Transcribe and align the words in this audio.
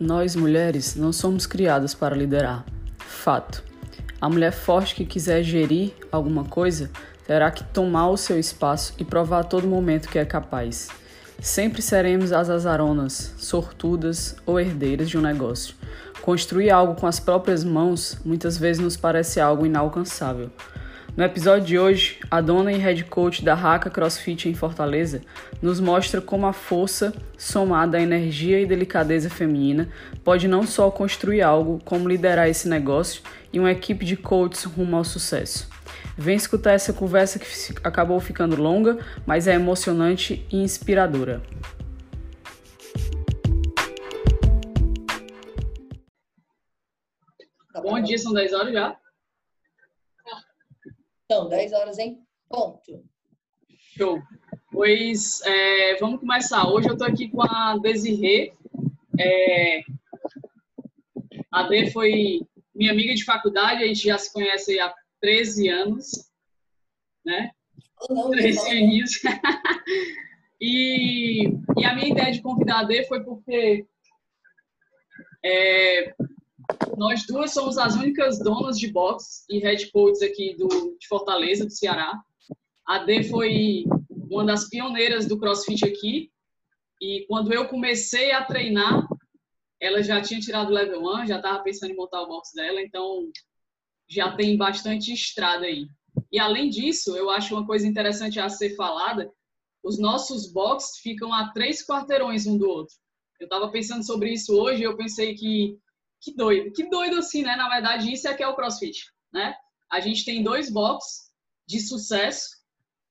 Nós 0.00 0.34
mulheres 0.34 0.96
não 0.96 1.12
somos 1.12 1.44
criadas 1.44 1.92
para 1.92 2.16
liderar. 2.16 2.64
Fato. 3.00 3.62
A 4.18 4.30
mulher 4.30 4.50
forte 4.50 4.94
que 4.94 5.04
quiser 5.04 5.42
gerir 5.42 5.92
alguma 6.10 6.42
coisa 6.42 6.90
terá 7.26 7.50
que 7.50 7.62
tomar 7.64 8.08
o 8.08 8.16
seu 8.16 8.40
espaço 8.40 8.94
e 8.98 9.04
provar 9.04 9.40
a 9.40 9.44
todo 9.44 9.68
momento 9.68 10.08
que 10.08 10.18
é 10.18 10.24
capaz. 10.24 10.88
Sempre 11.38 11.82
seremos 11.82 12.32
as 12.32 12.48
azaronas, 12.48 13.34
sortudas 13.36 14.36
ou 14.46 14.58
herdeiras 14.58 15.10
de 15.10 15.18
um 15.18 15.20
negócio. 15.20 15.74
Construir 16.22 16.70
algo 16.70 16.94
com 16.94 17.06
as 17.06 17.20
próprias 17.20 17.62
mãos 17.62 18.16
muitas 18.24 18.56
vezes 18.56 18.82
nos 18.82 18.96
parece 18.96 19.38
algo 19.38 19.66
inalcançável. 19.66 20.50
No 21.20 21.26
episódio 21.26 21.66
de 21.66 21.78
hoje, 21.78 22.18
a 22.30 22.40
dona 22.40 22.72
e 22.72 22.78
head 22.78 23.04
coach 23.04 23.44
da 23.44 23.52
Raca 23.52 23.90
CrossFit 23.90 24.48
em 24.48 24.54
Fortaleza 24.54 25.20
nos 25.60 25.78
mostra 25.78 26.18
como 26.18 26.46
a 26.46 26.52
força, 26.54 27.12
somada 27.36 27.98
à 27.98 28.00
energia 28.00 28.58
e 28.58 28.64
delicadeza 28.64 29.28
feminina, 29.28 29.90
pode 30.24 30.48
não 30.48 30.66
só 30.66 30.90
construir 30.90 31.42
algo, 31.42 31.78
como 31.84 32.08
liderar 32.08 32.48
esse 32.48 32.66
negócio 32.70 33.20
e 33.52 33.60
uma 33.60 33.70
equipe 33.70 34.02
de 34.02 34.16
coaches 34.16 34.64
rumo 34.64 34.96
ao 34.96 35.04
sucesso. 35.04 35.68
Vem 36.16 36.36
escutar 36.36 36.72
essa 36.72 36.94
conversa 36.94 37.38
que 37.38 37.46
acabou 37.84 38.18
ficando 38.18 38.56
longa, 38.56 38.96
mas 39.26 39.46
é 39.46 39.52
emocionante 39.52 40.46
e 40.50 40.56
inspiradora. 40.56 41.42
Bom 47.74 48.00
dia, 48.00 48.16
são 48.16 48.32
10 48.32 48.54
horas 48.54 48.72
já. 48.72 48.96
Então, 51.30 51.48
10 51.48 51.72
horas 51.74 51.96
em 52.00 52.18
ponto. 52.48 53.04
Show. 53.96 54.20
Pois 54.72 55.40
é, 55.42 55.94
vamos 56.00 56.18
começar. 56.18 56.68
Hoje 56.68 56.88
eu 56.88 56.94
estou 56.94 57.06
aqui 57.06 57.28
com 57.28 57.40
a 57.40 57.78
Desirê. 57.78 58.52
É, 59.16 59.80
a 61.52 61.68
D 61.68 61.88
foi 61.92 62.40
minha 62.74 62.90
amiga 62.90 63.14
de 63.14 63.24
faculdade, 63.24 63.84
a 63.84 63.86
gente 63.86 64.08
já 64.08 64.18
se 64.18 64.32
conhece 64.32 64.80
há 64.80 64.92
13 65.20 65.68
anos, 65.68 66.10
né? 67.24 67.52
Não, 68.08 68.28
13 68.32 68.82
anos. 68.82 69.12
e, 70.60 71.44
e 71.78 71.84
a 71.84 71.94
minha 71.94 72.08
ideia 72.08 72.32
de 72.32 72.42
convidar 72.42 72.80
a 72.80 72.84
D 72.84 73.04
foi 73.04 73.22
porque 73.22 73.86
é, 75.44 76.12
nós 76.96 77.26
duas 77.26 77.52
somos 77.52 77.78
as 77.78 77.94
únicas 77.94 78.38
donas 78.38 78.78
de 78.78 78.92
box 78.92 79.44
e 79.48 79.58
head 79.58 79.90
coaches 79.90 80.22
aqui 80.22 80.54
do, 80.56 80.68
de 80.98 81.08
Fortaleza, 81.08 81.64
do 81.64 81.70
Ceará. 81.70 82.20
A 82.86 82.98
D 82.98 83.24
foi 83.24 83.84
uma 84.08 84.44
das 84.44 84.68
pioneiras 84.68 85.26
do 85.26 85.38
CrossFit 85.38 85.84
aqui. 85.84 86.30
E 87.00 87.24
quando 87.26 87.52
eu 87.52 87.68
comecei 87.68 88.32
a 88.32 88.44
treinar, 88.44 89.08
ela 89.80 90.02
já 90.02 90.20
tinha 90.20 90.40
tirado 90.40 90.68
o 90.68 90.74
level 90.74 91.02
1, 91.02 91.26
já 91.26 91.36
estava 91.36 91.62
pensando 91.62 91.92
em 91.92 91.96
montar 91.96 92.20
o 92.20 92.28
box 92.28 92.52
dela, 92.54 92.80
então 92.80 93.30
já 94.08 94.36
tem 94.36 94.56
bastante 94.56 95.12
estrada 95.12 95.64
aí. 95.64 95.88
E 96.30 96.38
além 96.38 96.68
disso, 96.68 97.16
eu 97.16 97.30
acho 97.30 97.54
uma 97.54 97.66
coisa 97.66 97.86
interessante 97.86 98.38
a 98.38 98.48
ser 98.48 98.76
falada, 98.76 99.30
os 99.82 99.98
nossos 99.98 100.52
boxes 100.52 100.98
ficam 100.98 101.32
a 101.32 101.50
três 101.52 101.84
quarteirões 101.84 102.46
um 102.46 102.58
do 102.58 102.68
outro. 102.68 102.94
Eu 103.40 103.44
estava 103.44 103.70
pensando 103.70 104.04
sobre 104.04 104.32
isso 104.32 104.54
hoje 104.54 104.82
eu 104.82 104.96
pensei 104.96 105.34
que 105.34 105.78
que 106.20 106.34
doido, 106.34 106.72
que 106.72 106.88
doido 106.88 107.18
assim, 107.18 107.42
né? 107.42 107.56
Na 107.56 107.68
verdade, 107.68 108.12
isso 108.12 108.28
é 108.28 108.34
que 108.34 108.42
é 108.42 108.48
o 108.48 108.54
CrossFit, 108.54 109.06
né? 109.32 109.54
A 109.90 110.00
gente 110.00 110.24
tem 110.24 110.42
dois 110.42 110.70
boxes 110.70 111.30
de 111.66 111.80
sucesso, 111.80 112.48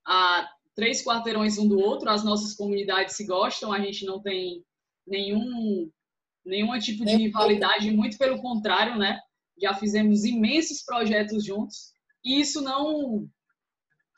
a 0.06 0.50
três 0.76 1.04
quarteirões 1.04 1.58
um 1.58 1.68
do 1.68 1.80
outro, 1.80 2.10
as 2.10 2.24
nossas 2.24 2.56
comunidades 2.56 3.16
se 3.16 3.26
gostam, 3.26 3.74
a 3.74 3.80
gente 3.80 4.06
não 4.06 4.22
tem 4.22 4.64
nenhum 5.06 5.92
nenhum 6.46 6.78
tipo 6.80 7.06
de 7.06 7.16
rivalidade, 7.16 7.92
muito 7.92 8.18
pelo 8.18 8.42
contrário, 8.42 8.98
né? 8.98 9.20
Já 9.62 9.74
fizemos 9.74 10.24
imensos 10.24 10.82
projetos 10.82 11.44
juntos 11.44 11.94
e 12.24 12.40
isso 12.40 12.62
não 12.62 13.30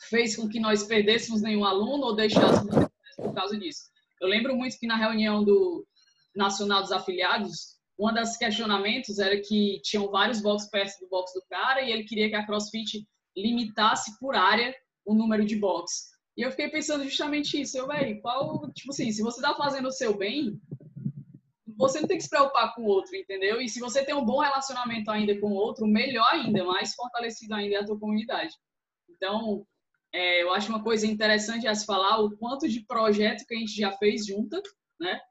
fez 0.10 0.36
com 0.36 0.48
que 0.48 0.60
nós 0.60 0.84
perdêssemos 0.84 1.42
nenhum 1.42 1.66
aluno 1.66 2.06
ou 2.06 2.16
deixássemos 2.16 2.76
por 3.16 3.34
causa 3.34 3.58
disso. 3.58 3.90
Eu 4.20 4.28
lembro 4.28 4.56
muito 4.56 4.78
que 4.78 4.88
na 4.88 4.96
reunião 4.96 5.44
do 5.44 5.86
Nacional 6.36 6.82
dos 6.82 6.92
Afiliados, 6.92 7.81
uma 8.02 8.12
das 8.12 8.36
questionamentos 8.36 9.20
era 9.20 9.40
que 9.40 9.80
tinham 9.84 10.10
vários 10.10 10.42
boxes 10.42 10.68
perto 10.72 11.00
do 11.00 11.08
box 11.08 11.32
do 11.36 11.44
cara 11.48 11.84
e 11.84 11.92
ele 11.92 12.04
queria 12.04 12.30
que 12.30 12.36
a 12.36 12.44
CrossFit 12.44 13.08
limitasse 13.38 14.18
por 14.20 14.36
área 14.36 14.76
o 15.06 15.14
número 15.14 15.46
de 15.46 15.56
boxes. 15.56 16.10
E 16.36 16.42
eu 16.42 16.50
fiquei 16.50 16.68
pensando 16.70 17.04
justamente 17.04 17.62
isso, 17.62 17.78
eu, 17.78 17.86
velho, 17.86 18.20
qual, 18.20 18.72
tipo 18.72 18.92
assim, 18.92 19.12
se 19.12 19.22
você 19.22 19.40
tá 19.40 19.54
fazendo 19.54 19.88
o 19.88 19.92
seu 19.92 20.18
bem, 20.18 20.60
você 21.78 22.00
não 22.00 22.08
tem 22.08 22.18
que 22.18 22.24
se 22.24 22.30
preocupar 22.30 22.74
com 22.74 22.82
o 22.82 22.88
outro, 22.88 23.16
entendeu? 23.16 23.62
E 23.62 23.70
se 23.70 23.80
você 23.80 24.04
tem 24.04 24.16
um 24.16 24.26
bom 24.26 24.40
relacionamento 24.40 25.12
ainda 25.12 25.40
com 25.40 25.52
o 25.52 25.56
outro, 25.56 25.86
melhor 25.86 26.28
ainda, 26.32 26.64
mais 26.64 26.96
fortalecido 26.96 27.54
ainda 27.54 27.76
é 27.76 27.80
a 27.82 27.86
tua 27.86 28.00
comunidade. 28.00 28.56
Então, 29.12 29.64
é, 30.12 30.42
eu 30.42 30.52
acho 30.52 30.70
uma 30.70 30.84
coisa 30.84 31.06
interessante 31.06 31.68
a 31.68 31.76
se 31.76 31.86
falar 31.86 32.18
o 32.20 32.36
quanto 32.38 32.68
de 32.68 32.84
projeto 32.84 33.46
que 33.46 33.54
a 33.54 33.60
gente 33.60 33.76
já 33.76 33.92
fez 33.92 34.26
junto, 34.26 34.60
né? 35.00 35.22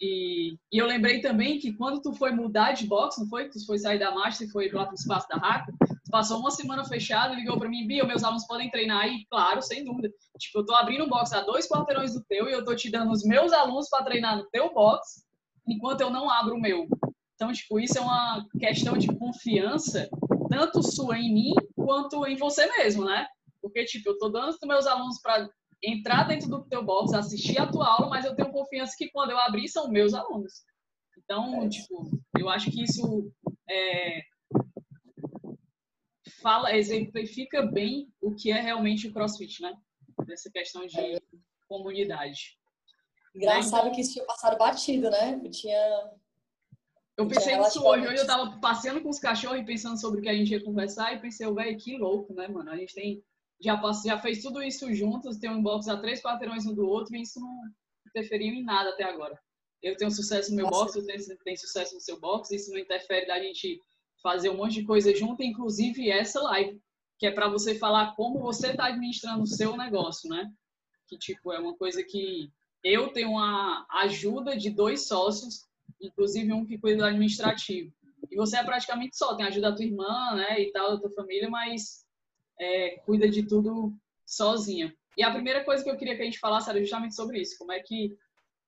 E, 0.00 0.54
e, 0.72 0.78
eu 0.78 0.86
lembrei 0.86 1.20
também 1.20 1.58
que 1.58 1.72
quando 1.72 2.00
tu 2.00 2.12
foi 2.12 2.30
mudar 2.30 2.72
de 2.72 2.86
box, 2.86 3.18
não 3.18 3.28
foi? 3.28 3.48
Tu 3.48 3.64
foi 3.66 3.78
sair 3.78 3.98
da 3.98 4.12
Master 4.12 4.46
e 4.46 4.50
foi 4.50 4.70
lá 4.70 4.84
para 4.84 4.92
o 4.92 4.94
espaço 4.94 5.28
da 5.28 5.36
Raca, 5.36 5.72
tu 5.80 6.10
passou 6.10 6.38
uma 6.38 6.52
semana 6.52 6.84
fechado, 6.84 7.34
ligou 7.34 7.58
para 7.58 7.68
mim, 7.68 7.86
Bia, 7.86 8.04
meus 8.04 8.22
alunos 8.22 8.46
podem 8.46 8.70
treinar 8.70 9.02
aí? 9.02 9.26
Claro, 9.28 9.60
sem 9.60 9.84
dúvida. 9.84 10.08
Tipo, 10.38 10.60
eu 10.60 10.66
tô 10.66 10.74
abrindo 10.74 11.04
um 11.04 11.08
box 11.08 11.32
a 11.32 11.40
dois 11.40 11.68
quarteirões 11.68 12.14
do 12.14 12.24
teu 12.24 12.48
e 12.48 12.52
eu 12.52 12.64
tô 12.64 12.76
te 12.76 12.90
dando 12.90 13.10
os 13.10 13.24
meus 13.24 13.52
alunos 13.52 13.88
para 13.88 14.04
treinar 14.04 14.36
no 14.36 14.48
teu 14.50 14.72
box, 14.72 15.24
enquanto 15.66 16.00
eu 16.00 16.10
não 16.10 16.30
abro 16.30 16.54
o 16.54 16.60
meu. 16.60 16.86
Então, 17.34 17.52
tipo, 17.52 17.80
isso 17.80 17.98
é 17.98 18.00
uma 18.00 18.44
questão 18.58 18.96
de 18.96 19.08
confiança, 19.16 20.08
tanto 20.48 20.82
sua 20.82 21.18
em 21.18 21.32
mim, 21.32 21.52
quanto 21.74 22.24
em 22.26 22.36
você 22.36 22.66
mesmo, 22.78 23.04
né? 23.04 23.26
Porque, 23.60 23.84
tipo, 23.84 24.10
eu 24.10 24.18
tô 24.18 24.28
dando 24.28 24.50
os 24.50 24.58
meus 24.62 24.86
alunos 24.86 25.20
para 25.20 25.48
entrar 25.82 26.24
dentro 26.24 26.48
do 26.48 26.64
teu 26.64 26.84
box, 26.84 27.14
assistir 27.14 27.58
a 27.58 27.70
tua 27.70 27.86
aula, 27.86 28.08
mas 28.08 28.24
eu 28.24 28.34
tenho 28.34 28.50
confiança 28.50 28.94
que 28.96 29.10
quando 29.10 29.30
eu 29.30 29.38
abrir 29.38 29.68
são 29.68 29.90
meus 29.90 30.14
alunos. 30.14 30.64
Então, 31.16 31.62
é. 31.62 31.68
tipo, 31.68 32.10
eu 32.38 32.48
acho 32.48 32.70
que 32.70 32.82
isso 32.82 33.30
é, 33.68 34.22
fala, 36.40 36.74
exemplifica 36.74 37.62
bem 37.62 38.08
o 38.20 38.34
que 38.34 38.50
é 38.50 38.60
realmente 38.60 39.08
o 39.08 39.12
CrossFit, 39.12 39.62
né? 39.62 39.74
Dessa 40.26 40.50
questão 40.50 40.86
de 40.86 40.98
é. 40.98 41.20
comunidade. 41.68 42.58
Engraçado 43.34 43.82
então, 43.82 43.94
que 43.94 44.00
isso 44.00 44.14
tinha 44.14 44.24
passado 44.24 44.56
batido, 44.58 45.10
né? 45.10 45.40
Eu 45.44 45.50
tinha. 45.50 46.10
Eu 47.16 47.26
pensei 47.26 47.56
nisso 47.56 47.84
hoje. 47.84 48.06
Hoje 48.06 48.22
eu 48.22 48.26
tava 48.26 48.58
passeando 48.60 49.00
com 49.00 49.08
os 49.08 49.18
cachorros 49.18 49.60
e 49.60 49.64
pensando 49.64 50.00
sobre 50.00 50.20
o 50.20 50.22
que 50.22 50.28
a 50.28 50.34
gente 50.34 50.52
ia 50.52 50.64
conversar 50.64 51.12
e 51.12 51.20
pensei, 51.20 51.52
velho, 51.52 51.78
que 51.78 51.96
louco, 51.96 52.32
né, 52.32 52.48
mano? 52.48 52.70
A 52.70 52.76
gente 52.76 52.94
tem 52.94 53.22
já, 53.60 53.76
passou, 53.76 54.10
já 54.10 54.18
fez 54.18 54.42
tudo 54.42 54.62
isso 54.62 54.92
juntos, 54.94 55.38
tem 55.38 55.50
um 55.50 55.62
box 55.62 55.88
a 55.88 55.96
três 55.96 56.22
quarteirões 56.22 56.66
um 56.66 56.74
do 56.74 56.86
outro 56.86 57.16
e 57.16 57.22
isso 57.22 57.40
não 57.40 57.62
interferiu 58.06 58.54
em 58.54 58.62
nada 58.62 58.90
até 58.90 59.04
agora. 59.04 59.38
Eu 59.82 59.96
tenho 59.96 60.10
sucesso 60.10 60.50
no 60.50 60.56
meu 60.56 60.66
Nossa. 60.66 61.00
box, 61.00 61.06
tem, 61.06 61.36
tem 61.44 61.56
sucesso 61.56 61.94
no 61.94 62.00
seu 62.00 62.18
box, 62.18 62.50
isso 62.50 62.70
não 62.70 62.78
interfere 62.78 63.26
da 63.26 63.40
gente 63.40 63.80
fazer 64.22 64.50
um 64.50 64.56
monte 64.56 64.74
de 64.74 64.84
coisa 64.84 65.14
junto, 65.14 65.42
inclusive 65.42 66.10
essa 66.10 66.40
live, 66.42 66.80
que 67.18 67.26
é 67.26 67.30
para 67.30 67.48
você 67.48 67.76
falar 67.76 68.14
como 68.14 68.40
você 68.40 68.68
está 68.70 68.86
administrando 68.86 69.42
o 69.42 69.46
seu 69.46 69.76
negócio, 69.76 70.28
né? 70.28 70.50
Que, 71.06 71.16
tipo, 71.16 71.52
é 71.52 71.58
uma 71.58 71.76
coisa 71.76 72.02
que 72.02 72.50
eu 72.82 73.12
tenho 73.12 73.30
uma 73.30 73.86
ajuda 73.90 74.56
de 74.56 74.70
dois 74.70 75.06
sócios, 75.06 75.64
inclusive 76.00 76.52
um 76.52 76.64
que 76.64 76.78
cuida 76.78 76.98
do 76.98 77.04
administrativo. 77.04 77.92
E 78.30 78.36
você 78.36 78.58
é 78.58 78.64
praticamente 78.64 79.16
só, 79.16 79.34
tem 79.34 79.46
ajuda 79.46 79.70
da 79.70 79.76
tua 79.76 79.84
irmã, 79.84 80.34
né, 80.34 80.60
e 80.60 80.72
tal, 80.72 80.90
da 80.90 81.00
tua 81.00 81.10
família, 81.12 81.48
mas 81.48 82.04
é, 82.60 82.98
cuida 83.04 83.28
de 83.28 83.46
tudo 83.46 83.94
sozinha. 84.26 84.94
E 85.16 85.22
a 85.22 85.32
primeira 85.32 85.64
coisa 85.64 85.82
que 85.82 85.90
eu 85.90 85.96
queria 85.96 86.16
que 86.16 86.22
a 86.22 86.24
gente 86.24 86.38
falasse 86.38 86.70
era 86.70 86.80
justamente 86.80 87.14
sobre 87.14 87.40
isso. 87.40 87.58
Como 87.58 87.72
é 87.72 87.80
que. 87.80 88.16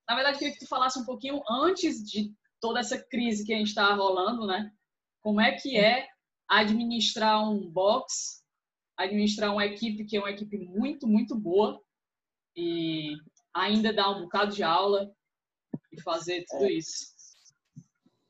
Na 0.09 0.15
verdade, 0.15 0.37
eu 0.37 0.39
queria 0.41 0.55
que 0.55 0.61
tu 0.61 0.69
falasse 0.69 0.99
um 0.99 1.05
pouquinho 1.05 1.41
antes 1.49 2.03
de 2.03 2.33
toda 2.61 2.81
essa 2.81 2.99
crise 2.99 3.45
que 3.45 3.53
a 3.53 3.57
gente 3.57 3.69
está 3.69 3.95
rolando, 3.95 4.47
né? 4.47 4.73
Como 5.23 5.41
é 5.41 5.53
que 5.53 5.77
é 5.77 6.09
administrar 6.49 7.49
um 7.49 7.71
box, 7.71 8.43
administrar 8.97 9.53
uma 9.53 9.65
equipe 9.65 10.05
que 10.05 10.17
é 10.17 10.21
uma 10.21 10.31
equipe 10.31 10.59
muito, 10.59 11.07
muito 11.07 11.39
boa 11.39 11.81
e 12.57 13.15
ainda 13.55 13.93
dar 13.93 14.11
um 14.11 14.23
bocado 14.23 14.53
de 14.53 14.63
aula 14.63 15.13
e 15.93 16.01
fazer 16.03 16.45
tudo 16.49 16.65
é. 16.65 16.73
isso. 16.73 17.11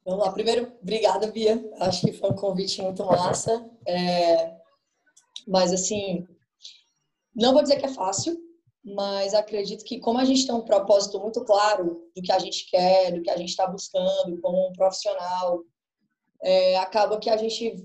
Vamos 0.05 0.25
lá. 0.25 0.33
Primeiro, 0.33 0.77
obrigada, 0.83 1.31
Bia. 1.31 1.63
Acho 1.79 2.03
que 2.03 2.13
foi 2.13 2.31
um 2.31 2.35
convite 2.35 2.83
muito 2.83 3.05
massa. 3.05 3.71
É, 3.87 4.60
mas, 5.51 5.73
assim, 5.73 6.25
não 7.35 7.53
vou 7.53 7.63
dizer 7.63 7.81
que 7.81 7.87
é 7.87 7.93
fácil, 7.93 8.39
mas 8.85 9.35
acredito 9.35 9.85
que, 9.85 9.99
como 9.99 10.19
a 10.19 10.25
gente 10.25 10.47
tem 10.47 10.55
um 10.55 10.65
propósito 10.65 11.19
muito 11.19 11.45
claro 11.45 12.09
do 12.15 12.23
que 12.23 12.31
a 12.31 12.39
gente 12.39 12.71
quer, 12.71 13.13
do 13.13 13.21
que 13.21 13.29
a 13.29 13.37
gente 13.37 13.49
está 13.49 13.67
buscando 13.67 14.41
como 14.41 14.69
um 14.69 14.73
profissional, 14.73 15.65
é, 16.41 16.79
acaba 16.79 17.19
que 17.19 17.29
a 17.29 17.37
gente 17.37 17.85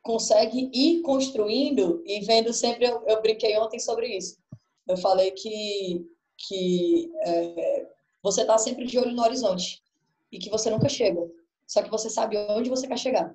consegue 0.00 0.70
ir 0.72 1.02
construindo 1.02 2.04
e 2.06 2.20
vendo 2.20 2.52
sempre. 2.52 2.86
Eu, 2.86 3.04
eu 3.06 3.20
brinquei 3.20 3.58
ontem 3.58 3.80
sobre 3.80 4.16
isso. 4.16 4.38
Eu 4.88 4.96
falei 4.96 5.32
que, 5.32 6.06
que 6.38 7.10
é, 7.24 7.88
você 8.22 8.42
está 8.42 8.56
sempre 8.58 8.86
de 8.86 8.96
olho 8.96 9.12
no 9.12 9.22
horizonte. 9.22 9.82
e 10.30 10.38
que 10.38 10.48
você 10.48 10.70
nunca 10.70 10.88
chega. 10.88 11.20
Só 11.66 11.82
que 11.82 11.90
você 11.90 12.08
sabe 12.08 12.36
onde 12.50 12.70
você 12.70 12.86
quer 12.86 12.98
chegar. 12.98 13.34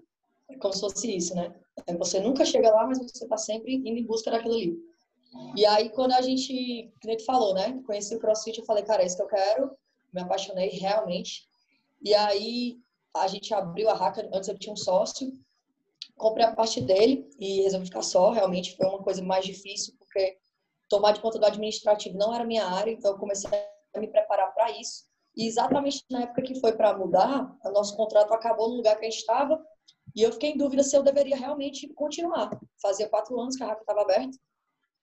É 0.49 0.57
como 0.57 0.73
se 0.73 0.79
fosse 0.79 1.15
isso, 1.15 1.35
né? 1.35 1.53
É, 1.85 1.95
você 1.95 2.19
nunca 2.19 2.45
chega 2.45 2.69
lá, 2.69 2.85
mas 2.87 2.99
você 2.99 3.23
está 3.23 3.37
sempre 3.37 3.75
indo 3.75 3.99
em 3.99 4.05
busca 4.05 4.31
daquilo 4.31 4.55
ali. 4.55 4.77
E 5.55 5.65
aí, 5.65 5.89
quando 5.89 6.13
a 6.13 6.21
gente, 6.21 6.91
como 7.01 7.17
tu 7.17 7.25
falou, 7.25 7.53
né? 7.53 7.81
Conheci 7.85 8.15
o 8.15 8.19
CrossFit, 8.19 8.59
eu 8.59 8.65
falei, 8.65 8.83
cara, 8.83 9.03
é 9.03 9.05
isso 9.05 9.17
que 9.17 9.23
eu 9.23 9.27
quero. 9.27 9.71
Me 10.13 10.21
apaixonei 10.21 10.69
realmente. 10.69 11.47
E 12.01 12.13
aí, 12.13 12.77
a 13.15 13.27
gente 13.27 13.53
abriu 13.53 13.89
a 13.89 13.93
Haka, 13.93 14.29
antes 14.33 14.47
eu 14.47 14.57
tinha 14.57 14.73
um 14.73 14.77
sócio, 14.77 15.31
comprei 16.15 16.45
a 16.45 16.55
parte 16.55 16.81
dele 16.81 17.29
e 17.39 17.61
resolvi 17.61 17.87
ficar 17.87 18.01
só. 18.01 18.31
Realmente 18.31 18.75
foi 18.75 18.87
uma 18.87 19.03
coisa 19.03 19.21
mais 19.21 19.45
difícil, 19.45 19.93
porque 19.99 20.37
tomar 20.87 21.11
de 21.11 21.21
conta 21.21 21.39
do 21.39 21.45
administrativo 21.45 22.17
não 22.17 22.33
era 22.33 22.45
minha 22.45 22.65
área, 22.65 22.91
então 22.91 23.11
eu 23.11 23.17
comecei 23.17 23.49
a 23.95 23.99
me 23.99 24.07
preparar 24.07 24.53
para 24.53 24.71
isso. 24.71 25.05
E 25.35 25.45
exatamente 25.45 26.03
na 26.09 26.23
época 26.23 26.41
que 26.41 26.59
foi 26.59 26.73
para 26.73 26.97
mudar, 26.97 27.55
o 27.63 27.71
nosso 27.71 27.95
contrato 27.95 28.33
acabou 28.33 28.69
no 28.69 28.77
lugar 28.77 28.97
que 28.97 29.05
a 29.05 29.09
gente 29.09 29.19
estava 29.19 29.63
e 30.17 30.23
eu 30.23 30.31
fiquei 30.33 30.49
em 30.49 30.57
dúvida 30.57 30.81
se 30.81 30.97
eu 30.97 31.03
deveria 31.03 31.37
realmente 31.37 31.87
continuar. 31.89 32.49
Fazia 32.81 33.07
quatro 33.07 33.39
anos 33.39 33.55
que 33.55 33.61
a 33.61 33.67
Rafa 33.67 33.81
estava 33.81 34.01
aberta 34.01 34.35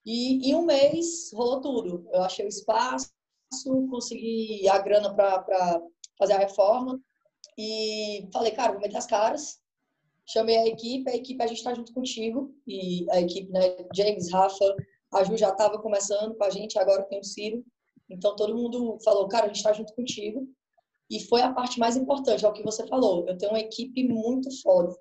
e 0.05 0.49
em 0.49 0.53
um 0.53 0.65
mês 0.65 1.31
rolou 1.33 1.61
tudo. 1.61 2.05
Eu 2.11 2.21
achei 2.23 2.45
o 2.45 2.49
espaço, 2.49 3.09
consegui 3.89 4.67
a 4.67 4.77
grana 4.77 5.15
para 5.15 5.81
fazer 6.19 6.33
a 6.33 6.39
reforma 6.39 6.99
e 7.57 8.27
falei, 8.33 8.51
cara, 8.51 8.73
vou 8.73 8.81
meter 8.81 8.97
as 8.97 9.05
caras. 9.05 9.61
Chamei 10.27 10.57
a 10.57 10.67
equipe, 10.67 11.09
a 11.09 11.15
equipe 11.15 11.41
a 11.41 11.47
gente 11.47 11.59
está 11.59 11.73
junto 11.73 11.93
contigo 11.93 12.53
e 12.67 13.09
a 13.09 13.21
equipe, 13.21 13.49
né, 13.53 13.87
James, 13.95 14.29
Rafa, 14.33 14.75
a 15.13 15.23
Ju 15.23 15.37
já 15.37 15.49
estava 15.49 15.81
começando 15.81 16.35
com 16.35 16.43
a 16.43 16.49
gente, 16.49 16.77
agora 16.77 17.03
tem 17.03 17.21
o 17.21 17.23
Ciro. 17.23 17.63
Então 18.09 18.35
todo 18.35 18.53
mundo 18.53 18.97
falou, 19.01 19.29
cara, 19.29 19.45
a 19.45 19.47
gente 19.47 19.57
está 19.57 19.71
junto 19.71 19.93
contigo. 19.93 20.45
E 21.09 21.21
foi 21.21 21.41
a 21.41 21.53
parte 21.53 21.79
mais 21.79 21.95
importante, 21.95 22.43
é 22.43 22.49
o 22.49 22.53
que 22.53 22.63
você 22.63 22.85
falou. 22.87 23.25
Eu 23.29 23.37
tenho 23.37 23.53
uma 23.53 23.59
equipe 23.59 24.03
muito 24.03 24.49
foda. 24.61 24.93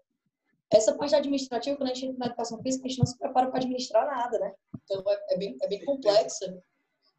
Essa 0.74 0.94
parte 0.94 1.14
administrativa, 1.14 1.76
quando 1.76 1.90
a 1.90 1.94
gente 1.94 2.06
entra 2.06 2.18
na 2.18 2.26
educação 2.26 2.60
física, 2.60 2.86
a 2.86 2.88
gente 2.88 2.98
não 2.98 3.06
se 3.06 3.16
prepara 3.16 3.48
para 3.48 3.58
administrar 3.58 4.06
nada, 4.06 4.38
né? 4.40 4.52
Então 4.82 5.04
é, 5.06 5.34
é, 5.34 5.38
bem, 5.38 5.56
é 5.62 5.68
bem 5.68 5.84
complexa. 5.84 6.60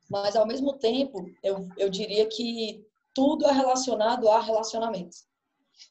Mas 0.10 0.36
ao 0.36 0.46
mesmo 0.46 0.78
tempo, 0.78 1.26
eu, 1.42 1.68
eu 1.78 1.90
diria 1.90 2.28
que 2.28 2.86
tudo 3.14 3.46
é 3.46 3.52
relacionado 3.54 4.28
a 4.28 4.42
relacionamentos. 4.42 5.26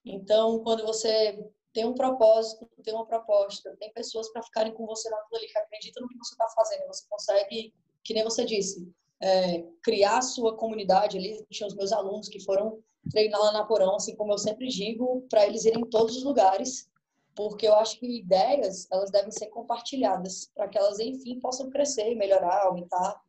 Então, 0.04 0.62
quando 0.62 0.84
você 0.84 1.38
tem 1.72 1.86
um 1.86 1.94
propósito, 1.94 2.68
tem 2.82 2.94
uma 2.94 3.06
proposta, 3.06 3.74
tem 3.80 3.92
pessoas 3.92 4.30
para 4.30 4.42
ficarem 4.42 4.72
com 4.74 4.86
você 4.86 5.08
naquilo 5.08 5.38
ali, 5.38 5.48
que 5.48 5.58
acreditam 5.58 6.02
no 6.02 6.08
que 6.08 6.18
você 6.18 6.34
está 6.34 6.48
fazendo, 6.50 6.86
você 6.86 7.04
consegue, 7.08 7.74
que 8.04 8.14
nem 8.14 8.22
você 8.22 8.44
disse, 8.44 8.86
é, 9.20 9.64
criar 9.82 10.18
a 10.18 10.22
sua 10.22 10.56
comunidade 10.56 11.16
ali. 11.16 11.44
Tinha 11.50 11.66
os 11.66 11.74
meus 11.74 11.92
alunos 11.92 12.28
que 12.28 12.40
foram 12.40 12.78
treinar 13.10 13.40
lá 13.40 13.52
na 13.52 13.64
Porão, 13.64 13.96
assim 13.96 14.14
como 14.14 14.32
eu 14.32 14.38
sempre 14.38 14.68
digo, 14.68 15.26
para 15.30 15.46
eles 15.46 15.64
irem 15.64 15.80
em 15.80 15.90
todos 15.90 16.16
os 16.16 16.22
lugares, 16.22 16.88
porque 17.34 17.66
eu 17.66 17.74
acho 17.74 17.98
que 17.98 18.06
ideias, 18.06 18.86
elas 18.90 19.10
devem 19.10 19.30
ser 19.30 19.46
compartilhadas, 19.46 20.50
para 20.54 20.68
que 20.68 20.78
elas, 20.78 20.98
enfim, 21.00 21.40
possam 21.40 21.70
crescer, 21.70 22.14
melhorar, 22.14 22.64
aumentar. 22.64 23.20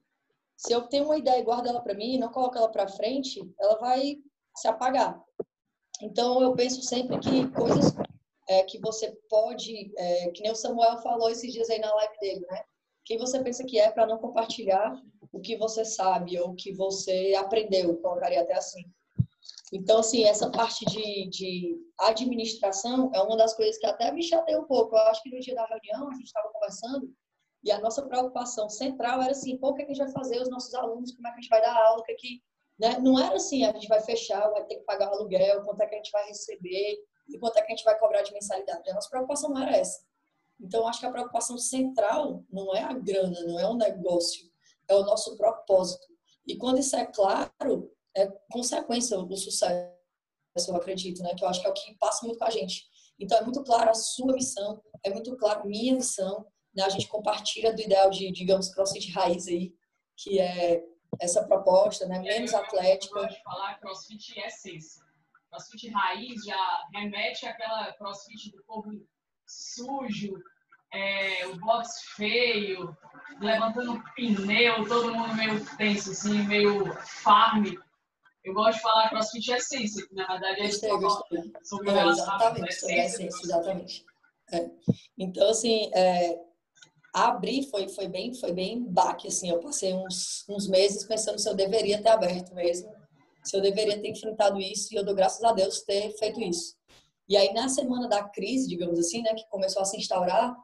Se 0.55 0.73
eu 0.73 0.83
tenho 0.83 1.05
uma 1.05 1.17
ideia 1.17 1.39
e 1.39 1.43
guardo 1.43 1.67
ela 1.67 1.81
para 1.81 1.93
mim, 1.93 2.17
não 2.17 2.31
coloco 2.31 2.57
ela 2.57 2.69
para 2.69 2.87
frente, 2.87 3.41
ela 3.59 3.77
vai 3.77 4.17
se 4.55 4.67
apagar. 4.67 5.21
Então, 6.01 6.41
eu 6.41 6.53
penso 6.55 6.81
sempre 6.81 7.19
que 7.19 7.49
coisas 7.51 7.93
é, 8.47 8.63
que 8.63 8.79
você 8.79 9.17
pode, 9.29 9.91
é, 9.97 10.29
que 10.31 10.41
nem 10.41 10.51
o 10.51 10.55
Samuel 10.55 10.97
falou 10.99 11.29
esses 11.29 11.51
dias 11.51 11.69
aí 11.69 11.79
na 11.79 11.93
live 11.93 12.19
dele, 12.19 12.45
né? 12.49 12.63
Quem 13.03 13.17
você 13.17 13.41
pensa 13.43 13.63
que 13.63 13.79
é 13.79 13.91
para 13.91 14.07
não 14.07 14.17
compartilhar 14.17 14.99
o 15.31 15.39
que 15.39 15.55
você 15.57 15.85
sabe 15.85 16.39
ou 16.39 16.49
o 16.51 16.55
que 16.55 16.73
você 16.73 17.33
aprendeu, 17.37 17.97
colocaria 17.97 18.41
até 18.41 18.53
assim. 18.53 18.83
Então, 19.73 19.99
assim, 19.99 20.23
essa 20.23 20.49
parte 20.51 20.85
de, 20.85 21.29
de 21.29 21.77
administração 21.99 23.11
é 23.13 23.21
uma 23.21 23.35
das 23.35 23.55
coisas 23.55 23.77
que 23.77 23.85
até 23.85 24.11
me 24.11 24.21
chateia 24.21 24.59
um 24.59 24.65
pouco. 24.65 24.95
Eu 24.95 25.01
acho 25.03 25.23
que 25.23 25.31
no 25.31 25.39
dia 25.39 25.55
da 25.55 25.65
reunião 25.65 26.09
a 26.09 26.13
gente 26.13 26.25
estava 26.25 26.49
conversando 26.49 27.11
e 27.63 27.71
a 27.71 27.81
nossa 27.81 28.05
preocupação 28.05 28.69
central 28.69 29.21
era 29.21 29.31
assim, 29.31 29.57
pô, 29.57 29.69
o 29.69 29.73
que, 29.73 29.81
é 29.81 29.85
que 29.85 29.91
a 29.91 29.95
gente 29.95 30.03
vai 30.05 30.13
fazer, 30.13 30.39
os 30.39 30.49
nossos 30.49 30.73
alunos, 30.75 31.15
como 31.15 31.27
é 31.27 31.31
que 31.31 31.39
a 31.39 31.41
gente 31.41 31.49
vai 31.49 31.61
dar 31.61 31.75
aula, 31.75 31.99
o 31.99 32.03
que, 32.03 32.11
é 32.11 32.15
que 32.15 32.41
né? 32.77 32.99
Não 32.99 33.19
era 33.19 33.35
assim, 33.35 33.63
a 33.63 33.71
gente 33.71 33.87
vai 33.87 34.01
fechar, 34.01 34.49
vai 34.49 34.63
ter 34.65 34.75
que 34.75 34.83
pagar 34.83 35.09
o 35.09 35.15
aluguel, 35.15 35.63
quanto 35.63 35.81
é 35.81 35.87
que 35.87 35.95
a 35.95 35.97
gente 35.97 36.11
vai 36.11 36.27
receber 36.27 36.97
e 37.27 37.39
quanto 37.39 37.57
é 37.57 37.61
que 37.61 37.71
a 37.71 37.75
gente 37.75 37.85
vai 37.85 37.97
cobrar 37.97 38.21
de 38.21 38.33
mensalidade. 38.33 38.89
A 38.89 38.93
nossa 38.93 39.09
preocupação 39.09 39.49
não 39.49 39.61
era 39.61 39.77
essa. 39.77 40.03
Então, 40.59 40.87
acho 40.87 40.99
que 40.99 41.05
a 41.05 41.11
preocupação 41.11 41.57
central 41.57 42.43
não 42.51 42.75
é 42.75 42.83
a 42.83 42.93
grana, 42.93 43.41
não 43.43 43.59
é 43.59 43.67
o 43.67 43.75
negócio, 43.75 44.49
é 44.87 44.95
o 44.95 45.03
nosso 45.03 45.35
propósito. 45.37 46.05
E 46.45 46.57
quando 46.57 46.79
isso 46.79 46.95
é 46.95 47.05
claro, 47.05 47.91
é 48.15 48.27
consequência 48.49 49.17
do 49.17 49.37
sucesso, 49.37 49.95
eu 50.67 50.75
acredito, 50.75 51.21
né? 51.21 51.33
Que 51.35 51.43
eu 51.43 51.49
acho 51.49 51.61
que 51.61 51.67
é 51.67 51.69
o 51.69 51.73
que 51.73 51.97
passa 51.97 52.25
muito 52.25 52.39
com 52.39 52.45
a 52.45 52.49
gente. 52.49 52.85
Então, 53.19 53.37
é 53.37 53.43
muito 53.43 53.63
claro 53.63 53.89
a 53.89 53.93
sua 53.93 54.33
missão, 54.33 54.81
é 55.03 55.09
muito 55.09 55.35
claro 55.37 55.67
minha 55.67 55.93
missão, 55.95 56.45
né? 56.75 56.83
A 56.83 56.89
gente 56.89 57.07
compartilha 57.07 57.73
do 57.73 57.81
ideal 57.81 58.09
de, 58.09 58.31
digamos, 58.31 58.73
crossfit 58.73 59.11
raiz 59.11 59.47
aí, 59.47 59.73
que 60.17 60.39
é 60.39 60.83
essa 61.19 61.45
proposta, 61.45 62.05
né? 62.05 62.19
Menos 62.19 62.53
atlética. 62.53 63.19
Eu 63.19 63.43
falar 63.43 63.79
crossfit 63.79 64.39
é 64.39 64.47
essência. 64.47 65.03
Crossfit 65.49 65.89
raiz 65.89 66.43
já 66.43 66.87
remete 66.93 67.45
àquela 67.45 67.93
crossfit 67.93 68.51
do 68.51 68.63
povo 68.65 68.89
sujo, 69.47 70.33
é, 70.93 71.45
o 71.47 71.59
box 71.59 72.01
feio, 72.15 72.95
levantando 73.39 74.01
pneu, 74.15 74.87
todo 74.87 75.13
mundo 75.13 75.35
meio 75.35 75.63
tenso, 75.77 76.11
assim, 76.11 76.43
meio 76.43 76.93
farm. 77.03 77.65
Eu 78.45 78.53
gosto 78.53 78.77
de 78.77 78.81
falar 78.83 79.09
crossfit 79.09 79.51
é 79.51 79.57
essência, 79.57 80.07
que 80.07 80.13
na 80.13 80.27
verdade 80.27 80.61
é 80.61 80.67
gostei, 80.67 80.89
gostei. 80.91 81.51
sobre 81.63 81.89
é, 81.89 82.05
Exatamente, 82.05 82.75
sobre 82.75 82.99
a 82.99 83.05
essência, 83.05 83.39
exatamente. 83.43 84.05
É. 84.53 84.69
Então, 85.17 85.49
assim, 85.49 85.89
é, 85.95 86.39
abrir 87.11 87.63
foi, 87.63 87.89
foi 87.89 88.07
bem 88.07 88.35
foi 88.35 88.53
bem 88.53 88.85
baque, 88.85 89.29
assim. 89.29 89.49
Eu 89.49 89.59
passei 89.59 89.95
uns, 89.95 90.45
uns 90.47 90.67
meses 90.67 91.03
pensando 91.05 91.39
se 91.39 91.49
eu 91.49 91.55
deveria 91.55 91.99
ter 91.99 92.09
aberto 92.09 92.53
mesmo, 92.53 92.93
se 93.43 93.57
eu 93.57 93.61
deveria 93.61 93.99
ter 93.99 94.09
enfrentado 94.09 94.61
isso, 94.61 94.93
e 94.93 94.97
eu 94.97 95.03
dou 95.03 95.15
graças 95.15 95.43
a 95.43 95.51
Deus 95.51 95.81
ter 95.81 96.15
feito 96.19 96.39
isso. 96.39 96.75
E 97.27 97.35
aí, 97.35 97.51
na 97.51 97.67
semana 97.67 98.07
da 98.07 98.23
crise, 98.29 98.69
digamos 98.69 98.99
assim, 98.99 99.23
né, 99.23 99.33
que 99.33 99.49
começou 99.49 99.81
a 99.81 99.85
se 99.85 99.97
instaurar, 99.97 100.55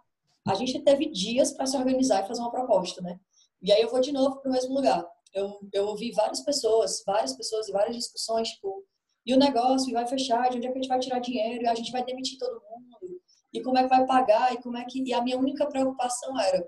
a 0.48 0.54
gente 0.54 0.80
teve 0.82 1.08
dias 1.08 1.52
para 1.52 1.66
se 1.66 1.76
organizar 1.76 2.24
e 2.24 2.28
fazer 2.28 2.42
uma 2.42 2.52
proposta, 2.52 3.02
né? 3.02 3.20
E 3.60 3.72
aí 3.72 3.82
eu 3.82 3.90
vou 3.90 4.00
de 4.00 4.12
novo 4.12 4.40
para 4.40 4.50
o 4.50 4.54
mesmo 4.54 4.76
lugar. 4.76 5.04
Eu, 5.34 5.60
eu 5.72 5.88
ouvi 5.88 6.12
várias 6.12 6.42
pessoas, 6.42 7.04
várias 7.06 7.34
pessoas 7.34 7.68
e 7.68 7.72
várias 7.72 7.96
discussões, 7.96 8.50
tipo, 8.50 8.86
e 9.26 9.34
o 9.34 9.38
negócio 9.38 9.92
vai 9.94 10.06
fechar, 10.08 10.50
de 10.50 10.58
onde 10.58 10.68
é 10.68 10.72
que 10.72 10.78
a 10.78 10.82
gente 10.82 10.90
vai 10.90 11.00
tirar 11.00 11.20
dinheiro, 11.20 11.64
e 11.64 11.68
a 11.68 11.76
gente 11.76 11.92
vai 11.92 12.04
demitir 12.04 12.38
todo 12.38 12.62
mundo, 12.62 13.22
e 13.54 13.62
como 13.62 13.78
é 13.78 13.84
que 13.84 13.90
vai 13.90 14.06
pagar, 14.06 14.54
e 14.54 14.62
como 14.62 14.78
é 14.78 14.86
que... 14.86 15.04
E 15.04 15.14
a 15.14 15.22
minha 15.22 15.38
única 15.38 15.68
preocupação 15.68 16.40
era, 16.40 16.68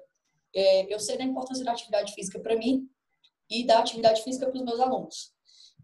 é, 0.56 0.94
eu 0.94 1.00
sei 1.00 1.18
da 1.18 1.24
importância 1.24 1.66
da 1.66 1.72
atividade 1.72 2.14
física 2.14 2.40
para 2.40 2.56
mim 2.56 2.88
e 3.50 3.66
da 3.66 3.80
atividade 3.80 4.24
física 4.24 4.46
para 4.48 4.58
os 4.58 4.64
meus 4.64 4.80
alunos. 4.80 5.34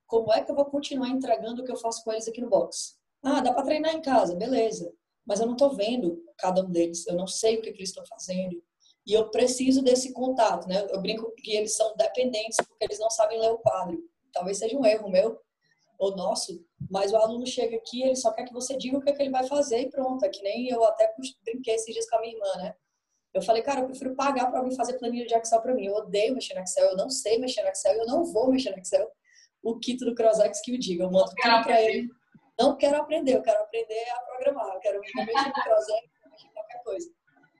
Como 0.05 0.31
é 0.33 0.43
que 0.43 0.51
eu 0.51 0.55
vou 0.55 0.65
continuar 0.65 1.09
entregando 1.09 1.61
o 1.61 1.65
que 1.65 1.71
eu 1.71 1.77
faço 1.77 2.03
com 2.03 2.11
eles 2.11 2.27
aqui 2.27 2.41
no 2.41 2.49
box? 2.49 2.97
Ah, 3.23 3.41
dá 3.41 3.53
para 3.53 3.63
treinar 3.63 3.93
em 3.93 4.01
casa, 4.01 4.35
beleza 4.35 4.91
mas 5.29 5.39
eu 5.39 5.45
não 5.45 5.53
estou 5.53 5.75
vendo 5.75 6.19
cada 6.39 6.65
um 6.65 6.71
deles, 6.71 7.05
eu 7.05 7.15
não 7.15 7.27
sei 7.27 7.57
o 7.57 7.61
que, 7.61 7.71
que 7.71 7.77
eles 7.77 7.89
estão 7.89 8.03
fazendo. 8.07 8.59
E 9.09 9.13
eu 9.13 9.29
preciso 9.31 9.81
desse 9.81 10.13
contato, 10.13 10.67
né? 10.67 10.87
Eu 10.91 11.01
brinco 11.01 11.33
que 11.35 11.55
eles 11.55 11.75
são 11.75 11.95
dependentes 11.97 12.57
porque 12.57 12.85
eles 12.85 12.99
não 12.99 13.09
sabem 13.09 13.39
ler 13.39 13.49
o 13.49 13.57
quadro. 13.57 13.97
Talvez 14.31 14.59
seja 14.59 14.77
um 14.77 14.85
erro 14.85 15.09
meu 15.09 15.39
ou 15.97 16.15
nosso, 16.15 16.63
mas 16.89 17.11
o 17.11 17.17
aluno 17.17 17.45
chega 17.45 17.75
aqui, 17.75 18.03
ele 18.03 18.15
só 18.15 18.31
quer 18.31 18.45
que 18.45 18.53
você 18.53 18.77
diga 18.77 18.97
o 18.97 19.01
que, 19.01 19.09
é 19.09 19.13
que 19.13 19.21
ele 19.21 19.31
vai 19.31 19.45
fazer 19.47 19.79
e 19.79 19.89
pronto. 19.89 20.23
É 20.23 20.29
que 20.29 20.43
nem 20.43 20.69
eu 20.69 20.83
até 20.83 21.11
brinquei 21.43 21.73
esses 21.73 21.91
dias 21.91 22.07
com 22.07 22.17
a 22.17 22.21
minha 22.21 22.33
irmã, 22.33 22.55
né? 22.57 22.75
Eu 23.33 23.41
falei, 23.41 23.63
cara, 23.63 23.81
eu 23.81 23.87
prefiro 23.87 24.15
pagar 24.15 24.47
para 24.47 24.59
alguém 24.59 24.75
fazer 24.75 24.97
planilha 24.97 25.25
de 25.25 25.33
Excel 25.33 25.61
para 25.61 25.73
mim. 25.73 25.85
Eu 25.87 25.95
odeio 25.95 26.33
mexer 26.33 26.53
no 26.53 26.61
Excel, 26.61 26.91
eu 26.91 26.95
não 26.95 27.09
sei 27.09 27.37
mexer 27.39 27.63
no 27.63 27.69
Excel, 27.69 27.95
eu 27.95 28.05
não 28.05 28.23
vou 28.23 28.51
mexer 28.51 28.69
no 28.71 28.77
Excel. 28.77 29.11
O 29.61 29.77
kit 29.79 30.03
do 30.05 30.15
CrossX 30.15 30.61
que 30.61 30.71
o 30.71 30.79
diga, 30.79 31.03
eu 31.03 31.11
mando 31.11 31.31
tudo 31.35 31.63
para 31.63 31.81
ele 31.81 32.07
não 32.59 32.75
quero 32.75 33.01
aprender, 33.01 33.37
eu 33.37 33.41
quero 33.41 33.61
aprender 33.61 34.09
a 34.09 34.19
programar, 34.21 34.75
eu 34.75 34.79
quero 34.81 34.99
mexer 34.99 35.23
no 35.23 35.63
projeto, 35.63 36.09
mexer 36.29 36.47
em 36.47 36.51
qualquer 36.51 36.83
coisa. 36.83 37.09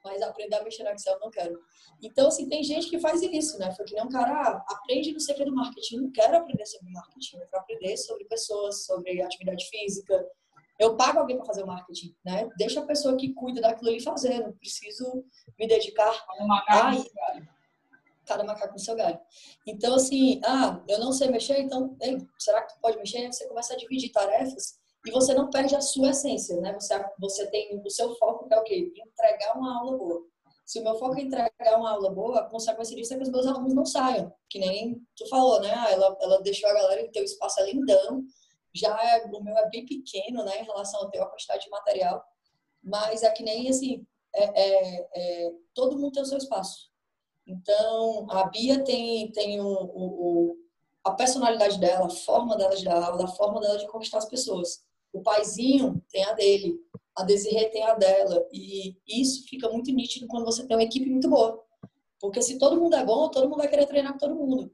Mas 0.03 0.21
aprender 0.21 0.55
a 0.55 0.63
mexer 0.63 0.83
no 0.83 0.89
Excel 0.91 1.19
não 1.19 1.29
quero. 1.29 1.59
Então, 2.01 2.27
assim, 2.27 2.47
tem 2.47 2.63
gente 2.63 2.89
que 2.89 2.99
faz 2.99 3.21
isso, 3.21 3.57
né? 3.57 3.71
Foi 3.71 3.85
que 3.85 3.93
nem 3.93 4.03
um 4.03 4.09
cara, 4.09 4.31
ah, 4.31 4.65
aprende 4.73 5.11
no 5.11 5.19
segredo 5.19 5.51
do 5.51 5.55
marketing. 5.55 5.97
Não 5.97 6.11
quero 6.11 6.37
aprender 6.37 6.65
sobre 6.65 6.91
marketing, 6.91 7.37
eu 7.37 7.47
quero 7.47 7.61
aprender 7.61 7.97
sobre 7.97 8.25
pessoas, 8.25 8.85
sobre 8.85 9.21
atividade 9.21 9.65
física. 9.69 10.25
Eu 10.79 10.95
pago 10.95 11.19
alguém 11.19 11.35
para 11.35 11.45
fazer 11.45 11.63
o 11.63 11.67
marketing, 11.67 12.15
né? 12.23 12.47
Deixa 12.57 12.79
a 12.79 12.85
pessoa 12.85 13.17
que 13.17 13.33
cuida 13.33 13.59
daquilo 13.59 13.89
ali 13.89 13.99
fazer, 13.99 14.39
não 14.39 14.53
preciso 14.53 15.25
me 15.57 15.67
dedicar 15.67 16.09
a 16.09 16.45
cada 18.25 18.43
macaco 18.45 18.73
no 18.73 18.79
seu 18.79 18.95
galho. 18.95 19.19
Então, 19.67 19.95
assim, 19.95 20.39
ah, 20.45 20.81
eu 20.87 20.99
não 20.99 21.11
sei 21.11 21.29
mexer, 21.29 21.59
então, 21.59 21.97
ei, 21.99 22.17
será 22.37 22.61
que 22.61 22.75
tu 22.75 22.79
pode 22.79 22.97
mexer? 22.97 23.27
Você 23.27 23.47
começa 23.47 23.73
a 23.73 23.77
dividir 23.77 24.11
tarefas 24.11 24.78
e 25.05 25.11
você 25.11 25.33
não 25.33 25.49
perde 25.49 25.75
a 25.75 25.81
sua 25.81 26.09
essência, 26.09 26.59
né? 26.59 26.73
Você, 26.73 27.05
você 27.19 27.47
tem 27.47 27.81
o 27.83 27.89
seu 27.89 28.15
foco 28.15 28.47
que 28.47 28.53
é 28.53 28.59
o 28.59 28.63
quê? 28.63 28.93
Entregar 28.95 29.57
uma 29.57 29.79
aula 29.79 29.97
boa. 29.97 30.21
Se 30.65 30.79
o 30.79 30.83
meu 30.83 30.95
foco 30.95 31.17
é 31.17 31.21
entregar 31.21 31.77
uma 31.77 31.91
aula 31.91 32.11
boa, 32.11 32.41
a 32.41 32.49
consequência 32.49 32.95
disso 32.95 33.13
é 33.13 33.17
que 33.17 33.23
os 33.23 33.29
meus 33.29 33.47
alunos 33.47 33.73
não 33.73 33.85
saiam. 33.85 34.31
Que 34.49 34.59
nem 34.59 35.01
tu 35.15 35.27
falou, 35.27 35.59
né? 35.61 35.73
Ah, 35.75 35.91
ela, 35.91 36.17
ela 36.21 36.41
deixou 36.41 36.69
a 36.69 36.73
galera, 36.73 37.05
o 37.05 37.11
teu 37.11 37.23
espaço 37.23 37.59
é 37.61 37.71
lindão, 37.71 38.23
já 38.73 38.97
é, 39.03 39.25
o 39.25 39.43
meu 39.43 39.57
é 39.57 39.69
bem 39.69 39.85
pequeno, 39.85 40.43
né, 40.43 40.61
em 40.61 40.65
relação 40.65 41.01
ao 41.01 41.09
teu, 41.09 41.23
a 41.23 41.27
quantidade 41.27 41.63
de 41.63 41.69
material, 41.69 42.23
mas 42.83 43.23
é 43.23 43.31
que 43.31 43.43
nem 43.43 43.69
assim, 43.69 44.05
é, 44.33 44.43
é, 44.43 45.09
é, 45.15 45.51
todo 45.73 45.97
mundo 45.97 46.11
tem 46.11 46.23
o 46.23 46.25
seu 46.25 46.37
espaço. 46.37 46.89
Então, 47.47 48.27
a 48.29 48.43
Bia 48.45 48.83
tem, 48.83 49.31
tem 49.31 49.59
o, 49.59 50.55
a 51.03 51.11
personalidade 51.11 51.79
dela, 51.79 52.05
a 52.05 52.09
forma 52.09 52.55
dela 52.55 52.75
de 52.75 52.85
dar 52.85 53.03
aula, 53.03 53.25
a 53.25 53.27
forma 53.27 53.59
dela 53.59 53.77
de 53.77 53.87
conquistar 53.87 54.19
as 54.19 54.29
pessoas. 54.29 54.83
O 55.11 55.21
paizinho 55.21 56.03
tem 56.09 56.23
a 56.25 56.33
dele, 56.33 56.79
a 57.17 57.23
Desirê 57.23 57.69
tem 57.69 57.83
a 57.83 57.95
dela. 57.95 58.45
E 58.51 58.97
isso 59.07 59.47
fica 59.47 59.69
muito 59.69 59.91
nítido 59.91 60.27
quando 60.27 60.45
você 60.45 60.65
tem 60.65 60.77
uma 60.77 60.83
equipe 60.83 61.09
muito 61.09 61.29
boa. 61.29 61.63
Porque 62.19 62.41
se 62.41 62.57
todo 62.57 62.79
mundo 62.79 62.95
é 62.95 63.03
bom, 63.03 63.29
todo 63.29 63.49
mundo 63.49 63.59
vai 63.59 63.67
querer 63.67 63.85
treinar 63.85 64.13
com 64.13 64.19
todo 64.19 64.35
mundo. 64.35 64.71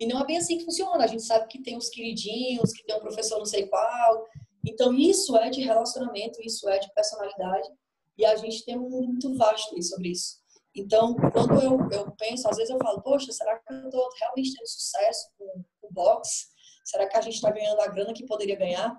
E 0.00 0.06
não 0.06 0.20
é 0.20 0.26
bem 0.26 0.36
assim 0.36 0.58
que 0.58 0.64
funciona. 0.64 1.04
A 1.04 1.06
gente 1.06 1.22
sabe 1.22 1.48
que 1.48 1.62
tem 1.62 1.76
os 1.76 1.88
queridinhos, 1.88 2.72
que 2.72 2.84
tem 2.84 2.96
um 2.96 3.00
professor 3.00 3.38
não 3.38 3.46
sei 3.46 3.66
qual. 3.66 4.26
Então, 4.66 4.92
isso 4.92 5.36
é 5.36 5.50
de 5.50 5.60
relacionamento, 5.62 6.40
isso 6.42 6.68
é 6.68 6.78
de 6.78 6.92
personalidade. 6.92 7.68
E 8.16 8.24
a 8.24 8.36
gente 8.36 8.64
tem 8.64 8.76
um 8.76 8.88
mundo 8.88 9.08
muito 9.08 9.36
vasto 9.36 9.80
sobre 9.82 10.10
isso. 10.10 10.38
Então, 10.74 11.16
quando 11.32 11.60
eu, 11.60 11.78
eu 11.90 12.12
penso, 12.12 12.48
às 12.48 12.56
vezes 12.56 12.70
eu 12.70 12.78
falo, 12.78 13.00
poxa, 13.02 13.32
será 13.32 13.58
que 13.58 13.72
eu 13.72 13.84
estou 13.84 14.08
realmente 14.20 14.54
tendo 14.54 14.66
sucesso 14.66 15.28
com 15.36 15.64
o 15.82 15.92
boxe? 15.92 16.46
Será 16.84 17.08
que 17.08 17.16
a 17.16 17.20
gente 17.20 17.34
está 17.34 17.50
ganhando 17.50 17.80
a 17.80 17.88
grana 17.88 18.12
que 18.12 18.26
poderia 18.26 18.56
ganhar? 18.56 18.96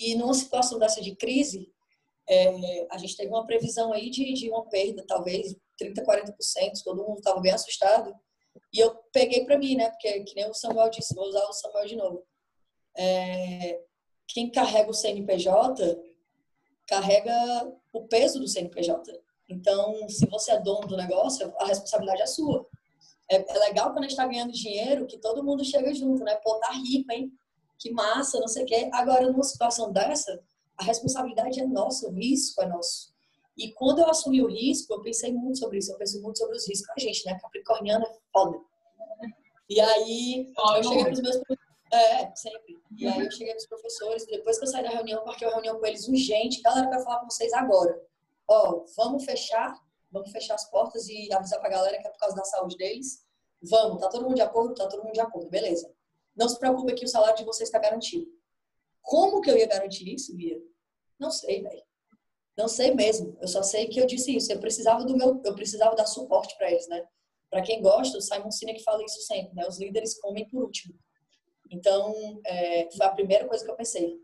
E 0.00 0.14
numa 0.14 0.34
situação 0.34 0.78
dessa 0.78 1.00
de 1.00 1.14
crise, 1.14 1.72
é, 2.28 2.86
a 2.90 2.98
gente 2.98 3.16
teve 3.16 3.28
uma 3.28 3.46
previsão 3.46 3.92
aí 3.92 4.10
de, 4.10 4.32
de 4.32 4.48
uma 4.48 4.66
perda, 4.68 5.04
talvez 5.06 5.54
30%, 5.80 6.04
40%, 6.04 6.32
todo 6.84 7.02
mundo 7.02 7.18
estava 7.18 7.40
bem 7.40 7.52
assustado. 7.52 8.14
E 8.72 8.78
eu 8.78 8.94
peguei 9.12 9.44
para 9.44 9.58
mim, 9.58 9.76
né? 9.76 9.90
Porque, 9.90 10.20
que 10.24 10.34
nem 10.34 10.48
o 10.48 10.54
Samuel 10.54 10.90
disse, 10.90 11.14
vou 11.14 11.26
usar 11.26 11.44
o 11.44 11.52
Samuel 11.52 11.86
de 11.86 11.96
novo. 11.96 12.22
É, 12.96 13.80
quem 14.28 14.50
carrega 14.50 14.90
o 14.90 14.94
CNPJ 14.94 16.00
carrega 16.86 17.72
o 17.92 18.06
peso 18.06 18.38
do 18.38 18.48
CNPJ. 18.48 19.20
Então, 19.48 20.08
se 20.08 20.26
você 20.26 20.52
é 20.52 20.60
dono 20.60 20.86
do 20.86 20.96
negócio, 20.96 21.52
a 21.58 21.66
responsabilidade 21.66 22.22
é 22.22 22.26
sua. 22.26 22.66
É, 23.30 23.36
é 23.36 23.58
legal 23.60 23.92
quando 23.92 24.00
a 24.00 24.02
gente 24.02 24.12
está 24.12 24.26
ganhando 24.26 24.52
dinheiro 24.52 25.06
que 25.06 25.18
todo 25.18 25.42
mundo 25.42 25.64
chega 25.64 25.94
junto, 25.94 26.22
né? 26.24 26.34
Pô, 26.36 26.58
tá 26.58 26.72
rico, 26.72 27.10
hein? 27.12 27.32
Que 27.78 27.90
massa, 27.90 28.40
não 28.40 28.48
sei 28.48 28.64
o 28.64 28.66
quê. 28.66 28.90
Agora, 28.92 29.30
numa 29.30 29.42
situação 29.42 29.92
dessa, 29.92 30.42
a 30.76 30.84
responsabilidade 30.84 31.60
é 31.60 31.66
nossa, 31.66 32.08
o 32.08 32.12
risco 32.12 32.62
é 32.62 32.66
nosso. 32.66 33.12
E 33.56 33.70
quando 33.72 34.00
eu 34.00 34.08
assumi 34.08 34.42
o 34.42 34.48
risco, 34.48 34.92
eu 34.94 35.00
pensei 35.00 35.32
muito 35.32 35.58
sobre 35.58 35.78
isso, 35.78 35.92
eu 35.92 35.98
penso 35.98 36.20
muito 36.20 36.38
sobre 36.38 36.56
os 36.56 36.68
riscos. 36.68 36.88
A 36.96 37.00
gente, 37.00 37.24
né? 37.24 37.38
Capricorniana 37.40 38.04
é 38.04 38.16
foda. 38.32 38.58
E 39.68 39.80
aí, 39.80 40.52
eu 40.76 40.82
cheguei 40.82 41.04
pros 41.04 41.22
meus 41.22 41.40
é, 41.94 42.34
sempre. 42.34 42.82
E 42.96 43.06
aí 43.06 43.24
eu 43.24 43.30
cheguei 43.30 43.52
pros 43.52 43.66
professores, 43.66 44.26
depois 44.26 44.58
que 44.58 44.64
eu 44.64 44.68
saí 44.68 44.82
da 44.82 44.90
reunião, 44.90 45.24
marquei 45.24 45.46
uma 45.46 45.54
reunião 45.54 45.78
com 45.78 45.86
eles 45.86 46.08
urgente. 46.08 46.60
Galera, 46.60 46.86
eu 46.86 46.90
quero 46.90 47.04
falar 47.04 47.20
com 47.20 47.30
vocês 47.30 47.52
agora. 47.52 48.02
Ó, 48.48 48.84
vamos 48.96 49.24
fechar, 49.24 49.80
vamos 50.10 50.32
fechar 50.32 50.54
as 50.54 50.68
portas 50.70 51.08
e 51.08 51.32
avisar 51.32 51.60
pra 51.60 51.70
galera 51.70 51.98
que 52.00 52.06
é 52.06 52.10
por 52.10 52.18
causa 52.18 52.34
da 52.34 52.44
saúde 52.44 52.76
deles. 52.76 53.24
Vamos, 53.62 54.00
tá 54.00 54.08
todo 54.08 54.24
mundo 54.24 54.34
de 54.34 54.42
acordo? 54.42 54.74
Tá 54.74 54.88
todo 54.88 55.04
mundo 55.04 55.14
de 55.14 55.20
acordo, 55.20 55.48
beleza. 55.48 55.93
Não 56.36 56.48
se 56.48 56.58
preocupe 56.58 56.94
que 56.94 57.04
o 57.04 57.08
salário 57.08 57.36
de 57.36 57.44
vocês 57.44 57.68
está 57.68 57.78
garantido. 57.78 58.26
Como 59.02 59.40
que 59.40 59.50
eu 59.50 59.56
ia 59.56 59.66
garantir 59.66 60.12
isso, 60.12 60.34
Bia? 60.34 60.58
Não 61.18 61.30
sei, 61.30 61.62
velho. 61.62 61.82
Não 62.56 62.68
sei 62.68 62.94
mesmo. 62.94 63.36
Eu 63.40 63.48
só 63.48 63.62
sei 63.62 63.88
que 63.88 64.00
eu 64.00 64.06
disse 64.06 64.34
isso. 64.34 64.52
Eu 64.52 64.60
precisava 64.60 65.04
do 65.04 65.16
meu, 65.16 65.40
eu 65.44 65.54
precisava 65.54 65.94
dar 65.94 66.06
suporte 66.06 66.56
para 66.56 66.70
eles, 66.70 66.88
né? 66.88 67.06
Para 67.50 67.62
quem 67.62 67.82
gosta, 67.82 68.18
o 68.18 68.20
Simon 68.20 68.50
Sinek 68.50 68.82
fala 68.82 69.04
isso 69.04 69.20
sempre, 69.22 69.54
né? 69.54 69.66
Os 69.66 69.78
líderes 69.78 70.18
comem 70.20 70.48
por 70.48 70.64
último. 70.64 70.94
Então, 71.70 72.40
é, 72.46 72.90
foi 72.90 73.06
a 73.06 73.10
primeira 73.10 73.46
coisa 73.46 73.64
que 73.64 73.70
eu 73.70 73.76
pensei. 73.76 74.16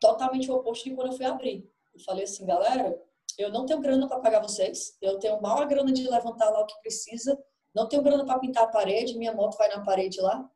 Totalmente 0.00 0.50
o 0.50 0.54
oposto 0.54 0.88
de 0.88 0.94
quando 0.94 1.12
eu 1.12 1.16
fui 1.16 1.26
abrir. 1.26 1.68
Eu 1.94 2.00
falei 2.00 2.24
assim, 2.24 2.44
galera, 2.46 3.00
eu 3.38 3.50
não 3.50 3.66
tenho 3.66 3.80
grana 3.80 4.08
para 4.08 4.20
pagar 4.20 4.40
vocês. 4.40 4.96
Eu 5.00 5.18
tenho 5.18 5.40
mal 5.40 5.58
a 5.58 5.64
grana 5.64 5.92
de 5.92 6.08
levantar 6.08 6.50
lá 6.50 6.60
o 6.60 6.66
que 6.66 6.80
precisa. 6.80 7.38
Não 7.74 7.88
tenho 7.88 8.02
grana 8.02 8.24
para 8.24 8.38
pintar 8.38 8.64
a 8.64 8.68
parede. 8.68 9.16
Minha 9.16 9.32
moto 9.32 9.56
vai 9.56 9.68
na 9.68 9.82
parede 9.82 10.20
lá. 10.20 10.48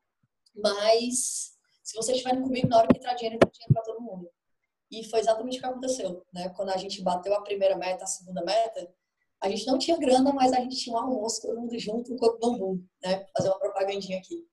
Mas 0.56 1.56
se 1.82 1.94
vocês 1.94 2.16
estiverem 2.16 2.42
comigo, 2.42 2.68
na 2.68 2.78
hora 2.78 2.88
que 2.88 2.98
entrar 2.98 3.14
dinheiro, 3.14 3.36
entra 3.36 3.50
dinheiro 3.50 3.72
para 3.72 3.82
todo 3.82 4.00
mundo. 4.00 4.28
E 4.90 5.04
foi 5.04 5.20
exatamente 5.20 5.58
o 5.58 5.60
que 5.60 5.66
aconteceu, 5.66 6.25
né? 6.32 6.48
Quando 6.50 6.70
a 6.70 6.76
gente 6.76 7.02
bateu 7.02 7.34
a 7.34 7.42
primeira 7.42 7.76
meta, 7.76 8.04
a 8.04 8.06
segunda 8.08 8.42
meta, 8.44 8.88
a 9.40 9.48
gente 9.48 9.66
não 9.66 9.78
tinha 9.78 9.96
grana, 9.98 10.32
mas 10.32 10.52
a 10.52 10.60
gente 10.60 10.76
tinha 10.76 10.96
um 10.96 10.98
almoço, 10.98 11.42
todo 11.42 11.60
mundo 11.60 11.78
junto, 11.78 12.12
um 12.12 12.16
coco 12.16 12.38
bambu, 12.38 12.82
né? 13.02 13.26
Fazer 13.36 13.48
uma 13.48 13.58
propagandinha 13.58 14.18
aqui. 14.18 14.44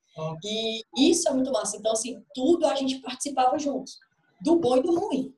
E 0.43 0.83
isso 0.95 1.27
é 1.27 1.33
muito 1.33 1.51
massa. 1.51 1.77
Então, 1.77 1.91
assim, 1.91 2.23
tudo 2.33 2.65
a 2.67 2.75
gente 2.75 2.99
participava 2.99 3.57
junto. 3.57 3.91
Do 4.41 4.59
bom 4.59 4.77
e 4.77 4.81
do 4.83 4.99
ruim, 4.99 5.33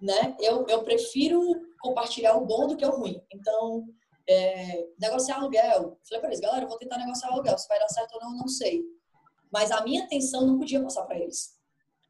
né? 0.00 0.36
Eu, 0.38 0.66
eu 0.66 0.84
prefiro 0.84 1.40
compartilhar 1.80 2.36
o 2.36 2.44
bom 2.44 2.66
do 2.66 2.76
que 2.76 2.84
o 2.84 2.90
ruim. 2.90 3.20
Então, 3.32 3.86
é, 4.28 4.86
negociar 4.98 5.36
aluguel. 5.38 5.98
Falei 6.04 6.20
para 6.20 6.28
eles, 6.28 6.40
galera, 6.40 6.64
eu 6.64 6.68
vou 6.68 6.78
tentar 6.78 6.98
negociar 6.98 7.30
aluguel. 7.30 7.56
Se 7.58 7.66
vai 7.66 7.78
dar 7.78 7.88
certo 7.88 8.14
ou 8.14 8.20
não, 8.20 8.36
não 8.36 8.48
sei. 8.48 8.84
Mas 9.50 9.70
a 9.70 9.82
minha 9.82 10.04
atenção 10.04 10.46
não 10.46 10.58
podia 10.58 10.82
passar 10.82 11.04
para 11.04 11.18
eles. 11.18 11.58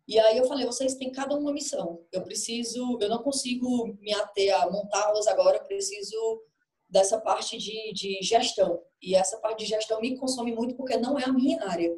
E 0.06 0.18
aí 0.18 0.36
eu 0.36 0.46
falei, 0.46 0.66
vocês 0.66 0.94
têm 0.94 1.12
cada 1.12 1.36
uma 1.36 1.52
missão. 1.52 2.04
Eu 2.10 2.22
preciso, 2.22 2.98
eu 3.00 3.08
não 3.08 3.22
consigo 3.22 3.86
me 4.00 4.12
ater 4.12 4.54
a 4.54 4.70
montá-las 4.70 5.26
agora, 5.26 5.58
eu 5.58 5.64
preciso 5.64 6.42
dessa 6.88 7.20
parte 7.20 7.56
de, 7.56 7.92
de 7.92 8.18
gestão. 8.20 8.82
E 9.00 9.14
essa 9.14 9.38
parte 9.38 9.60
de 9.60 9.66
gestão 9.66 10.00
me 10.00 10.16
consome 10.18 10.52
muito 10.52 10.74
porque 10.74 10.96
não 10.96 11.18
é 11.18 11.24
a 11.24 11.32
minha 11.32 11.64
área. 11.64 11.94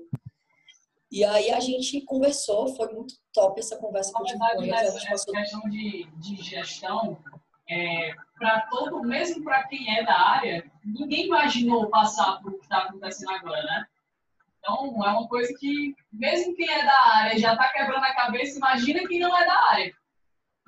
E 1.10 1.24
aí 1.24 1.50
a 1.50 1.60
gente 1.60 2.00
conversou, 2.02 2.74
foi 2.74 2.92
muito 2.92 3.14
top 3.32 3.58
essa 3.58 3.76
conversa 3.76 4.12
o 4.18 4.60
verdade, 4.60 4.86
essa, 4.86 5.10
passou... 5.10 5.34
questão 5.34 5.60
de, 5.68 6.06
de 6.16 6.36
gestão, 6.36 7.18
é, 7.68 8.12
para 8.38 8.62
todo, 8.70 9.02
mesmo 9.02 9.42
para 9.44 9.66
quem 9.68 9.98
é 9.98 10.04
da 10.04 10.18
área, 10.18 10.70
ninguém 10.84 11.26
imaginou 11.26 11.88
passar 11.88 12.40
por 12.42 12.52
o 12.52 12.58
que 12.58 12.64
está 12.64 12.84
acontecendo 12.84 13.30
agora, 13.30 13.62
né? 13.62 13.86
Então, 14.62 15.04
é 15.04 15.10
uma 15.10 15.28
coisa 15.28 15.52
que, 15.58 15.92
mesmo 16.12 16.54
quem 16.54 16.70
é 16.70 16.84
da 16.84 17.06
área 17.14 17.38
já 17.38 17.52
está 17.52 17.68
quebrando 17.70 18.04
a 18.04 18.14
cabeça, 18.14 18.58
imagina 18.58 19.06
quem 19.08 19.18
não 19.18 19.36
é 19.36 19.44
da 19.44 19.70
área. 19.70 19.92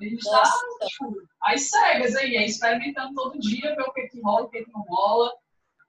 A 0.01 0.03
gente 0.03 0.17
está 0.17 0.43
tipo, 0.85 1.15
às 1.41 1.69
cegas 1.69 2.15
aí, 2.17 2.35
é, 2.35 2.45
experimentando 2.45 3.13
todo 3.13 3.39
dia, 3.39 3.73
ver 3.73 3.83
o 3.83 3.93
que, 3.93 4.07
que 4.09 4.21
rola, 4.21 4.45
o 4.45 4.49
que, 4.49 4.65
que 4.65 4.71
não 4.71 4.81
rola. 4.81 5.33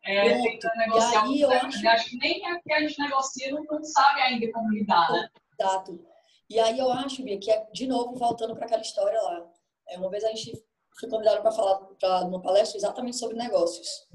É, 0.04 0.40
tentando 0.40 0.76
negociar. 0.76 1.25
Aí, 1.25 1.40
eu 1.40 1.50
acho... 1.50 1.88
acho 1.88 2.10
que 2.10 2.16
nem 2.18 2.46
a 2.46 2.60
que 2.60 2.72
a 2.72 2.80
gente 2.80 3.00
negocia 3.00 3.50
não, 3.50 3.64
não 3.64 3.82
sabe 3.82 4.20
ainda 4.20 4.52
como 4.52 4.70
lidar, 4.70 5.10
né? 5.10 5.28
Exato. 5.58 6.00
E 6.48 6.60
aí 6.60 6.78
eu 6.78 6.92
acho, 6.92 7.25
Bia, 7.25 7.40
que 7.40 7.50
é, 7.50 7.66
de 7.72 7.88
novo, 7.88 8.14
voltando 8.14 8.54
para 8.54 8.66
aquela 8.66 8.82
história 8.82 9.20
lá. 9.20 9.44
É, 9.88 9.98
uma 9.98 10.08
vez 10.08 10.22
a 10.22 10.28
gente 10.28 10.52
foi 11.00 11.10
convidado 11.10 11.42
para 11.42 11.50
falar 11.50 11.78
pra, 11.98 12.20
numa 12.20 12.40
palestra 12.40 12.78
exatamente 12.78 13.16
sobre 13.16 13.36
negócios. 13.36 14.06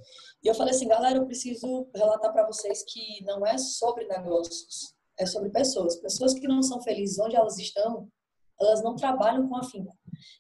E 0.43 0.47
eu 0.47 0.55
falei 0.55 0.73
assim, 0.73 0.87
galera, 0.87 1.19
eu 1.19 1.25
preciso 1.25 1.87
relatar 1.95 2.31
para 2.31 2.47
vocês 2.47 2.83
que 2.87 3.23
não 3.23 3.45
é 3.45 3.57
sobre 3.57 4.07
negócios, 4.07 4.95
é 5.19 5.25
sobre 5.25 5.49
pessoas. 5.51 5.95
Pessoas 5.97 6.33
que 6.33 6.47
não 6.47 6.63
são 6.63 6.81
felizes 6.81 7.19
onde 7.19 7.35
elas 7.35 7.59
estão, 7.59 8.07
elas 8.59 8.83
não 8.83 8.95
trabalham 8.95 9.47
com 9.47 9.55
afinco. 9.55 9.95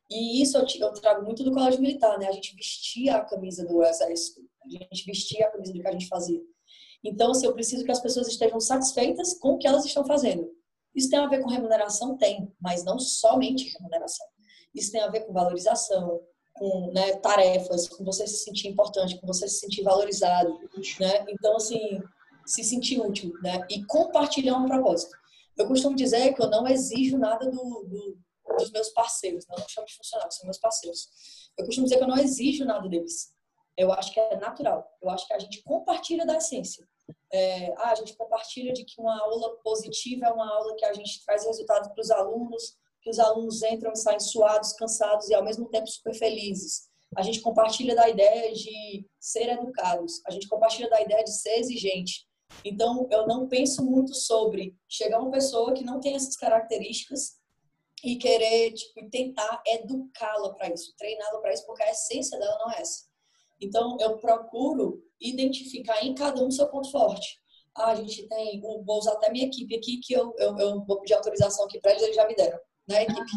E 0.09 0.41
isso 0.41 0.57
eu, 0.57 0.93
trago 0.93 1.23
muito 1.23 1.43
do 1.43 1.51
colégio 1.51 1.79
militar, 1.79 2.17
né? 2.17 2.27
A 2.27 2.31
gente 2.31 2.55
vestia 2.55 3.15
a 3.15 3.25
camisa 3.25 3.65
do 3.65 3.83
exército, 3.83 4.41
a 4.63 4.69
gente 4.69 5.05
vestia 5.05 5.47
a 5.47 5.51
camisa 5.51 5.73
do 5.73 5.79
que 5.79 5.87
a 5.87 5.91
gente 5.91 6.07
fazia. 6.07 6.41
Então, 7.03 7.31
assim, 7.31 7.45
eu 7.45 7.53
preciso 7.53 7.83
que 7.83 7.91
as 7.91 7.99
pessoas 7.99 8.27
estejam 8.27 8.59
satisfeitas 8.59 9.37
com 9.39 9.53
o 9.53 9.57
que 9.57 9.67
elas 9.67 9.85
estão 9.85 10.05
fazendo. 10.05 10.47
Isso 10.95 11.09
tem 11.09 11.19
a 11.19 11.27
ver 11.27 11.41
com 11.41 11.49
remuneração? 11.49 12.17
Tem, 12.17 12.51
mas 12.59 12.83
não 12.83 12.99
somente 12.99 13.71
remuneração. 13.73 14.25
Isso 14.73 14.91
tem 14.91 15.01
a 15.01 15.09
ver 15.09 15.21
com 15.21 15.33
valorização, 15.33 16.21
com 16.53 16.91
né, 16.91 17.15
tarefas, 17.17 17.87
com 17.87 18.03
você 18.03 18.27
se 18.27 18.43
sentir 18.43 18.67
importante, 18.67 19.19
com 19.19 19.27
você 19.27 19.47
se 19.47 19.59
sentir 19.59 19.83
valorizado, 19.83 20.59
né? 20.99 21.25
Então, 21.29 21.55
assim, 21.55 22.01
se 22.45 22.63
sentir 22.63 22.99
útil, 22.99 23.33
né? 23.41 23.65
E 23.69 23.83
compartilhar 23.85 24.57
um 24.57 24.67
propósito. 24.67 25.15
Eu 25.57 25.67
costumo 25.67 25.95
dizer 25.95 26.33
que 26.33 26.41
eu 26.41 26.49
não 26.49 26.67
exijo 26.67 27.17
nada 27.17 27.49
do, 27.49 27.57
do, 27.57 28.17
dos 28.57 28.71
meus 28.71 28.89
parceiros, 28.89 29.45
não, 29.47 29.57
não 29.57 29.67
chamo 29.67 29.87
de 29.87 29.95
funcionários, 29.95 30.35
são 30.35 30.45
meus 30.45 30.57
parceiros. 30.57 31.09
Eu 31.57 31.65
costumo 31.65 31.85
dizer 31.85 31.97
que 31.97 32.03
eu 32.03 32.07
não 32.07 32.17
exijo 32.17 32.65
nada 32.65 32.87
deles. 32.87 33.33
Eu 33.77 33.91
acho 33.91 34.13
que 34.13 34.19
é 34.19 34.37
natural. 34.37 34.85
Eu 35.01 35.09
acho 35.09 35.27
que 35.27 35.33
a 35.33 35.39
gente 35.39 35.63
compartilha 35.63 36.25
da 36.25 36.37
essência. 36.37 36.87
É, 37.33 37.73
ah, 37.77 37.91
a 37.91 37.95
gente 37.95 38.15
compartilha 38.15 38.73
de 38.73 38.83
que 38.83 38.99
uma 38.99 39.19
aula 39.19 39.57
positiva 39.63 40.25
é 40.25 40.31
uma 40.31 40.49
aula 40.49 40.75
que 40.75 40.85
a 40.85 40.93
gente 40.93 41.23
traz 41.25 41.45
resultados 41.45 41.89
para 41.89 42.01
os 42.01 42.11
alunos, 42.11 42.77
que 43.01 43.09
os 43.09 43.19
alunos 43.19 43.61
entram 43.63 43.91
e 43.91 43.97
saem 43.97 44.19
suados, 44.19 44.73
cansados 44.73 45.29
e 45.29 45.33
ao 45.33 45.43
mesmo 45.43 45.67
tempo 45.69 45.87
super 45.87 46.13
felizes. 46.13 46.89
A 47.15 47.21
gente 47.23 47.41
compartilha 47.41 47.93
da 47.93 48.07
ideia 48.07 48.53
de 48.53 49.05
ser 49.19 49.49
educados, 49.49 50.21
a 50.25 50.31
gente 50.31 50.47
compartilha 50.47 50.89
da 50.89 51.01
ideia 51.01 51.23
de 51.23 51.31
ser 51.31 51.59
exigente. 51.59 52.25
Então, 52.63 53.07
eu 53.11 53.27
não 53.27 53.47
penso 53.47 53.83
muito 53.83 54.13
sobre 54.13 54.75
chegar 54.87 55.19
uma 55.19 55.31
pessoa 55.31 55.73
que 55.73 55.83
não 55.83 55.99
tem 55.99 56.15
essas 56.15 56.35
características 56.35 57.39
e 58.03 58.15
querer 58.17 58.73
tipo, 58.73 59.09
tentar 59.09 59.61
educá-la 59.65 60.53
para 60.53 60.73
isso, 60.73 60.93
treiná-la 60.97 61.39
para 61.39 61.53
isso, 61.53 61.65
porque 61.65 61.83
a 61.83 61.91
essência 61.91 62.37
dela 62.37 62.57
não 62.59 62.71
é 62.71 62.81
essa. 62.81 63.05
Então, 63.59 63.97
eu 63.99 64.17
procuro 64.17 65.03
identificar 65.19 66.03
em 66.03 66.15
cada 66.15 66.43
um 66.43 66.49
seu 66.49 66.67
ponto 66.67 66.89
forte. 66.89 67.39
Ah, 67.75 67.91
a 67.91 67.95
gente 67.95 68.27
tem, 68.27 68.59
vou 68.59 68.97
usar 68.97 69.13
até 69.13 69.31
minha 69.31 69.45
equipe 69.45 69.75
aqui, 69.75 69.99
que 69.99 70.13
eu, 70.13 70.33
eu, 70.37 70.57
eu 70.57 70.83
vou 70.85 70.99
pedir 70.99 71.13
autorização 71.13 71.65
aqui 71.65 71.79
para 71.79 71.91
eles, 71.91 72.03
eles 72.03 72.15
já 72.15 72.27
me 72.27 72.35
deram, 72.35 72.59
né, 72.87 73.03
equipe? 73.03 73.31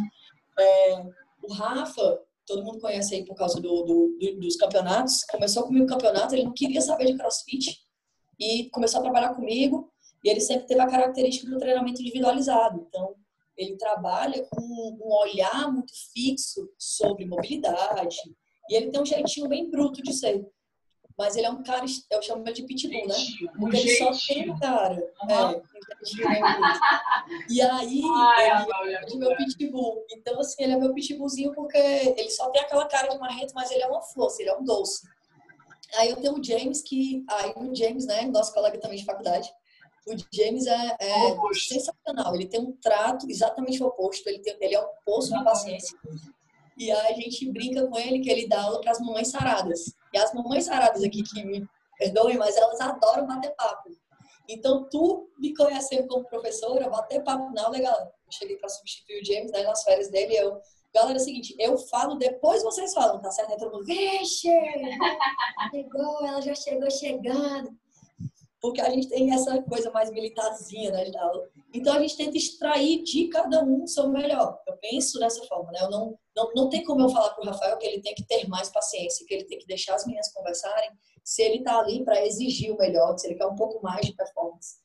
É, 0.59 1.03
o 1.43 1.53
Rafa, 1.53 2.21
todo 2.47 2.65
mundo 2.65 2.81
conhece 2.81 3.15
aí 3.15 3.25
por 3.25 3.35
causa 3.35 3.61
do, 3.61 3.83
do, 3.83 4.19
do, 4.19 4.41
dos 4.41 4.57
campeonatos, 4.57 5.25
começou 5.25 5.65
comigo 5.65 5.85
o 5.85 5.89
campeonato, 5.89 6.35
ele 6.35 6.45
não 6.45 6.53
queria 6.53 6.81
saber 6.81 7.07
de 7.07 7.17
crossfit 7.17 7.81
e 8.39 8.69
começou 8.71 9.01
a 9.01 9.03
trabalhar 9.03 9.35
comigo 9.35 9.93
e 10.23 10.31
ele 10.31 10.41
sempre 10.41 10.67
teve 10.67 10.81
a 10.81 10.87
característica 10.87 11.51
do 11.51 11.59
treinamento 11.59 12.01
individualizado. 12.01 12.87
Então, 12.89 13.15
ele 13.57 13.77
trabalha 13.77 14.45
com 14.51 14.63
um 14.63 15.13
olhar 15.13 15.71
muito 15.71 15.93
fixo 16.13 16.69
sobre 16.79 17.25
mobilidade 17.25 18.17
e 18.69 18.75
ele 18.75 18.91
tem 18.91 19.01
um 19.01 19.07
jeitinho 19.07 19.49
bem 19.49 19.71
bruto 19.71 20.03
de 20.03 20.13
ser. 20.13 20.45
Mas 21.16 21.37
ele 21.37 21.47
é 21.47 21.50
um 21.50 21.62
cara, 21.62 21.85
eu 22.11 22.23
chamo 22.23 22.42
ele 22.44 22.52
de 22.52 22.64
pitbull, 22.64 23.06
né? 23.06 23.14
Porque 23.59 23.76
ele 23.76 23.97
só 23.97 24.11
tem 24.26 24.50
um 24.50 24.59
cara. 24.59 24.97
É, 25.28 25.62
e 27.49 27.62
aí, 27.62 28.02
ele 28.02 29.12
é 29.12 29.16
meu 29.16 29.37
pitbull. 29.37 30.04
Então, 30.11 30.40
assim, 30.40 30.64
ele 30.64 30.73
é 30.73 30.76
meu 30.76 30.92
pitbullzinho 30.92 31.52
porque 31.54 31.78
ele 31.78 32.30
só 32.30 32.50
tem 32.50 32.62
aquela 32.62 32.87
cara 32.87 33.09
de 33.09 33.18
marrento, 33.18 33.54
mas 33.54 33.71
ele 33.71 33.83
é 33.83 33.87
uma 33.87 34.02
força, 34.02 34.42
ele 34.42 34.50
é 34.50 34.56
um 34.56 34.64
doce. 34.64 35.06
Aí 35.97 36.11
eu 36.11 36.16
tenho 36.16 36.35
o 36.35 36.42
James, 36.42 36.83
que. 36.83 37.25
Aí 37.28 37.52
o 37.56 37.75
James, 37.75 38.06
né? 38.06 38.23
Nosso 38.23 38.52
colega 38.52 38.78
também 38.78 38.99
de 38.99 39.04
faculdade. 39.04 39.49
O 40.06 40.14
James 40.33 40.66
é, 40.66 40.97
é 41.00 41.37
sensacional. 41.54 42.35
Ele 42.35 42.47
tem 42.47 42.61
um 42.61 42.73
trato 42.73 43.30
exatamente 43.30 43.83
oposto. 43.83 44.28
Ele, 44.28 44.40
tem, 44.40 44.56
ele 44.61 44.75
é 44.75 44.80
um 44.80 44.88
poço 45.04 45.33
de 45.33 45.44
paciência. 45.44 45.97
E 46.76 46.90
aí 46.90 47.12
a 47.12 47.16
gente 47.16 47.50
brinca 47.50 47.87
com 47.87 47.99
ele 47.99 48.18
que 48.21 48.30
ele 48.30 48.49
dá 48.49 48.62
aula 48.62 48.80
para 48.80 48.90
as 48.90 49.00
mamães 49.00 49.28
saradas. 49.28 49.94
E 50.14 50.18
as 50.18 50.33
mamães 50.33 50.64
saradas 50.64 51.02
aqui, 51.02 51.23
que 51.23 51.44
me 51.44 51.66
perdoem, 51.99 52.38
mas 52.38 52.56
elas 52.56 52.80
adoram 52.80 53.26
bater 53.26 53.54
papo. 53.56 53.90
Então, 54.49 54.88
tu 54.88 55.28
me 55.38 55.54
conhecendo 55.54 56.06
como 56.06 56.25
professora, 56.25 56.88
bater 56.88 57.23
papo 57.25 57.52
na 57.52 57.64
aula, 57.64 57.78
galera. 57.78 58.12
Eu 58.26 58.33
cheguei 58.33 58.56
para 58.56 58.68
substituir 58.68 59.21
o 59.21 59.25
James, 59.25 59.50
né, 59.50 59.62
nas 59.62 59.83
férias 59.83 60.09
dele, 60.11 60.37
eu... 60.37 60.61
Galera, 60.94 61.18
é 61.18 61.21
o 61.21 61.25
seguinte, 61.25 61.56
eu 61.59 61.76
falo, 61.76 62.14
depois 62.14 62.62
vocês 62.62 62.94
falam, 62.94 63.21
tá 63.21 63.28
certo? 63.28 63.50
Aí 63.50 63.59
todo 63.59 63.85
vixe, 63.85 64.49
chegou, 65.73 66.25
ela 66.25 66.40
já 66.40 66.54
chegou 66.54 66.88
chegando 66.88 67.76
porque 68.64 68.80
a 68.80 68.88
gente 68.88 69.11
tem 69.11 69.30
essa 69.30 69.61
coisa 69.64 69.90
mais 69.90 70.11
militarzinha 70.11 70.90
né. 70.90 71.04
Então 71.75 71.92
a 71.92 72.00
gente 72.00 72.16
tenta 72.16 72.38
extrair 72.38 73.02
de 73.02 73.28
cada 73.28 73.62
um 73.62 73.83
o 73.83 73.87
seu 73.87 74.09
melhor. 74.09 74.59
Eu 74.66 74.75
penso 74.78 75.18
dessa 75.18 75.44
forma, 75.44 75.71
né? 75.71 75.80
Eu 75.83 75.90
não, 75.90 76.18
não, 76.37 76.53
não 76.55 76.69
tem 76.69 76.85
como 76.85 77.03
eu 77.03 77.09
falar 77.09 77.31
para 77.31 77.43
o 77.43 77.47
Rafael 77.47 77.79
que 77.79 77.87
ele 77.87 78.00
tem 78.00 78.14
que 78.14 78.25
ter 78.26 78.49
mais 78.49 78.69
paciência, 78.69 79.25
que 79.26 79.35
ele 79.35 79.45
tem 79.45 79.59
que 79.59 79.67
deixar 79.67 79.95
as 79.95 80.05
meninas 80.05 80.33
conversarem, 80.33 80.91
se 81.23 81.43
ele 81.43 81.59
está 81.59 81.79
ali 81.79 82.05
para 82.05 82.25
exigir 82.26 82.73
o 82.73 82.76
melhor, 82.76 83.17
se 83.17 83.26
ele 83.26 83.37
quer 83.37 83.47
um 83.47 83.55
pouco 83.55 83.83
mais 83.83 84.05
de 84.05 84.14
performance. 84.14 84.76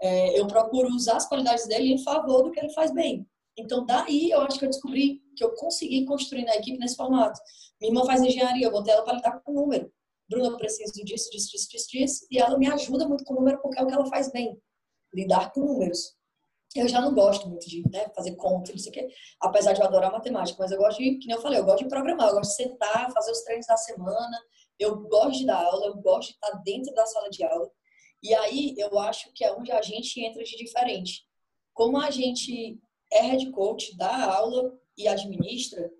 É, 0.00 0.38
eu 0.38 0.46
procuro 0.46 0.88
usar 0.88 1.16
as 1.16 1.28
qualidades 1.28 1.66
dele 1.66 1.92
em 1.92 2.02
favor 2.04 2.42
do 2.42 2.52
que 2.52 2.60
ele 2.60 2.72
faz 2.72 2.92
bem. 2.92 3.26
Então, 3.56 3.84
daí 3.84 4.30
eu 4.30 4.40
acho 4.42 4.58
que 4.58 4.64
eu 4.64 4.70
descobri 4.70 5.20
que 5.36 5.42
eu 5.42 5.52
consegui 5.54 6.04
construir 6.04 6.44
na 6.44 6.54
equipe 6.54 6.78
nesse 6.78 6.94
formato. 6.94 7.40
Minha 7.80 7.90
irmã 7.90 8.04
faz 8.04 8.22
engenharia, 8.22 8.66
eu 8.66 8.70
botei 8.70 8.92
ela 8.92 9.02
para 9.02 9.14
lidar 9.14 9.40
com 9.40 9.52
o 9.52 9.54
número. 9.54 9.92
Bruna, 10.28 10.48
eu 10.48 10.56
preciso 10.56 10.92
disso, 11.04 11.30
disso, 11.30 11.50
disso, 11.50 11.68
disso, 11.68 11.88
disso. 11.90 12.26
E 12.30 12.38
ela 12.38 12.56
me 12.56 12.70
ajuda 12.70 13.08
muito 13.08 13.24
com 13.24 13.34
o 13.34 13.36
número 13.38 13.60
porque 13.60 13.78
é 13.78 13.82
o 13.82 13.86
que 13.86 13.94
ela 13.94 14.06
faz 14.06 14.30
bem, 14.30 14.60
lidar 15.12 15.52
com 15.52 15.60
números. 15.60 16.17
Eu 16.76 16.86
já 16.86 17.00
não 17.00 17.14
gosto 17.14 17.48
muito 17.48 17.68
de 17.68 17.82
né, 17.90 18.08
fazer 18.14 18.36
conta, 18.36 18.72
não 18.72 18.78
sei 18.78 18.90
o 18.90 18.94
quê, 18.94 19.08
apesar 19.40 19.72
de 19.72 19.80
eu 19.80 19.86
adorar 19.86 20.12
matemática, 20.12 20.58
mas 20.60 20.70
eu 20.70 20.78
gosto 20.78 20.98
de, 20.98 21.18
que 21.18 21.32
eu 21.32 21.40
falei, 21.40 21.58
eu 21.58 21.64
gosto 21.64 21.84
de 21.84 21.88
programar, 21.88 22.28
eu 22.28 22.34
gosto 22.34 22.50
de 22.50 22.56
sentar, 22.56 23.10
fazer 23.12 23.30
os 23.30 23.42
treinos 23.42 23.66
da 23.66 23.76
semana, 23.76 24.38
eu 24.78 24.96
gosto 25.08 25.38
de 25.38 25.46
dar 25.46 25.64
aula, 25.64 25.86
eu 25.86 25.96
gosto 25.96 26.28
de 26.28 26.34
estar 26.34 26.50
dentro 26.62 26.94
da 26.94 27.06
sala 27.06 27.30
de 27.30 27.42
aula. 27.42 27.70
E 28.22 28.34
aí 28.34 28.74
eu 28.76 28.98
acho 28.98 29.32
que 29.32 29.44
é 29.44 29.52
onde 29.52 29.72
a 29.72 29.80
gente 29.80 30.20
entra 30.20 30.42
de 30.42 30.56
diferente. 30.56 31.24
Como 31.72 31.98
a 31.98 32.10
gente 32.10 32.78
é 33.12 33.22
head 33.22 33.50
coach, 33.50 33.96
dá 33.96 34.34
aula 34.34 34.78
e 34.96 35.08
administra, 35.08 35.90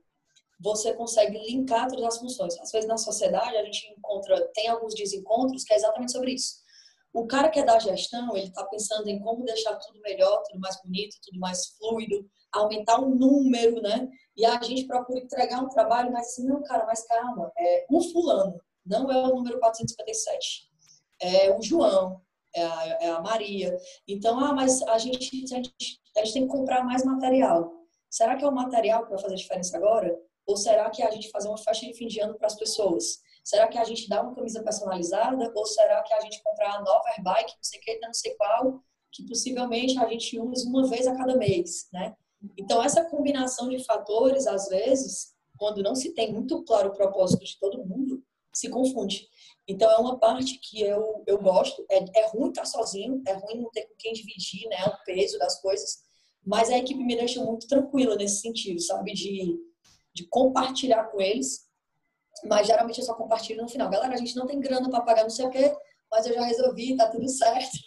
você 0.60 0.92
consegue 0.92 1.38
linkar 1.38 1.88
todas 1.88 2.04
as 2.04 2.18
funções. 2.18 2.58
Às 2.58 2.72
vezes 2.72 2.88
na 2.88 2.98
sociedade 2.98 3.56
a 3.56 3.64
gente 3.64 3.86
encontra, 3.96 4.50
tem 4.52 4.68
alguns 4.68 4.94
desencontros 4.94 5.64
que 5.64 5.72
é 5.72 5.76
exatamente 5.76 6.12
sobre 6.12 6.32
isso. 6.32 6.56
O 7.12 7.26
cara 7.26 7.48
que 7.48 7.58
é 7.58 7.64
da 7.64 7.78
gestão, 7.78 8.36
ele 8.36 8.48
está 8.48 8.64
pensando 8.64 9.08
em 9.08 9.18
como 9.18 9.44
deixar 9.44 9.76
tudo 9.76 10.00
melhor, 10.00 10.42
tudo 10.42 10.60
mais 10.60 10.80
bonito, 10.82 11.16
tudo 11.22 11.40
mais 11.40 11.66
fluido, 11.76 12.28
aumentar 12.52 13.00
o 13.00 13.14
número, 13.14 13.80
né? 13.80 14.08
E 14.36 14.44
a 14.44 14.60
gente 14.62 14.86
procura 14.86 15.20
entregar 15.20 15.62
um 15.62 15.68
trabalho, 15.68 16.12
mas 16.12 16.28
assim, 16.28 16.46
não, 16.46 16.62
cara, 16.62 16.86
mas 16.86 17.04
calma, 17.06 17.50
é 17.58 17.86
o 17.90 18.00
fulano, 18.00 18.60
não 18.84 19.10
é 19.10 19.16
o 19.16 19.34
número 19.34 19.58
457, 19.58 20.68
é 21.20 21.56
o 21.56 21.62
João, 21.62 22.20
é 22.54 22.64
a, 22.64 22.98
é 23.00 23.10
a 23.10 23.20
Maria. 23.20 23.76
Então, 24.06 24.38
ah, 24.38 24.52
mas 24.52 24.82
a 24.82 24.98
gente, 24.98 25.44
a 25.52 25.56
gente, 25.56 26.00
a 26.16 26.24
gente 26.24 26.32
tem 26.32 26.46
que 26.46 26.52
comprar 26.52 26.84
mais 26.84 27.04
material. 27.04 27.72
Será 28.10 28.36
que 28.36 28.44
é 28.44 28.48
o 28.48 28.54
material 28.54 29.04
que 29.04 29.10
vai 29.10 29.18
fazer 29.18 29.34
diferença 29.34 29.76
agora? 29.76 30.16
Ou 30.46 30.56
será 30.56 30.88
que 30.88 31.02
a 31.02 31.10
gente 31.10 31.30
fazer 31.30 31.48
uma 31.48 31.58
festa 31.58 31.84
de 31.86 31.94
fim 31.94 32.06
de 32.06 32.20
ano 32.20 32.34
para 32.34 32.46
as 32.46 32.54
pessoas? 32.54 33.20
Será 33.44 33.68
que 33.68 33.78
a 33.78 33.84
gente 33.84 34.08
dá 34.08 34.22
uma 34.22 34.34
camisa 34.34 34.62
personalizada? 34.62 35.52
Ou 35.54 35.66
será 35.66 36.02
que 36.02 36.12
a 36.14 36.20
gente 36.20 36.42
comprar 36.42 36.76
a 36.76 36.82
nova 36.82 37.08
airbike, 37.10 37.54
não 37.56 37.62
sei 37.62 37.80
que, 37.80 37.98
não 37.98 38.12
sei 38.12 38.34
qual, 38.34 38.82
que 39.12 39.26
possivelmente 39.26 39.98
a 39.98 40.08
gente 40.08 40.38
use 40.38 40.66
uma 40.66 40.86
vez 40.86 41.06
a 41.06 41.16
cada 41.16 41.36
mês, 41.36 41.88
né? 41.92 42.14
Então, 42.56 42.82
essa 42.82 43.04
combinação 43.04 43.68
de 43.68 43.82
fatores, 43.84 44.46
às 44.46 44.68
vezes, 44.68 45.34
quando 45.56 45.82
não 45.82 45.94
se 45.94 46.14
tem 46.14 46.32
muito 46.32 46.62
claro 46.64 46.90
o 46.90 46.94
propósito 46.94 47.44
de 47.44 47.58
todo 47.58 47.84
mundo, 47.84 48.22
se 48.54 48.68
confunde. 48.68 49.28
Então, 49.66 49.90
é 49.90 49.96
uma 49.96 50.18
parte 50.18 50.58
que 50.58 50.82
eu, 50.82 51.22
eu 51.26 51.38
gosto. 51.38 51.84
É, 51.90 52.20
é 52.20 52.28
ruim 52.28 52.48
estar 52.48 52.64
sozinho, 52.64 53.22
é 53.26 53.32
ruim 53.32 53.60
não 53.60 53.70
ter 53.70 53.82
com 53.86 53.94
quem 53.98 54.12
dividir 54.12 54.68
né, 54.68 54.84
o 54.86 55.04
peso 55.04 55.38
das 55.38 55.60
coisas, 55.60 55.98
mas 56.44 56.70
a 56.70 56.78
equipe 56.78 57.02
me 57.02 57.16
deixa 57.16 57.44
muito 57.44 57.66
tranquila 57.66 58.14
nesse 58.14 58.40
sentido, 58.40 58.80
sabe? 58.80 59.12
De 59.12 59.58
de 60.18 60.26
compartilhar 60.26 61.04
com 61.04 61.20
eles, 61.20 61.67
mas 62.44 62.66
geralmente 62.66 62.98
eu 62.98 63.04
só 63.04 63.14
compartilho 63.14 63.62
no 63.62 63.68
final. 63.68 63.90
Galera, 63.90 64.14
a 64.14 64.16
gente 64.16 64.36
não 64.36 64.46
tem 64.46 64.60
grana 64.60 64.90
para 64.90 65.02
pagar 65.02 65.22
não 65.22 65.30
sei 65.30 65.46
o 65.46 65.50
quê, 65.50 65.74
mas 66.10 66.26
eu 66.26 66.34
já 66.34 66.42
resolvi, 66.42 66.96
tá 66.96 67.08
tudo 67.08 67.28
certo. 67.28 67.78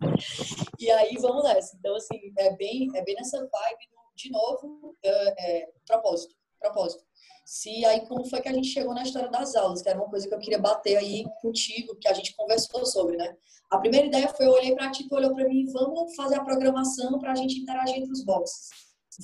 e 0.78 0.90
aí 0.90 1.16
vamos 1.20 1.44
nessa. 1.44 1.76
Então, 1.76 1.94
assim, 1.94 2.32
é 2.38 2.54
bem, 2.56 2.88
é 2.94 3.02
bem 3.02 3.14
nessa 3.14 3.38
vibe, 3.38 3.88
de 4.16 4.30
novo, 4.30 4.96
é, 5.02 5.60
é, 5.62 5.68
propósito, 5.86 6.34
propósito. 6.58 7.04
Se 7.44 7.84
aí 7.84 8.06
como 8.06 8.24
foi 8.28 8.40
que 8.40 8.48
a 8.48 8.52
gente 8.52 8.68
chegou 8.68 8.94
na 8.94 9.02
história 9.02 9.28
das 9.28 9.56
aulas, 9.56 9.82
que 9.82 9.88
era 9.88 9.98
uma 9.98 10.08
coisa 10.08 10.28
que 10.28 10.34
eu 10.34 10.38
queria 10.38 10.58
bater 10.58 10.96
aí 10.96 11.24
contigo, 11.40 11.96
que 11.96 12.06
a 12.06 12.12
gente 12.12 12.36
conversou 12.36 12.86
sobre, 12.86 13.16
né? 13.16 13.36
A 13.70 13.78
primeira 13.78 14.06
ideia 14.06 14.28
foi 14.28 14.46
eu 14.46 14.52
olhei 14.52 14.74
para 14.74 14.90
ti, 14.90 15.08
tu 15.08 15.14
olhou 15.16 15.34
para 15.34 15.48
mim, 15.48 15.66
vamos 15.72 16.14
fazer 16.14 16.36
a 16.36 16.44
programação 16.44 17.18
para 17.18 17.32
a 17.32 17.34
gente 17.34 17.58
interagir 17.58 17.96
entre 17.96 18.12
os 18.12 18.24
boxes. 18.24 18.68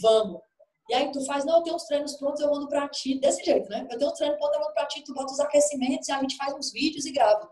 Vamos. 0.00 0.40
E 0.88 0.94
aí 0.94 1.10
tu 1.10 1.24
faz, 1.24 1.44
não, 1.44 1.56
eu 1.56 1.62
tenho 1.62 1.76
os 1.76 1.84
treinos 1.84 2.14
prontos, 2.14 2.40
eu 2.40 2.50
mando 2.50 2.68
pra 2.68 2.88
ti, 2.88 3.18
desse 3.18 3.44
jeito, 3.44 3.68
né? 3.68 3.86
Eu 3.90 3.98
tenho 3.98 4.10
os 4.10 4.16
treinos 4.16 4.38
prontos, 4.38 4.56
eu 4.56 4.60
mando 4.62 4.74
pra 4.74 4.86
ti, 4.86 5.02
tu 5.02 5.12
bota 5.12 5.32
os 5.32 5.40
aquecimentos 5.40 6.08
e 6.08 6.12
a 6.12 6.20
gente 6.20 6.36
faz 6.36 6.54
uns 6.54 6.72
vídeos 6.72 7.04
e 7.06 7.12
grava. 7.12 7.50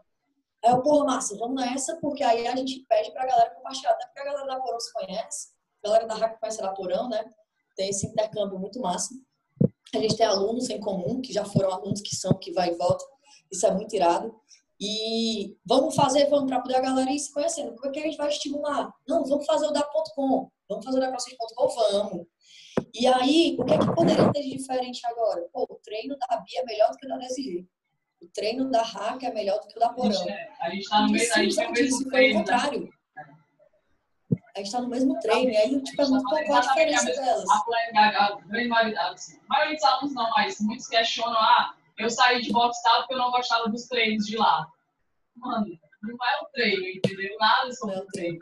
Aí 0.64 0.70
eu, 0.70 0.83
porra, 0.83 1.05
massa, 1.05 1.37
vamos 1.37 1.61
nessa, 1.61 1.97
porque 1.97 2.23
aí 2.23 2.47
a 2.47 2.55
gente 2.57 2.85
pede 2.88 3.11
pra 3.12 3.27
galera 3.27 3.51
compartilhar, 3.51 3.90
até 3.90 4.07
porque 4.07 4.20
a 4.20 4.25
galera 4.25 4.47
da 4.47 4.61
Porão 4.61 4.81
se 4.81 4.92
conhece, 4.92 5.49
a 5.83 5.88
galera 5.88 6.07
da 6.07 6.14
Hack 6.14 6.40
conhece 6.40 6.62
a 6.62 6.73
Porão, 6.73 7.09
né? 7.09 7.25
Tem 7.77 7.88
esse 7.88 8.07
intercâmbio 8.07 8.59
muito 8.59 8.81
massa. 8.81 9.12
A 9.94 9.99
gente 9.99 10.16
tem 10.16 10.27
alunos 10.27 10.70
em 10.70 10.81
comum, 10.81 11.20
que 11.20 11.33
já 11.33 11.44
foram 11.44 11.73
alunos 11.73 12.01
que 12.01 12.14
são, 12.14 12.33
que 12.35 12.53
vai 12.53 12.70
e 12.70 12.75
volta. 12.77 13.05
Isso 13.51 13.66
é 13.66 13.73
muito 13.73 13.94
irado. 13.94 14.35
E 14.81 15.57
vamos 15.64 15.94
fazer, 15.94 16.29
vamos 16.29 16.49
para 16.49 16.61
poder 16.61 16.77
a 16.77 16.81
galera 16.81 17.11
ir 17.11 17.18
se 17.18 17.33
conhecendo. 17.33 17.75
Como 17.77 17.88
é 17.88 17.90
que 17.90 18.01
a 18.01 18.03
gente 18.03 18.16
vai 18.16 18.29
estimular? 18.29 18.92
Não, 19.07 19.25
vamos 19.25 19.47
fazer 19.47 19.66
o 19.66 19.70
da.com. 19.70 20.51
Vamos 20.68 20.85
fazer 20.85 20.99
o 20.99 21.01
da? 21.01 21.16
Vamos. 21.92 22.27
E 22.94 23.09
aí, 23.09 23.57
o 23.59 23.64
que 23.64 23.74
é 23.74 23.78
que 23.78 23.92
poderia 23.92 24.33
ter 24.33 24.42
de 24.42 24.57
diferente 24.57 25.04
agora? 25.04 25.44
Pô, 25.52 25.66
o 25.68 25.80
treino 25.83 26.16
da 26.16 26.37
Bia 26.37 26.61
é 26.61 26.64
melhor 26.64 26.92
do 26.92 26.96
que 26.96 27.07
o 27.07 27.09
da 27.09 27.18
DSG. 27.18 27.66
O 28.22 28.28
treino 28.28 28.70
da 28.70 28.83
Hack 28.83 29.20
é 29.24 29.33
melhor 29.33 29.59
do 29.59 29.66
que 29.66 29.76
o 29.76 29.80
da 29.80 29.88
Porão. 29.88 30.24
A 30.61 30.70
gente 30.70 30.83
está 30.83 31.02
no, 31.02 31.09
gente 31.09 31.57
tá 31.57 31.64
no 31.64 31.72
mesmo 31.72 32.09
treino. 32.09 32.35
O 32.35 32.38
contrário. 32.38 32.80
Né? 32.83 32.90
A 34.30 34.59
gente 34.59 34.66
está 34.66 34.80
no 34.80 34.88
mesmo 34.88 35.18
treino. 35.18 35.50
E 35.50 35.57
aí, 35.57 35.83
tipo, 35.83 36.02
é 36.02 36.07
muito 36.07 36.24
qual 36.24 36.57
a 36.57 36.61
diferença 36.61 37.07
delas. 37.07 37.50
A 37.50 38.37
grande 38.46 38.68
maioria, 38.68 39.00
a 39.00 39.14
maioria 39.48 39.74
dos 39.74 39.85
alunos 39.85 40.14
não, 40.14 40.30
mas 40.30 40.61
muitos 40.61 40.87
questionam, 40.87 41.37
ah, 41.37 41.74
eu 41.98 42.09
saí 42.09 42.42
de 42.42 42.52
boxe 42.52 42.80
tal 42.85 43.00
porque 43.00 43.14
eu 43.14 43.18
não 43.18 43.33
gostava 43.33 43.68
dos 43.68 43.88
treinos 43.88 44.24
de 44.24 44.37
lá. 44.37 44.68
Mano, 45.37 45.66
não 46.00 46.14
é 46.14 46.42
o 46.42 46.46
treino, 46.52 46.87
entendeu? 46.87 47.37
Nada 47.40 47.72
sobre 47.72 47.96
o 47.96 48.07
treino. 48.07 48.38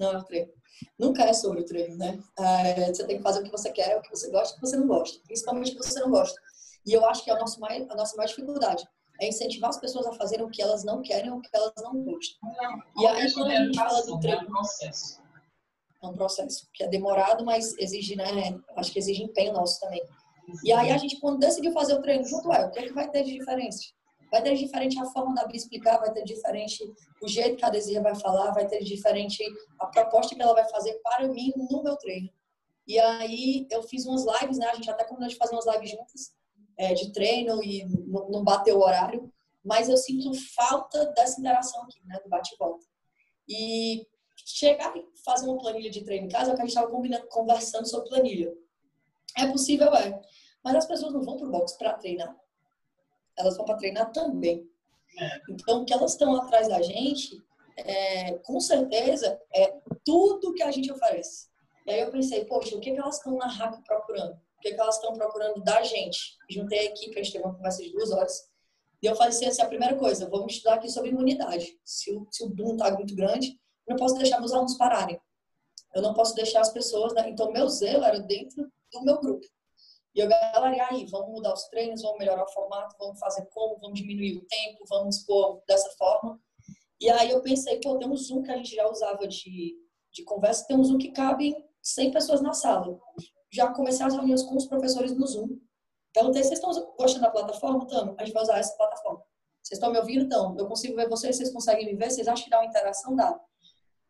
Não 0.00 0.12
é 0.12 0.18
o 0.18 0.24
treino 0.24 0.57
nunca 0.98 1.24
é 1.24 1.32
sobre 1.32 1.60
o 1.60 1.64
treino, 1.64 1.96
né? 1.96 2.18
É, 2.38 2.92
você 2.92 3.04
tem 3.04 3.16
que 3.16 3.22
fazer 3.22 3.40
o 3.40 3.44
que 3.44 3.50
você 3.50 3.70
quer, 3.70 3.96
o 3.96 4.02
que 4.02 4.10
você 4.10 4.30
gosta, 4.30 4.56
o 4.56 4.60
que 4.60 4.66
você 4.66 4.76
não 4.76 4.86
gosta, 4.86 5.20
principalmente 5.26 5.72
o 5.72 5.78
que 5.78 5.86
você 5.86 6.00
não 6.00 6.10
gosta. 6.10 6.40
E 6.86 6.92
eu 6.92 7.04
acho 7.06 7.24
que 7.24 7.30
é 7.30 7.34
a 7.34 7.38
nossa 7.38 7.58
mais, 7.60 7.88
a 7.90 7.94
nossa 7.94 8.16
mais 8.16 8.30
dificuldade 8.30 8.86
é 9.20 9.28
incentivar 9.28 9.70
as 9.70 9.80
pessoas 9.80 10.06
a 10.06 10.12
fazerem 10.12 10.44
o 10.44 10.50
que 10.50 10.62
elas 10.62 10.84
não 10.84 11.02
querem 11.02 11.30
ou 11.30 11.38
o 11.38 11.42
que 11.42 11.50
elas 11.52 11.72
não 11.78 12.02
gostam. 12.02 12.38
e 12.98 13.06
aí 13.06 13.32
quando 13.32 13.50
a 13.50 13.56
gente 13.56 13.76
fala 13.76 14.02
do 14.06 14.20
treino, 14.20 14.40
é 14.40 14.44
um 14.44 14.46
processo. 14.46 15.20
É 16.00 16.06
um 16.06 16.14
processo 16.14 16.68
que 16.72 16.84
é 16.84 16.88
demorado, 16.88 17.44
mas 17.44 17.76
exige, 17.78 18.14
né? 18.14 18.24
Acho 18.76 18.92
que 18.92 18.98
exige 19.00 19.24
empenho 19.24 19.52
nosso 19.52 19.80
também. 19.80 20.02
E 20.64 20.72
aí 20.72 20.92
a 20.92 20.96
gente 20.96 21.18
quando 21.20 21.40
decidiu 21.40 21.72
fazer 21.72 21.94
o 21.94 22.00
treino 22.00 22.24
junto, 22.24 22.52
é, 22.52 22.64
o 22.64 22.70
que 22.70 22.78
é 22.78 22.82
que 22.84 22.92
vai 22.92 23.10
ter 23.10 23.24
de 23.24 23.32
diferença? 23.32 23.88
Vai 24.30 24.42
ter 24.42 24.54
diferente 24.54 24.98
a 24.98 25.06
forma 25.06 25.34
da 25.34 25.46
Bia 25.46 25.56
explicar, 25.56 25.98
vai 25.98 26.12
ter 26.12 26.22
diferente 26.24 26.84
o 27.22 27.28
jeito 27.28 27.56
que 27.56 27.64
a 27.64 27.70
Desirra 27.70 28.02
vai 28.02 28.14
falar, 28.14 28.52
vai 28.52 28.66
ter 28.66 28.82
diferente 28.84 29.42
a 29.78 29.86
proposta 29.86 30.34
que 30.34 30.42
ela 30.42 30.54
vai 30.54 30.68
fazer 30.68 31.00
para 31.02 31.28
mim 31.28 31.52
no 31.70 31.82
meu 31.82 31.96
treino. 31.96 32.30
E 32.86 32.98
aí 32.98 33.66
eu 33.70 33.82
fiz 33.82 34.06
umas 34.06 34.24
lives, 34.40 34.58
né? 34.58 34.66
A 34.66 34.74
gente 34.74 34.90
até 34.90 35.04
combinou 35.04 35.28
de 35.28 35.36
fazer 35.36 35.54
umas 35.54 35.66
lives 35.66 35.90
juntas, 35.90 36.34
é, 36.76 36.94
de 36.94 37.12
treino 37.12 37.62
e 37.62 37.84
não 38.30 38.42
bateu 38.42 38.78
o 38.78 38.82
horário. 38.82 39.32
Mas 39.64 39.88
eu 39.88 39.96
sinto 39.96 40.32
falta 40.54 41.06
dessa 41.12 41.38
interação 41.40 41.82
aqui, 41.82 42.00
né? 42.06 42.18
Do 42.22 42.30
bate-volta. 42.30 42.86
E 43.48 44.06
chegar 44.46 44.96
e 44.96 45.04
fazer 45.24 45.46
uma 45.46 45.58
planilha 45.58 45.90
de 45.90 46.02
treino 46.04 46.26
em 46.26 46.30
casa 46.30 46.50
é 46.50 46.52
o 46.52 46.56
que 46.56 46.62
a 46.62 46.64
gente 46.64 46.76
estava 46.76 47.26
conversando 47.28 47.86
sobre 47.86 48.08
planilha. 48.08 48.54
É 49.36 49.46
possível, 49.50 49.94
é. 49.94 50.20
Mas 50.64 50.74
as 50.74 50.86
pessoas 50.86 51.12
não 51.12 51.22
vão 51.22 51.36
para 51.36 51.46
o 51.46 51.50
box 51.50 51.76
para 51.76 51.94
treinar. 51.94 52.34
Elas 53.38 53.56
vão 53.56 53.64
para 53.64 53.76
treinar 53.76 54.12
também. 54.12 54.68
Então, 55.48 55.82
o 55.82 55.84
que 55.84 55.92
elas 55.92 56.12
estão 56.12 56.36
atrás 56.36 56.68
da 56.68 56.80
gente, 56.82 57.42
é, 57.76 58.34
com 58.38 58.60
certeza, 58.60 59.40
é 59.54 59.74
tudo 60.04 60.52
que 60.52 60.62
a 60.62 60.70
gente 60.70 60.92
oferece. 60.92 61.48
E 61.86 61.90
aí 61.90 62.00
eu 62.00 62.10
pensei, 62.10 62.44
poxa, 62.44 62.76
o 62.76 62.80
que, 62.80 62.92
que 62.92 62.98
elas 62.98 63.16
estão 63.16 63.36
na 63.36 63.46
RACA 63.46 63.82
procurando? 63.86 64.32
O 64.34 64.60
que, 64.60 64.72
que 64.72 64.80
elas 64.80 64.96
estão 64.96 65.14
procurando 65.14 65.62
da 65.62 65.82
gente? 65.82 66.36
Juntei 66.50 66.80
a 66.80 66.84
equipe, 66.84 67.18
a 67.18 67.22
gente 67.22 67.32
teve 67.32 67.44
uma 67.44 67.54
conversa 67.54 67.82
de 67.82 67.90
duas 67.92 68.10
horas. 68.10 68.48
E 69.02 69.06
eu 69.06 69.14
falei 69.14 69.30
assim, 69.30 69.46
assim, 69.46 69.62
a 69.62 69.68
primeira 69.68 69.96
coisa, 69.96 70.28
vamos 70.28 70.54
estudar 70.54 70.74
aqui 70.74 70.90
sobre 70.90 71.10
imunidade. 71.10 71.78
Se 71.84 72.12
o, 72.12 72.26
se 72.30 72.44
o 72.44 72.48
boom 72.48 72.72
está 72.72 72.90
muito 72.90 73.14
grande, 73.14 73.58
eu 73.86 73.94
não 73.94 73.96
posso 73.96 74.16
deixar 74.16 74.40
meus 74.40 74.52
alunos 74.52 74.76
pararem. 74.76 75.20
Eu 75.94 76.02
não 76.02 76.12
posso 76.12 76.34
deixar 76.34 76.60
as 76.60 76.70
pessoas... 76.70 77.14
Né? 77.14 77.30
Então, 77.30 77.52
meu 77.52 77.68
zelo 77.68 78.04
era 78.04 78.18
dentro 78.18 78.70
do 78.92 79.02
meu 79.02 79.20
grupo. 79.20 79.46
E 80.18 80.20
eu, 80.20 80.28
galera, 80.28 80.74
e 80.74 80.80
aí, 80.80 81.06
vamos 81.06 81.30
mudar 81.30 81.54
os 81.54 81.68
treinos, 81.68 82.02
vamos 82.02 82.18
melhorar 82.18 82.42
o 82.42 82.52
formato, 82.52 82.96
vamos 82.98 83.20
fazer 83.20 83.46
como, 83.52 83.78
vamos 83.78 84.00
diminuir 84.00 84.38
o 84.38 84.44
tempo, 84.46 84.84
vamos 84.88 85.24
pôr 85.24 85.62
dessa 85.64 85.88
forma. 85.90 86.40
E 87.00 87.08
aí 87.08 87.30
eu 87.30 87.40
pensei, 87.40 87.78
pô, 87.80 87.96
tem 87.96 88.10
um 88.10 88.16
Zoom 88.16 88.42
que 88.42 88.50
a 88.50 88.56
gente 88.56 88.74
já 88.74 88.88
usava 88.88 89.28
de, 89.28 89.76
de 90.12 90.24
conversa, 90.24 90.66
tem 90.66 90.76
um 90.76 90.82
Zoom 90.82 90.98
que 90.98 91.12
cabe 91.12 91.54
100 91.80 92.10
pessoas 92.10 92.40
na 92.40 92.52
sala. 92.52 92.98
Já 93.52 93.72
comecei 93.72 94.04
as 94.04 94.12
reuniões 94.12 94.42
com 94.42 94.56
os 94.56 94.66
professores 94.66 95.16
no 95.16 95.24
Zoom. 95.24 95.56
Perguntei, 96.12 96.42
vocês 96.42 96.58
estão 96.58 96.72
gostando 96.98 97.24
da 97.24 97.30
plataforma? 97.30 97.84
Estamos. 97.84 98.16
A 98.18 98.24
gente 98.24 98.34
vai 98.34 98.42
usar 98.42 98.58
essa 98.58 98.76
plataforma. 98.76 99.22
Vocês 99.62 99.78
estão 99.78 99.92
me 99.92 100.00
ouvindo? 100.00 100.24
Então, 100.24 100.56
eu 100.58 100.66
consigo 100.66 100.96
ver 100.96 101.08
vocês, 101.08 101.36
vocês 101.36 101.52
conseguem 101.52 101.86
me 101.86 101.94
ver? 101.94 102.10
Vocês 102.10 102.26
acham 102.26 102.42
que 102.42 102.50
dá 102.50 102.58
uma 102.58 102.66
interação? 102.66 103.14
Dá. 103.14 103.40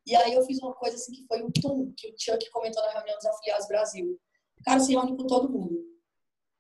E 0.07 0.17
aí 0.17 0.33
eu 0.33 0.43
fiz 0.47 0.59
uma 0.63 0.73
coisa 0.73 0.97
assim 0.97 1.13
que 1.13 1.27
foi 1.27 1.43
um 1.43 1.51
tum, 1.51 1.93
que 1.95 2.09
o 2.09 2.15
Chuck 2.19 2.49
comentou 2.51 2.83
na 2.83 2.93
reunião 2.93 3.15
dos 3.19 3.27
afiliados 3.27 3.69
Brasil. 3.69 4.19
O 4.59 4.65
cara 4.65 4.81
se 4.81 4.93
reúne 4.93 5.15
com 5.15 5.27
todo 5.27 5.53
mundo. 5.53 5.88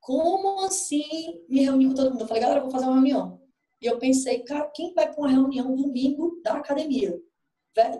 Como 0.09 0.64
assim 0.64 1.44
me 1.51 1.64
reunir 1.64 1.88
com 1.88 1.94
todo 1.94 2.12
mundo? 2.12 2.23
Eu 2.23 2.27
falei, 2.27 2.40
galera, 2.40 2.61
eu 2.61 2.62
vou 2.62 2.73
fazer 2.73 2.87
uma 2.87 2.94
reunião. 2.94 3.42
E 3.79 3.85
eu 3.85 3.99
pensei, 3.99 4.42
cara, 4.42 4.66
quem 4.75 4.94
vai 4.94 5.07
para 5.07 5.21
uma 5.21 5.29
reunião 5.29 5.77
domingo 5.77 6.40
da 6.42 6.55
academia? 6.55 7.14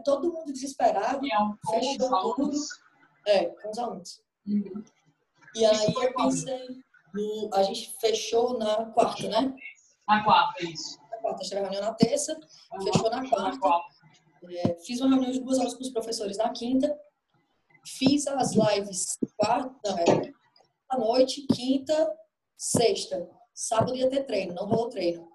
Todo 0.07 0.33
mundo 0.33 0.51
desesperado, 0.51 1.21
fechou 1.69 2.35
tudo. 2.35 2.57
É, 3.27 3.45
com 3.45 3.71
os 3.71 3.79
alunos. 3.79 4.23
Uhum. 4.47 4.83
E 5.55 5.67
aí 5.67 5.93
eu 5.95 6.15
pensei, 6.15 6.67
no, 7.13 7.51
a 7.53 7.63
gente 7.63 7.95
fechou 8.01 8.59
na 8.59 8.87
quarta, 8.87 9.29
né? 9.29 9.55
Na 10.09 10.25
quarta, 10.25 10.65
isso. 10.65 10.99
Na 11.11 11.19
quarta, 11.19 11.41
a 11.41 11.43
gente 11.43 11.51
teve 11.51 11.61
reunião 11.61 11.83
na 11.83 11.93
terça, 11.93 12.41
uhum. 12.73 12.81
fechou 12.81 13.11
na 13.11 13.29
quarta. 13.29 13.51
Na 13.51 13.61
quarta. 13.61 13.95
É, 14.51 14.75
fiz 14.77 14.99
uma 15.03 15.11
reunião 15.11 15.31
de 15.31 15.41
duas 15.41 15.59
horas 15.59 15.75
com 15.75 15.83
os 15.83 15.91
professores 15.91 16.39
na 16.39 16.49
quinta. 16.55 16.99
Fiz 17.87 18.27
as 18.27 18.55
lives 18.55 19.19
quarta, 19.37 19.75
não, 19.85 19.99
é, 19.99 20.38
à 20.89 20.99
noite, 20.99 21.47
quinta, 21.55 22.17
sexta. 22.57 23.29
Sábado 23.55 23.95
ia 23.95 24.09
ter 24.09 24.25
treino, 24.25 24.55
não 24.55 24.67
rolou 24.67 24.89
treino. 24.89 25.29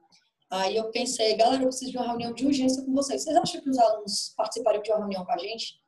Aí 0.49 0.75
eu 0.75 0.91
pensei, 0.91 1.35
galera, 1.35 1.63
eu 1.63 1.67
preciso 1.67 1.91
de 1.91 1.97
uma 1.97 2.07
reunião 2.07 2.33
de 2.33 2.45
urgência 2.45 2.83
com 2.83 2.93
vocês. 2.93 3.23
Vocês 3.23 3.35
acham 3.35 3.61
que 3.61 3.69
os 3.69 3.77
alunos 3.77 4.33
participariam 4.37 4.83
de 4.83 4.91
uma 4.91 4.99
reunião 4.99 5.25
com 5.25 5.31
a 5.31 5.37
gente? 5.37 5.81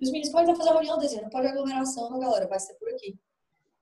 E 0.00 0.04
os 0.04 0.10
meninos, 0.10 0.32
pode 0.32 0.54
fazer 0.56 0.70
a 0.70 0.72
reunião, 0.72 0.98
desenho, 0.98 1.22
não 1.22 1.30
pode 1.30 1.46
aglomeração, 1.46 2.10
não, 2.10 2.18
galera, 2.18 2.46
vai 2.46 2.58
ser 2.58 2.74
por 2.74 2.88
aqui. 2.88 3.18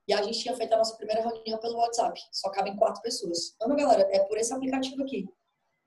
E 0.09 0.13
a 0.13 0.23
gente 0.23 0.39
tinha 0.39 0.57
feito 0.57 0.73
a 0.73 0.79
nossa 0.79 0.97
primeira 0.97 1.23
reunião 1.23 1.59
pelo 1.59 1.79
WhatsApp. 1.79 2.21
Só 2.31 2.49
cabem 2.51 2.77
quatro 2.77 3.03
pessoas. 3.03 3.57
Não, 3.61 3.75
galera, 3.75 4.09
é 4.13 4.21
por 4.21 4.39
esse 4.39 4.53
aplicativo 4.53 5.03
aqui. 5.03 5.29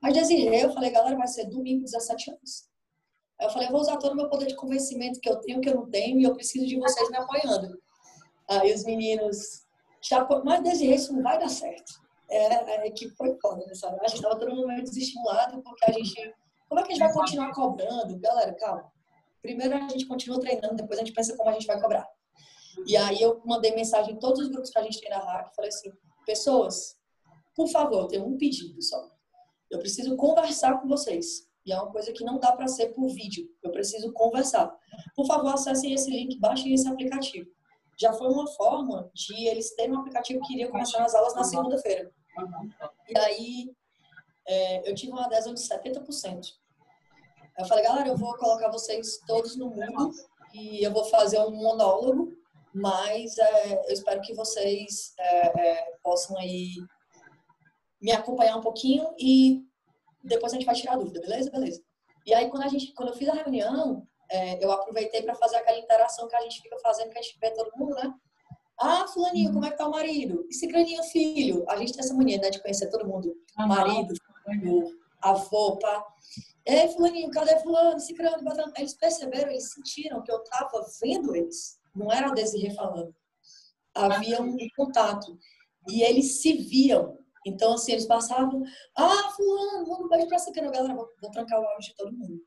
Mas 0.02 0.14
desenhei, 0.14 0.64
eu 0.64 0.74
falei, 0.74 0.92
galera, 0.92 1.16
vai 1.16 1.28
ser 1.28 1.46
domingo, 1.46 1.84
17 1.84 2.32
anos. 2.32 2.70
Aí 3.40 3.48
eu 3.48 3.52
falei, 3.52 3.68
eu 3.68 3.72
vou 3.72 3.82
usar 3.82 3.98
todo 3.98 4.14
o 4.14 4.16
meu 4.16 4.30
poder 4.30 4.48
de 4.48 4.56
convencimento 4.56 5.20
que 5.20 5.30
eu 5.30 5.38
tenho, 5.38 5.62
que 5.62 5.70
eu 5.70 5.76
não 5.76 5.90
tenho, 5.90 6.20
e 6.20 6.24
eu 6.24 6.34
preciso 6.34 6.66
de 6.66 6.78
vocês 6.78 7.10
me 7.10 7.18
apoiando. 7.18 7.80
Aí 8.50 8.74
os 8.74 8.84
meninos, 8.84 9.64
já, 10.02 10.28
mas 10.44 10.64
Desirê, 10.64 10.96
isso 10.96 11.14
não 11.14 11.22
vai 11.22 11.38
dar 11.38 11.50
certo. 11.50 11.94
É, 12.30 12.82
a 12.82 12.88
equipe 12.88 13.14
foi 13.16 13.38
foda 13.40 13.64
nessa 13.68 13.88
hora. 13.88 14.00
A 14.02 14.08
gente 14.08 14.18
estava 14.18 14.40
todo 14.40 14.56
mundo 14.56 14.84
desestimulado, 14.84 15.62
porque 15.62 15.86
a 15.86 15.92
gente. 15.92 16.34
Como 16.68 16.80
é 16.80 16.84
que 16.84 16.92
a 16.92 16.96
gente 16.96 17.04
vai 17.04 17.14
continuar 17.14 17.52
cobrando? 17.54 18.20
Galera, 18.20 18.54
calma. 18.54 18.92
Primeiro 19.42 19.76
a 19.76 19.88
gente 19.88 20.06
continua 20.06 20.40
treinando, 20.40 20.76
depois 20.76 21.00
a 21.00 21.04
gente 21.04 21.14
pensa 21.14 21.36
como 21.36 21.50
a 21.50 21.54
gente 21.54 21.66
vai 21.66 21.80
cobrar. 21.80 22.08
E 22.86 22.98
aí 22.98 23.22
eu 23.22 23.42
mandei 23.46 23.74
mensagem 23.74 24.14
em 24.14 24.20
todos 24.20 24.42
os 24.42 24.50
grupos 24.50 24.70
que 24.70 24.78
a 24.78 24.84
gente 24.84 25.00
tem 25.00 25.10
na 25.10 25.20
RAC, 25.20 25.56
falei 25.56 25.70
assim, 25.70 25.92
pessoas, 26.26 26.98
por 27.56 27.68
favor, 27.70 28.02
eu 28.02 28.08
tenho 28.08 28.26
um 28.28 28.38
pedido 28.38 28.82
só. 28.82 29.10
Eu 29.72 29.80
preciso 29.80 30.16
conversar 30.16 30.80
com 30.80 30.88
vocês. 30.88 31.48
E 31.66 31.72
é 31.72 31.76
uma 31.76 31.92
coisa 31.92 32.12
que 32.12 32.24
não 32.24 32.40
dá 32.40 32.52
para 32.52 32.68
ser 32.68 32.90
por 32.90 33.08
vídeo. 33.08 33.48
Eu 33.64 33.72
preciso 33.72 34.12
conversar. 34.14 34.76
Por 35.16 35.26
favor, 35.26 35.54
acessem 35.54 35.94
esse 35.94 36.10
link, 36.10 36.40
baixem 36.40 36.74
esse 36.74 36.88
aplicativo 36.88 37.50
já 38.00 38.14
foi 38.14 38.28
uma 38.28 38.48
forma 38.48 39.12
de 39.14 39.48
eles 39.48 39.76
terem 39.76 39.94
um 39.94 40.00
aplicativo 40.00 40.42
que 40.42 40.54
iria 40.54 40.70
começar 40.70 41.04
as 41.04 41.14
aulas 41.14 41.36
na 41.36 41.44
segunda-feira. 41.44 42.10
E 43.08 43.20
aí 43.20 43.76
é, 44.48 44.90
eu 44.90 44.96
tive 44.96 45.12
uma 45.12 45.26
adesão 45.26 45.54
de 45.54 45.60
70%. 45.60 46.42
Eu 47.58 47.66
falei, 47.66 47.84
galera, 47.84 48.08
eu 48.08 48.16
vou 48.16 48.38
colocar 48.38 48.72
vocês 48.72 49.20
todos 49.28 49.58
no 49.58 49.70
mundo 49.70 50.12
e 50.54 50.82
eu 50.84 50.94
vou 50.94 51.04
fazer 51.06 51.40
um 51.40 51.52
monólogo, 51.52 52.34
mas 52.74 53.38
é, 53.38 53.74
eu 53.88 53.94
espero 53.94 54.22
que 54.22 54.34
vocês 54.34 55.14
é, 55.20 55.68
é 55.68 55.92
possam 56.02 56.38
aí 56.38 56.76
me 58.02 58.14
acompanhar 58.14 58.56
um 58.56 58.62
pouquinho 58.62 59.14
e 59.20 59.62
depois 60.24 60.54
a 60.54 60.56
gente 60.56 60.66
vai 60.66 60.76
tirar 60.76 60.94
a 60.94 60.98
dúvida, 60.98 61.20
beleza? 61.20 61.52
Beleza. 61.52 61.84
E 62.26 62.34
aí 62.34 62.50
quando 62.50 62.64
a 62.64 62.70
gente, 62.70 62.94
quando 62.94 63.10
eu 63.10 63.16
fiz 63.16 63.28
a 63.28 63.34
reunião, 63.34 64.08
é, 64.32 64.64
eu 64.64 64.72
aproveitei 64.72 65.24
para 65.24 65.36
fazer 65.36 65.58
aquela 65.58 65.80
interação 65.80 66.28
que 66.28 66.36
a 66.36 66.42
gente 66.42 66.62
fica 66.62 66.78
fazendo, 66.80 67.10
que 67.10 67.18
a 67.18 67.22
gente 67.22 67.38
vê 67.40 67.52
todo 67.52 67.76
mundo, 67.76 67.96
né? 67.96 68.14
Ah, 68.80 69.06
fulaninho, 69.08 69.52
como 69.52 69.66
é 69.66 69.72
que 69.72 69.78
tá 69.78 69.88
o 69.88 69.92
marido? 69.92 70.46
E 70.50 70.54
ciclaninho, 70.54 71.04
filho? 71.04 71.66
A 71.68 71.76
gente 71.76 71.92
tem 71.92 72.00
essa 72.00 72.14
mania, 72.14 72.38
né, 72.38 72.50
de 72.50 72.62
conhecer 72.62 72.90
todo 72.90 73.08
mundo. 73.08 73.36
Uhum. 73.58 73.68
Marido, 73.68 74.14
filho, 74.46 74.88
avô, 75.22 75.78
pá. 75.78 76.06
Ei, 76.66 76.88
fulaninho, 76.90 77.30
cadê 77.30 77.60
fulano? 77.60 78.00
Ciclano, 78.00 78.44
batendo. 78.44 78.72
Eles 78.78 78.94
perceberam, 78.94 79.50
eles 79.50 79.74
sentiram 79.74 80.22
que 80.22 80.32
eu 80.32 80.42
tava 80.44 80.86
vendo 81.02 81.36
eles. 81.36 81.78
Não 81.94 82.12
era 82.12 82.30
a 82.30 82.34
Desirê 82.34 82.74
falando. 82.74 83.14
Havia 83.94 84.42
um 84.42 84.56
contato. 84.78 85.38
E 85.90 86.02
eles 86.02 86.42
se 86.42 86.54
viam. 86.54 87.18
Então, 87.46 87.74
assim, 87.74 87.94
eles 87.94 88.06
passavam, 88.06 88.64
ah, 88.96 89.32
fulano, 89.36 89.88
manda 89.88 90.04
um 90.04 90.10
beijo 90.10 90.28
pra 90.28 90.40
ciclano. 90.40 90.72
Galera, 90.72 90.96
vou, 90.96 91.10
vou 91.22 91.32
trancar 91.32 91.60
o 91.60 91.66
áudio 91.66 91.90
de 91.90 91.96
todo 91.96 92.16
mundo. 92.16 92.40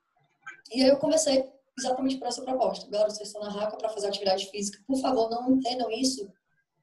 E 0.72 0.82
aí 0.82 0.88
eu 0.88 0.98
comecei 0.98 1.44
exatamente 1.78 2.18
por 2.18 2.28
essa 2.28 2.42
proposta. 2.42 2.88
Galera, 2.90 3.10
vocês 3.10 3.28
estão 3.28 3.42
na 3.42 3.50
RACA 3.50 3.76
para 3.76 3.88
fazer 3.88 4.08
atividade 4.08 4.46
física. 4.50 4.82
Por 4.86 4.98
favor, 5.00 5.30
não 5.30 5.50
entendam 5.50 5.90
isso 5.90 6.30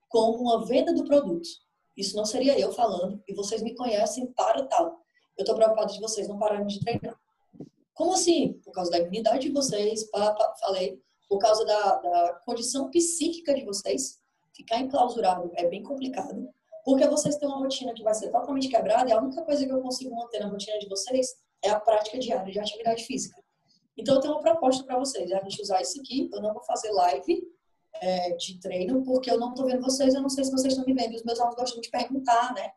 como 0.08 0.42
uma 0.42 0.66
venda 0.66 0.94
do 0.94 1.04
produto. 1.06 1.48
Isso 1.96 2.16
não 2.16 2.26
seria 2.26 2.58
eu 2.60 2.72
falando 2.72 3.22
e 3.28 3.34
vocês 3.34 3.62
me 3.62 3.76
conhecem 3.76 4.28
para 4.28 4.66
tal. 4.66 5.02
Eu 5.38 5.44
estou 5.44 5.56
preocupado 5.56 5.94
de 5.94 6.00
vocês 6.00 6.28
não 6.28 6.38
pararem 6.40 6.66
de 6.66 6.80
treinar. 6.80 7.18
Como 7.94 8.14
assim? 8.14 8.54
Por 8.64 8.72
causa 8.72 8.90
da 8.90 9.00
imunidade 9.00 9.48
de 9.48 9.54
vocês, 9.54 10.06
pá, 10.06 10.34
pá, 10.34 10.56
falei, 10.60 11.02
por 11.28 11.38
causa 11.38 11.66
da, 11.66 11.96
da 11.96 12.34
condição 12.46 12.90
psíquica 12.90 13.54
de 13.54 13.64
vocês. 13.66 14.20
Ficar 14.54 14.80
enclausurado 14.80 15.52
é 15.56 15.68
bem 15.68 15.84
complicado, 15.84 16.50
porque 16.84 17.08
vocês 17.08 17.38
têm 17.38 17.48
uma 17.48 17.60
rotina 17.60 17.94
que 17.94 18.04
vai 18.04 18.14
ser 18.14 18.30
totalmente 18.30 18.68
quebrada 18.68 19.10
e 19.10 19.14
a 19.14 19.22
única 19.22 19.42
coisa 19.44 19.66
que 19.66 19.72
eu 19.72 19.82
consigo 19.82 20.16
manter 20.16 20.40
na 20.40 20.48
rotina 20.48 20.80
de 20.80 20.88
vocês 20.88 21.36
é 21.64 21.70
a 21.70 21.80
prática 21.80 22.18
diária 22.18 22.52
de 22.52 22.60
atividade 22.60 23.06
física. 23.06 23.42
Então, 24.00 24.16
eu 24.16 24.22
tenho 24.22 24.34
uma 24.34 24.42
proposta 24.42 24.84
para 24.84 24.98
vocês, 24.98 25.30
é 25.30 25.38
a 25.38 25.44
gente 25.44 25.62
usar 25.62 25.82
isso 25.82 26.00
aqui. 26.00 26.30
Eu 26.34 26.42
não 26.42 26.54
vou 26.54 26.64
fazer 26.64 26.90
live 26.92 27.44
é, 27.96 28.36
de 28.36 28.60
treino, 28.60 29.04
porque 29.04 29.30
eu 29.30 29.38
não 29.38 29.50
estou 29.50 29.66
vendo 29.66 29.82
vocês, 29.82 30.14
eu 30.14 30.22
não 30.22 30.30
sei 30.30 30.44
se 30.44 30.52
vocês 30.52 30.74
estão 30.74 30.86
me 30.86 30.94
vendo. 30.94 31.16
Os 31.16 31.24
meus 31.24 31.40
alunos 31.40 31.60
gostam 31.60 31.82
de 31.82 31.90
perguntar, 31.90 32.54
né? 32.54 32.72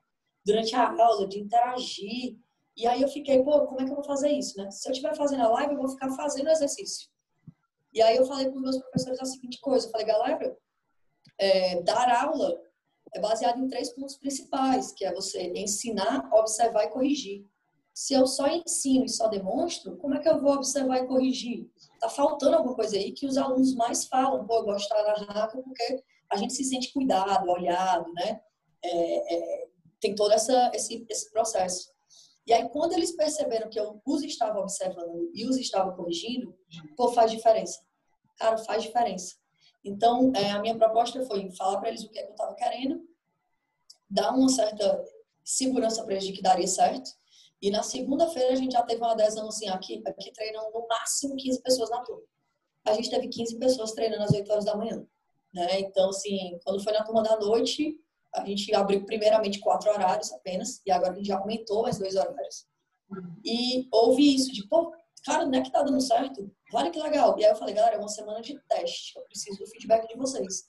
Durante 0.45 0.75
a 0.75 0.91
aula, 0.91 1.29
de 1.29 1.39
interagir. 1.39 2.37
E 2.77 2.87
aí 2.87 3.03
eu 3.03 3.09
fiquei, 3.09 3.43
pô, 3.43 3.67
como 3.67 3.81
é 3.81 3.85
que 3.85 3.91
eu 3.91 3.97
vou 3.97 4.05
fazer 4.05 4.31
isso, 4.31 4.57
né? 4.59 4.71
Se 4.71 4.89
eu 4.89 4.93
estiver 4.93 5.15
fazendo 5.15 5.43
a 5.43 5.49
live, 5.49 5.75
eu 5.75 5.79
vou 5.79 5.89
ficar 5.89 6.11
fazendo 6.11 6.49
exercício. 6.49 7.09
E 7.93 8.01
aí 8.01 8.17
eu 8.17 8.25
falei 8.25 8.51
com 8.51 8.59
meus 8.59 8.79
professores 8.79 9.21
a 9.21 9.25
seguinte 9.25 9.61
coisa, 9.61 9.87
eu 9.87 9.91
falei, 9.91 10.07
galera, 10.07 10.57
é, 11.39 11.83
dar 11.83 12.25
aula 12.25 12.59
é 13.15 13.21
baseado 13.21 13.61
em 13.61 13.69
três 13.69 13.93
pontos 13.95 14.17
principais, 14.17 14.93
que 14.93 15.05
é 15.05 15.13
você 15.13 15.53
ensinar, 15.55 16.29
observar 16.33 16.85
e 16.85 16.91
corrigir. 16.91 17.47
Se 17.95 18.15
eu 18.15 18.27
só 18.27 18.47
ensino 18.49 19.05
e 19.05 19.09
só 19.09 19.29
demonstro, 19.29 19.97
como 19.99 20.15
é 20.15 20.19
que 20.19 20.29
eu 20.29 20.41
vou 20.41 20.55
observar 20.55 20.99
e 20.99 21.07
corrigir? 21.07 21.71
Tá 22.01 22.09
faltando 22.09 22.57
alguma 22.57 22.75
coisa 22.75 22.97
aí 22.97 23.13
que 23.13 23.27
os 23.27 23.37
alunos 23.37 23.75
mais 23.75 24.07
falam, 24.07 24.47
pô, 24.47 24.57
eu 24.57 24.65
gosto 24.65 24.89
na 24.95 25.33
RACA 25.33 25.59
porque 25.63 26.03
a 26.31 26.37
gente 26.37 26.55
se 26.55 26.65
sente 26.65 26.93
cuidado, 26.93 27.51
olhado, 27.51 28.11
né? 28.15 28.41
É, 28.83 29.35
é, 29.35 29.69
tem 30.01 30.15
todo 30.15 30.33
essa, 30.33 30.71
esse, 30.75 31.07
esse 31.09 31.31
processo. 31.31 31.93
E 32.47 32.53
aí, 32.53 32.69
quando 32.71 32.93
eles 32.95 33.13
perceberam 33.13 33.71
que 33.71 33.79
eu 33.79 34.01
os 34.05 34.23
estava 34.25 34.59
observando 34.59 35.31
e 35.33 35.47
os 35.47 35.57
estava 35.57 35.93
corrigindo, 35.93 36.57
pô, 36.97 37.13
faz 37.13 37.31
diferença. 37.31 37.81
Cara, 38.37 38.59
faz 38.59 38.83
diferença. 38.83 39.37
Então, 39.85 40.33
é, 40.35 40.51
a 40.51 40.61
minha 40.61 40.77
proposta 40.77 41.25
foi 41.27 41.51
falar 41.53 41.79
para 41.79 41.91
eles 41.91 42.03
o 42.03 42.09
que, 42.09 42.19
é 42.19 42.23
que 42.23 42.29
eu 42.31 42.35
estava 42.35 42.55
querendo, 42.55 43.01
dar 44.11 44.33
uma 44.33 44.49
certa 44.49 45.05
segurança 45.45 46.03
para 46.05 46.15
eles 46.15 46.27
de 46.27 46.33
que 46.33 46.43
daria 46.43 46.67
certo. 46.67 47.11
E 47.63 47.71
na 47.71 47.85
segunda-feira 47.85 48.53
a 48.53 48.57
gente 48.57 48.73
já 48.73 48.83
teve 48.83 49.01
uma 49.01 49.13
adesão 49.13 49.47
assim, 49.47 49.69
aqui, 49.69 50.03
aqui 50.05 50.33
treinam 50.33 50.69
no 50.73 50.85
máximo 50.89 51.37
15 51.37 51.63
pessoas 51.63 51.91
na 51.91 52.01
turma. 52.01 52.25
A 52.85 52.93
gente 52.95 53.09
teve 53.09 53.29
15 53.29 53.57
pessoas 53.59 53.93
treinando 53.93 54.25
às 54.25 54.33
8 54.33 54.51
horas 54.51 54.65
da 54.65 54.77
manhã. 54.77 55.07
Né? 55.55 55.81
Então, 55.81 56.09
assim, 56.11 56.59
quando 56.65 56.83
foi 56.83 56.93
na 56.93 57.05
turma 57.05 57.23
da 57.23 57.39
noite, 57.39 57.97
a 58.35 58.45
gente 58.45 58.75
abriu 58.75 59.05
primeiramente 59.05 59.61
quatro 59.61 59.91
horários 59.91 60.33
apenas, 60.33 60.81
e 60.85 60.91
agora 60.91 61.13
a 61.13 61.17
gente 61.17 61.29
já 61.29 61.39
aumentou 61.39 61.83
mais 61.83 61.99
dois 61.99 62.17
horários. 62.17 62.67
E 63.45 63.87
houve 63.93 64.35
isso 64.35 64.51
de, 64.53 64.67
pô, 64.67 64.93
cara, 65.25 65.47
não 65.47 65.59
é 65.59 65.63
que 65.63 65.71
tá 65.71 65.83
dando 65.83 66.01
certo? 66.01 66.51
Olha 66.73 66.91
que 66.91 66.99
legal. 66.99 67.39
E 67.39 67.45
aí 67.45 67.51
eu 67.51 67.57
falei, 67.57 67.75
galera, 67.75 67.97
é 67.97 67.99
uma 67.99 68.09
semana 68.09 68.41
de 68.41 68.59
teste, 68.69 69.17
eu 69.17 69.23
preciso 69.25 69.59
do 69.59 69.67
feedback 69.67 70.09
de 70.09 70.17
vocês. 70.17 70.69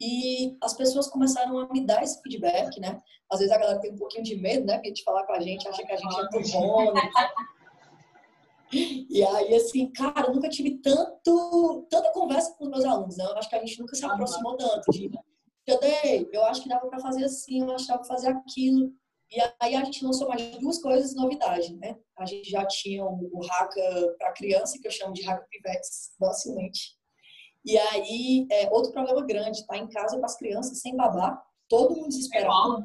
E 0.00 0.56
as 0.62 0.74
pessoas 0.74 1.08
começaram 1.08 1.58
a 1.58 1.72
me 1.72 1.86
dar 1.86 2.02
esse 2.02 2.20
feedback, 2.22 2.78
né? 2.80 3.00
Às 3.30 3.38
vezes 3.38 3.54
a 3.54 3.58
galera 3.58 3.80
tem 3.80 3.92
um 3.92 3.96
pouquinho 3.96 4.24
de 4.24 4.36
medo, 4.36 4.66
né? 4.66 4.78
De 4.80 5.02
falar 5.02 5.24
com 5.24 5.32
a 5.32 5.40
gente, 5.40 5.68
acha 5.68 5.84
que 5.84 5.92
a 5.92 5.96
gente 5.96 6.18
é 6.18 6.28
muito 6.30 6.52
bom, 6.52 6.92
né? 6.92 7.02
E 8.72 9.22
aí, 9.22 9.54
assim, 9.54 9.90
cara, 9.92 10.26
eu 10.26 10.34
nunca 10.34 10.48
tive 10.48 10.78
tanto, 10.78 11.86
tanta 11.88 12.10
conversa 12.12 12.54
com 12.54 12.64
os 12.64 12.70
meus 12.70 12.84
alunos, 12.84 13.16
né? 13.16 13.24
Eu 13.24 13.38
acho 13.38 13.48
que 13.48 13.54
a 13.54 13.60
gente 13.60 13.78
nunca 13.78 13.94
se 13.94 14.04
aproximou 14.04 14.56
tanto 14.56 14.90
de 14.90 15.10
eu 15.66 15.80
dei, 15.80 16.28
eu 16.30 16.44
acho 16.44 16.62
que 16.62 16.68
dava 16.68 16.86
para 16.88 17.00
fazer 17.00 17.24
assim, 17.24 17.62
eu 17.62 17.74
acho 17.74 17.86
que 17.86 17.92
dava 17.92 18.04
para 18.04 18.14
fazer 18.14 18.28
aquilo. 18.28 18.92
E 19.30 19.40
aí 19.60 19.74
a 19.74 19.84
gente 19.84 20.04
lançou 20.04 20.28
mais 20.28 20.58
duas 20.58 20.80
coisas 20.80 21.14
novidade, 21.14 21.74
né? 21.76 21.96
A 22.18 22.26
gente 22.26 22.50
já 22.50 22.66
tinha 22.66 23.04
o, 23.04 23.30
o 23.32 23.44
Haka 23.44 24.14
para 24.18 24.32
criança, 24.32 24.78
que 24.78 24.86
eu 24.86 24.92
chamo 24.92 25.14
de 25.14 25.26
Haka 25.26 25.46
Pivetes, 25.50 26.12
docilmente. 26.20 26.96
E 27.64 27.78
aí, 27.78 28.46
é, 28.50 28.68
outro 28.70 28.92
problema 28.92 29.24
grande, 29.24 29.66
tá 29.66 29.76
em 29.76 29.88
casa 29.88 30.18
com 30.18 30.24
as 30.24 30.36
crianças 30.36 30.80
sem 30.80 30.94
babá, 30.94 31.42
todo 31.68 31.96
mundo 31.96 32.08
desesperado. 32.08 32.84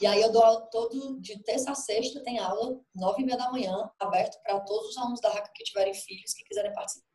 E 0.00 0.06
aí 0.06 0.20
eu 0.20 0.32
dou 0.32 0.42
aula 0.42 0.60
todo, 0.72 1.20
de 1.20 1.38
terça 1.44 1.70
a 1.70 1.74
sexta 1.74 2.22
tem 2.22 2.38
aula, 2.38 2.80
nove 2.94 3.22
e 3.22 3.24
meia 3.24 3.38
da 3.38 3.50
manhã, 3.50 3.88
aberto 4.00 4.42
para 4.42 4.58
todos 4.60 4.90
os 4.90 4.98
alunos 4.98 5.20
da 5.20 5.28
Haka 5.28 5.52
que 5.54 5.64
tiverem 5.64 5.94
filhos, 5.94 6.34
que 6.34 6.44
quiserem 6.44 6.72
participar. 6.74 7.06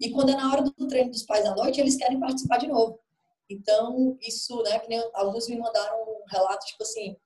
E 0.00 0.10
quando 0.10 0.30
é 0.30 0.34
na 0.34 0.50
hora 0.50 0.62
do 0.62 0.88
treino 0.88 1.10
dos 1.10 1.22
pais 1.22 1.46
à 1.46 1.54
noite, 1.54 1.80
eles 1.80 1.96
querem 1.96 2.18
participar 2.18 2.58
de 2.58 2.66
novo. 2.66 3.00
Então, 3.48 4.18
isso, 4.20 4.62
né, 4.62 4.78
que 4.80 4.88
nem 4.88 5.10
alguns 5.14 5.48
me 5.48 5.56
mandaram 5.56 6.02
um 6.02 6.24
relato, 6.28 6.66
tipo 6.66 6.82
assim, 6.82 7.16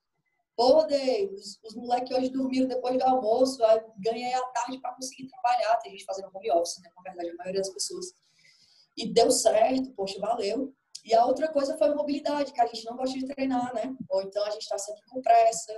pô, 0.56 0.85
os, 0.85 1.59
os 1.64 1.74
moleques 1.74 2.16
hoje 2.16 2.28
dormiram 2.28 2.68
depois 2.68 2.98
do 2.98 3.04
almoço, 3.04 3.59
ganhei 3.98 4.35
a 4.35 4.42
tarde 4.48 4.78
para 4.80 4.94
conseguir 4.94 5.28
trabalhar. 5.28 5.76
Tem 5.76 5.92
gente 5.92 6.04
fazendo 6.04 6.30
home 6.35 6.50
office, 6.52 6.78
né, 6.83 6.90
na 6.94 7.02
verdade, 7.02 7.30
a 7.30 7.37
maioria 7.37 7.61
das 7.61 7.72
pessoas. 7.72 8.06
E 8.96 9.06
deu 9.06 9.30
certo, 9.30 9.92
poxa, 9.92 10.18
valeu. 10.20 10.74
E 11.04 11.14
a 11.14 11.24
outra 11.24 11.48
coisa 11.48 11.78
foi 11.78 11.88
a 11.88 11.94
mobilidade, 11.94 12.52
que 12.52 12.61
a 12.61 12.66
gente 12.66 12.85
não 12.85 12.96
gosta 12.96 13.18
de 13.18 13.26
treinar, 13.26 13.74
né? 13.74 13.96
Ou 14.11 14.20
então 14.20 14.44
a 14.44 14.50
gente 14.50 14.62
está 14.62 14.76
sempre 14.76 15.02
com 15.09 15.22
pressa. 15.22 15.72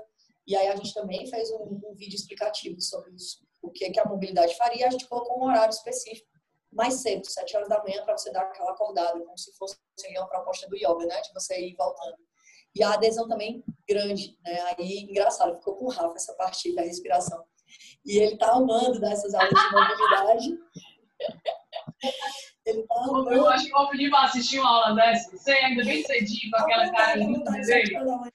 E 0.44 0.56
aí 0.56 0.66
a 0.66 0.74
gente 0.74 0.92
também 0.92 1.24
fez 1.28 1.50
um, 1.52 1.80
um 1.84 1.94
vídeo 1.94 2.16
explicativo 2.16 2.80
sobre 2.80 3.12
isso, 3.14 3.46
o 3.62 3.70
que, 3.70 3.88
que 3.90 4.00
a 4.00 4.04
mobilidade 4.04 4.56
faria. 4.56 4.88
A 4.88 4.90
gente 4.90 5.06
colocou 5.06 5.38
um 5.38 5.44
horário 5.44 5.70
específico 5.70 6.31
mais 6.72 6.94
cedo, 6.94 7.26
7 7.26 7.56
horas 7.56 7.68
da 7.68 7.82
manhã, 7.82 8.02
para 8.04 8.16
você 8.16 8.32
dar 8.32 8.42
aquela 8.42 8.72
acordada, 8.72 9.20
como 9.20 9.36
se 9.36 9.52
fosse 9.56 9.76
uma 10.16 10.26
proposta 10.26 10.68
do 10.68 10.76
yoga, 10.76 11.06
né? 11.06 11.20
De 11.20 11.32
você 11.32 11.60
ir 11.60 11.74
voltando. 11.76 12.16
E 12.74 12.82
a 12.82 12.94
adesão 12.94 13.28
também 13.28 13.62
grande, 13.88 14.36
né? 14.42 14.58
Aí, 14.78 15.00
engraçado, 15.02 15.56
ficou 15.56 15.76
com 15.76 15.84
o 15.86 15.90
Rafa 15.90 16.14
essa 16.16 16.32
parte 16.34 16.74
da 16.74 16.82
respiração. 16.82 17.44
E 18.04 18.18
ele 18.18 18.36
tá 18.38 18.52
amando 18.52 18.98
dessas 19.00 19.34
aulas 19.34 19.50
de 19.50 19.70
mobilidade. 19.72 20.58
ele 22.64 22.82
tá 22.84 22.94
amando. 22.94 23.32
Eu 23.32 23.48
acho 23.48 23.66
que 23.66 23.70
vou 23.72 23.90
pedir 23.90 24.10
para 24.10 24.24
assistir 24.24 24.58
uma 24.58 24.70
aula 24.70 24.94
dessa. 24.94 25.30
Você 25.30 25.52
ainda 25.52 25.84
bem 25.84 26.02
cedinho, 26.02 26.50
com 26.50 26.56
aquela 26.58 26.90
cara 26.90 27.14
dele. 27.14 27.44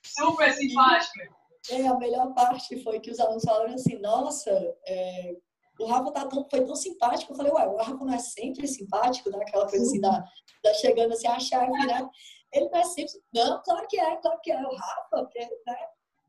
Super 0.03 0.53
simpática. 0.53 1.29
E, 1.69 1.73
é, 1.73 1.87
a 1.87 1.95
melhor 1.95 2.33
parte 2.33 2.81
foi 2.83 2.99
que 2.99 3.11
os 3.11 3.19
alunos 3.19 3.43
falaram 3.43 3.73
assim, 3.73 3.97
nossa, 3.99 4.51
é, 4.85 5.35
o 5.79 5.85
Rafa 5.85 6.11
tá 6.11 6.25
tão, 6.25 6.47
foi 6.49 6.65
tão 6.65 6.75
simpático. 6.75 7.31
Eu 7.31 7.37
falei, 7.37 7.51
ué, 7.51 7.67
o 7.67 7.77
Rafa 7.77 8.05
não 8.05 8.13
é 8.13 8.19
sempre 8.19 8.67
simpático, 8.67 9.29
né? 9.29 9.37
Aquela 9.41 9.67
coisa 9.67 9.85
assim, 9.85 9.99
da, 9.99 10.23
da 10.63 10.73
chegando 10.73 11.13
assim, 11.13 11.27
a 11.27 11.39
chave, 11.39 11.71
né? 11.71 12.09
Ele 12.53 12.69
não 12.69 12.79
é 12.79 12.83
sempre. 12.83 13.13
Não, 13.33 13.61
claro 13.63 13.87
que 13.87 13.99
é, 13.99 14.15
claro 14.17 14.39
que 14.41 14.51
é. 14.51 14.61
O 14.61 14.75
Rafa, 14.75 15.07
porque, 15.11 15.39
né? 15.39 15.77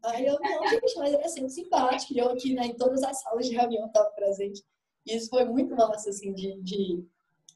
Aí 0.05 0.27
eu, 0.27 0.39
não, 0.41 0.67
gente, 0.69 0.97
mas 0.97 1.13
ele 1.13 1.23
é 1.23 1.29
sempre 1.29 1.51
simpático. 1.51 2.13
E 2.13 2.19
eu 2.19 2.31
aqui, 2.31 2.55
né, 2.55 2.67
em 2.67 2.77
todas 2.77 3.03
as 3.03 3.21
salas 3.21 3.47
de 3.47 3.57
reunião 3.57 3.87
estava 3.87 4.11
presente. 4.11 4.63
E 5.07 5.17
isso 5.17 5.29
foi 5.29 5.45
muito 5.45 5.75
massa, 5.75 6.11
assim, 6.11 6.33
de, 6.35 6.61
de, 6.63 7.05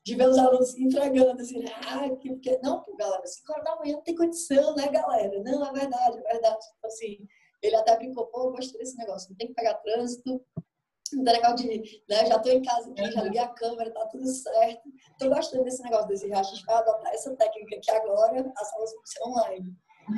de 0.05 0.15
ver 0.15 0.29
os 0.29 0.39
alunos 0.39 0.77
entregando, 0.77 1.41
assim? 1.41 1.65
Ah, 1.87 2.09
porque, 2.09 2.59
não, 2.63 2.85
galera, 2.99 3.27
5 3.27 3.53
horas 3.53 3.65
da 3.65 3.77
manhã 3.77 3.93
não 3.95 4.03
tem 4.03 4.17
condição, 4.17 4.75
né, 4.75 4.89
galera? 4.89 5.43
Não, 5.43 5.65
é 5.65 5.73
verdade, 5.73 6.19
é 6.19 6.33
verdade. 6.33 6.67
Tipo 6.67 6.87
assim, 6.87 7.29
ele 7.63 7.77
até 7.77 7.97
brincou, 7.97 8.27
pô, 8.27 8.49
eu 8.49 8.53
gostei 8.53 8.79
desse 8.79 8.97
negócio, 8.97 9.31
não 9.31 9.37
tem 9.37 9.49
que 9.49 9.55
pegar 9.55 9.75
trânsito, 9.75 10.45
não 11.17 11.33
legal 11.33 11.55
de, 11.55 12.03
né, 12.09 12.27
já 12.27 12.39
tô 12.39 12.51
em 12.51 12.63
casa 12.63 12.91
aqui, 12.91 13.11
já 13.11 13.23
liguei 13.23 13.41
a 13.41 13.49
câmera, 13.49 13.91
tá 13.93 14.07
tudo 14.07 14.27
certo. 14.27 14.83
Tô 15.19 15.29
gostando 15.29 15.65
desse 15.65 15.83
negócio, 15.83 16.09
desse 16.09 16.27
reacho, 16.29 16.51
a 16.51 16.55
gente 16.55 16.67
vai 16.67 16.77
adotar 16.77 17.13
essa 17.13 17.35
técnica 17.37 17.81
que 17.81 17.91
agora 17.91 18.53
as 18.57 18.73
aulas 18.75 18.93
vão 18.95 19.05
ser 19.05 19.23
online. 19.25 19.77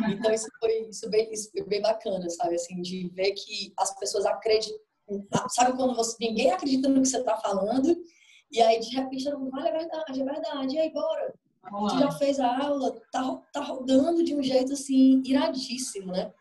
Então 0.08 0.32
isso 0.32 0.48
foi, 0.58 0.88
isso 0.88 1.08
bem, 1.10 1.32
isso 1.32 1.50
foi 1.50 1.62
bem 1.64 1.82
bacana, 1.82 2.28
sabe, 2.30 2.54
assim, 2.54 2.80
de 2.80 3.08
ver 3.10 3.32
que 3.32 3.72
as 3.78 3.94
pessoas 3.98 4.24
acreditam, 4.24 4.78
sabe 5.50 5.76
quando 5.76 5.94
você, 5.94 6.16
ninguém 6.20 6.50
acredita 6.50 6.88
no 6.88 7.02
que 7.02 7.08
você 7.08 7.22
tá 7.22 7.36
falando, 7.36 7.96
e 8.50 8.62
aí 8.62 8.80
de 8.80 8.96
repente 8.96 9.24
todo 9.24 9.38
mundo, 9.38 9.50
vale, 9.50 9.68
é 9.68 9.72
verdade, 9.72 10.20
é 10.20 10.24
verdade, 10.24 10.74
e 10.74 10.78
aí 10.78 10.92
bora. 10.92 11.34
Você 11.72 11.98
já 11.98 12.10
fez 12.12 12.40
a 12.40 12.64
aula, 12.64 12.94
tá, 13.10 13.42
tá 13.52 13.60
rodando 13.60 14.22
de 14.22 14.34
um 14.34 14.42
jeito 14.42 14.74
assim, 14.74 15.22
iradíssimo, 15.24 16.12
né? 16.12 16.32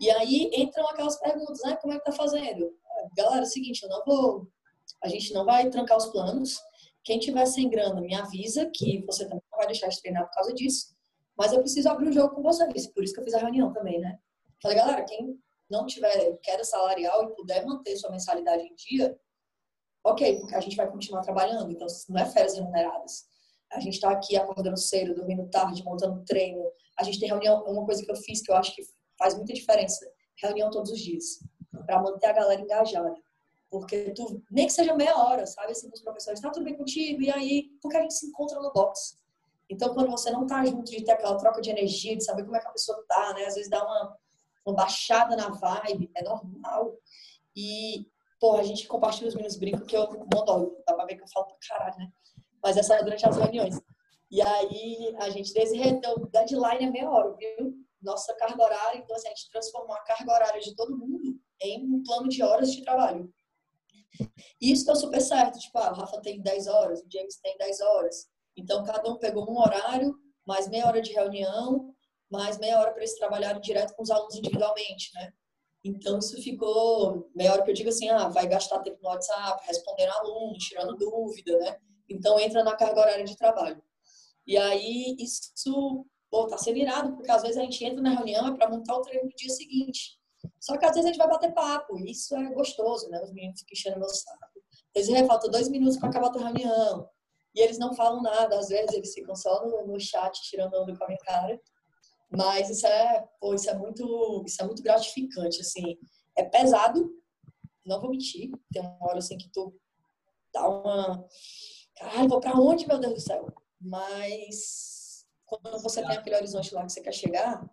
E 0.00 0.10
aí 0.10 0.50
entram 0.54 0.84
aquelas 0.88 1.16
perguntas, 1.20 1.60
né? 1.64 1.76
Como 1.76 1.92
é 1.92 1.98
que 1.98 2.04
tá 2.04 2.10
fazendo? 2.12 2.74
Galera, 3.16 3.40
é 3.40 3.42
o 3.42 3.46
seguinte, 3.46 3.82
eu 3.82 3.88
não 3.88 4.02
vou, 4.04 4.48
a 5.02 5.08
gente 5.08 5.32
não 5.32 5.44
vai 5.44 5.68
trancar 5.68 5.96
os 5.96 6.06
planos. 6.06 6.60
Quem 7.04 7.18
tiver 7.18 7.46
sem 7.46 7.68
grana, 7.68 8.00
me 8.00 8.14
avisa 8.14 8.70
que 8.72 9.04
você 9.04 9.24
também 9.24 9.42
não 9.50 9.58
vai 9.58 9.66
deixar 9.66 9.88
de 9.88 10.00
treinar 10.00 10.24
por 10.26 10.34
causa 10.34 10.54
disso. 10.54 10.94
Mas 11.36 11.52
eu 11.52 11.60
preciso 11.60 11.88
abrir 11.88 12.08
o 12.08 12.12
jogo 12.12 12.34
com 12.34 12.42
vocês, 12.42 12.86
por 12.88 13.02
isso 13.02 13.12
que 13.12 13.20
eu 13.20 13.24
fiz 13.24 13.34
a 13.34 13.38
reunião 13.38 13.72
também, 13.72 13.98
né? 13.98 14.18
Falei, 14.62 14.76
galera, 14.76 15.04
quem 15.04 15.36
não 15.68 15.86
tiver 15.86 16.38
queda 16.42 16.62
salarial 16.62 17.24
e 17.24 17.34
puder 17.34 17.64
manter 17.66 17.96
sua 17.96 18.10
mensalidade 18.10 18.62
em 18.62 18.74
dia, 18.74 19.18
ok, 20.04 20.38
porque 20.40 20.54
a 20.54 20.60
gente 20.60 20.76
vai 20.76 20.88
continuar 20.90 21.22
trabalhando, 21.22 21.70
então 21.72 21.86
não 22.08 22.20
é 22.20 22.26
férias 22.26 22.54
remuneradas. 22.54 23.24
A 23.72 23.80
gente 23.80 23.94
está 23.94 24.10
aqui 24.10 24.36
acordando 24.36 24.76
cedo, 24.76 25.14
dormindo 25.14 25.48
tarde, 25.48 25.82
montando 25.82 26.22
treino. 26.24 26.62
A 26.98 27.02
gente 27.02 27.18
tem 27.18 27.28
reunião, 27.28 27.64
uma 27.64 27.86
coisa 27.86 28.04
que 28.04 28.10
eu 28.10 28.16
fiz 28.16 28.42
que 28.42 28.52
eu 28.52 28.56
acho 28.56 28.74
que 28.76 28.82
faz 29.18 29.34
muita 29.34 29.54
diferença, 29.54 30.06
reunião 30.36 30.70
todos 30.70 30.92
os 30.92 31.00
dias 31.00 31.40
para 31.86 32.00
manter 32.00 32.26
a 32.26 32.32
galera 32.32 32.60
engajada. 32.60 33.14
Porque 33.70 34.10
tu, 34.10 34.42
nem 34.50 34.66
que 34.66 34.72
seja 34.72 34.94
meia 34.94 35.16
hora, 35.16 35.46
sabe? 35.46 35.72
Assim, 35.72 35.88
os 35.92 36.02
professores, 36.02 36.40
tá 36.40 36.50
tudo 36.50 36.64
bem 36.64 36.76
contigo? 36.76 37.22
E 37.22 37.30
aí, 37.30 37.70
porque 37.80 37.96
a 37.96 38.02
gente 38.02 38.14
se 38.14 38.26
encontra 38.26 38.60
no 38.60 38.70
box. 38.70 39.18
Então, 39.70 39.94
quando 39.94 40.10
você 40.10 40.30
não 40.30 40.46
tá 40.46 40.62
junto 40.66 40.90
de 40.90 41.02
ter 41.02 41.12
aquela 41.12 41.38
troca 41.38 41.62
de 41.62 41.70
energia, 41.70 42.14
de 42.14 42.22
saber 42.22 42.44
como 42.44 42.54
é 42.54 42.60
que 42.60 42.68
a 42.68 42.72
pessoa 42.72 43.02
tá, 43.08 43.32
né? 43.32 43.46
Às 43.46 43.54
vezes 43.54 43.70
dá 43.70 43.82
uma, 43.82 44.18
uma 44.66 44.74
baixada 44.74 45.34
na 45.34 45.48
vibe, 45.48 46.10
é 46.14 46.22
normal. 46.22 46.98
E, 47.56 48.06
porra, 48.38 48.60
a 48.60 48.62
gente 48.62 48.86
compartilha 48.86 49.28
os 49.28 49.34
meninos 49.34 49.56
brincam 49.56 49.86
que 49.86 49.96
eu 49.96 50.06
monólogo, 50.30 50.82
dá 50.86 50.92
pra 50.92 51.06
ver 51.06 51.16
que 51.16 51.22
eu 51.22 51.28
falo 51.28 51.46
pra 51.46 51.56
caralho, 51.66 51.96
né? 51.96 52.12
Mas 52.62 52.76
essa 52.76 52.96
é 52.96 53.02
durante 53.02 53.26
as 53.26 53.38
reuniões. 53.38 53.80
E 54.30 54.42
aí, 54.42 55.16
a 55.18 55.30
gente 55.30 55.54
desreteu, 55.54 56.26
deadline 56.30 56.84
é 56.84 56.90
meia 56.90 57.10
hora, 57.10 57.32
viu? 57.32 57.74
Nossa 58.02 58.34
carga 58.34 58.62
horária, 58.62 58.98
então 58.98 59.16
assim, 59.16 59.28
a 59.28 59.30
gente 59.30 59.50
transformou 59.50 59.96
a 59.96 60.00
carga 60.00 60.30
horária 60.30 60.60
de 60.60 60.74
todo 60.74 60.94
mundo 60.94 61.40
em 61.62 61.84
um 61.84 62.02
plano 62.02 62.28
de 62.28 62.42
horas 62.42 62.72
de 62.72 62.82
trabalho. 62.82 63.32
E 64.60 64.72
isso 64.72 64.84
deu 64.84 64.96
super 64.96 65.20
certo. 65.20 65.58
Tipo, 65.58 65.78
ah, 65.78 65.92
o 65.92 65.94
Rafa 65.94 66.20
tem 66.20 66.40
10 66.40 66.66
horas, 66.66 67.00
o 67.00 67.06
James 67.10 67.36
tem 67.40 67.56
10 67.56 67.80
horas. 67.80 68.28
Então, 68.56 68.84
cada 68.84 69.10
um 69.10 69.18
pegou 69.18 69.50
um 69.50 69.58
horário, 69.58 70.14
mais 70.46 70.68
meia 70.68 70.86
hora 70.86 71.00
de 71.00 71.12
reunião, 71.12 71.94
mais 72.30 72.58
meia 72.58 72.78
hora 72.78 72.92
para 72.92 73.02
eles 73.02 73.16
trabalharem 73.16 73.60
direto 73.60 73.94
com 73.94 74.02
os 74.02 74.10
alunos 74.10 74.36
individualmente, 74.36 75.10
né? 75.14 75.32
Então, 75.84 76.18
isso 76.18 76.40
ficou 76.40 77.28
meia 77.34 77.52
hora 77.52 77.62
que 77.62 77.70
eu 77.70 77.74
digo 77.74 77.88
assim, 77.88 78.08
ah, 78.08 78.28
vai 78.28 78.46
gastar 78.46 78.80
tempo 78.80 78.98
no 79.02 79.08
WhatsApp, 79.08 79.64
respondendo 79.66 80.10
aluno, 80.10 80.56
tirando 80.58 80.96
dúvida, 80.96 81.58
né? 81.58 81.76
Então, 82.08 82.38
entra 82.38 82.62
na 82.62 82.76
carga 82.76 83.00
horária 83.00 83.24
de 83.24 83.36
trabalho. 83.36 83.82
E 84.46 84.56
aí, 84.56 85.16
isso, 85.18 86.06
pô, 86.30 86.46
tá 86.46 86.56
sendo 86.56 86.78
irado, 86.78 87.14
porque 87.14 87.30
às 87.30 87.42
vezes 87.42 87.56
a 87.56 87.62
gente 87.62 87.84
entra 87.84 88.00
na 88.00 88.10
reunião 88.10 88.46
é 88.46 88.56
para 88.56 88.68
montar 88.68 88.96
o 88.96 89.02
treino 89.02 89.28
do 89.28 89.34
dia 89.34 89.50
seguinte. 89.50 90.18
Só 90.62 90.78
que 90.78 90.84
às 90.84 90.92
vezes 90.92 91.06
a 91.06 91.12
gente 91.12 91.18
vai 91.18 91.28
bater 91.28 91.52
papo, 91.52 91.98
e 91.98 92.12
isso 92.12 92.36
é 92.36 92.54
gostoso, 92.54 93.10
né? 93.10 93.20
Os 93.20 93.32
meninos 93.32 93.58
ficam 93.58 93.72
enchendo 93.72 93.98
meu 93.98 94.08
saco. 94.08 94.62
Desirê, 94.94 95.26
falta 95.26 95.50
dois 95.50 95.68
minutos 95.68 95.96
para 95.96 96.08
acabar 96.08 96.28
a 96.28 96.30
tua 96.30 96.44
reunião. 96.44 97.08
E 97.52 97.60
eles 97.60 97.78
não 97.78 97.92
falam 97.94 98.22
nada, 98.22 98.56
às 98.56 98.68
vezes 98.68 98.94
eles 98.94 99.12
ficam 99.12 99.34
só 99.34 99.66
no, 99.66 99.88
no 99.88 99.98
chat 99.98 100.40
tirando 100.42 100.74
onda 100.74 100.96
com 100.96 101.02
a 101.02 101.06
minha 101.08 101.18
cara. 101.18 101.60
Mas 102.30 102.70
isso 102.70 102.86
é, 102.86 103.28
pô, 103.40 103.54
isso 103.54 103.68
é 103.68 103.74
muito, 103.74 104.44
isso 104.46 104.62
é 104.62 104.64
muito 104.64 104.84
gratificante, 104.84 105.60
assim. 105.60 105.98
É 106.38 106.44
pesado, 106.44 107.12
não 107.84 108.00
vou 108.00 108.10
mentir. 108.10 108.52
Tem 108.72 108.82
uma 108.82 108.96
hora 109.00 109.18
assim 109.18 109.36
que 109.36 109.50
tu 109.52 109.76
dá 110.54 110.68
uma, 110.68 111.26
caralho, 111.96 112.28
vou 112.28 112.40
para 112.40 112.56
onde, 112.56 112.86
meu 112.86 113.00
Deus 113.00 113.14
do 113.14 113.20
céu? 113.20 113.52
Mas 113.80 115.26
quando 115.44 115.82
você 115.82 116.06
tem 116.06 116.16
aquele 116.16 116.36
horizonte 116.36 116.72
lá 116.72 116.86
que 116.86 116.92
você 116.92 117.00
quer 117.00 117.12
chegar, 117.12 117.68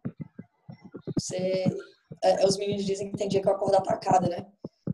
você, 1.17 1.65
é, 2.23 2.45
os 2.45 2.57
meninos 2.57 2.85
dizem 2.85 3.11
que 3.11 3.17
tem 3.17 3.27
dia 3.27 3.41
que 3.41 3.47
eu 3.47 3.53
acordo 3.53 3.75
atacada, 3.75 4.27
né? 4.27 4.45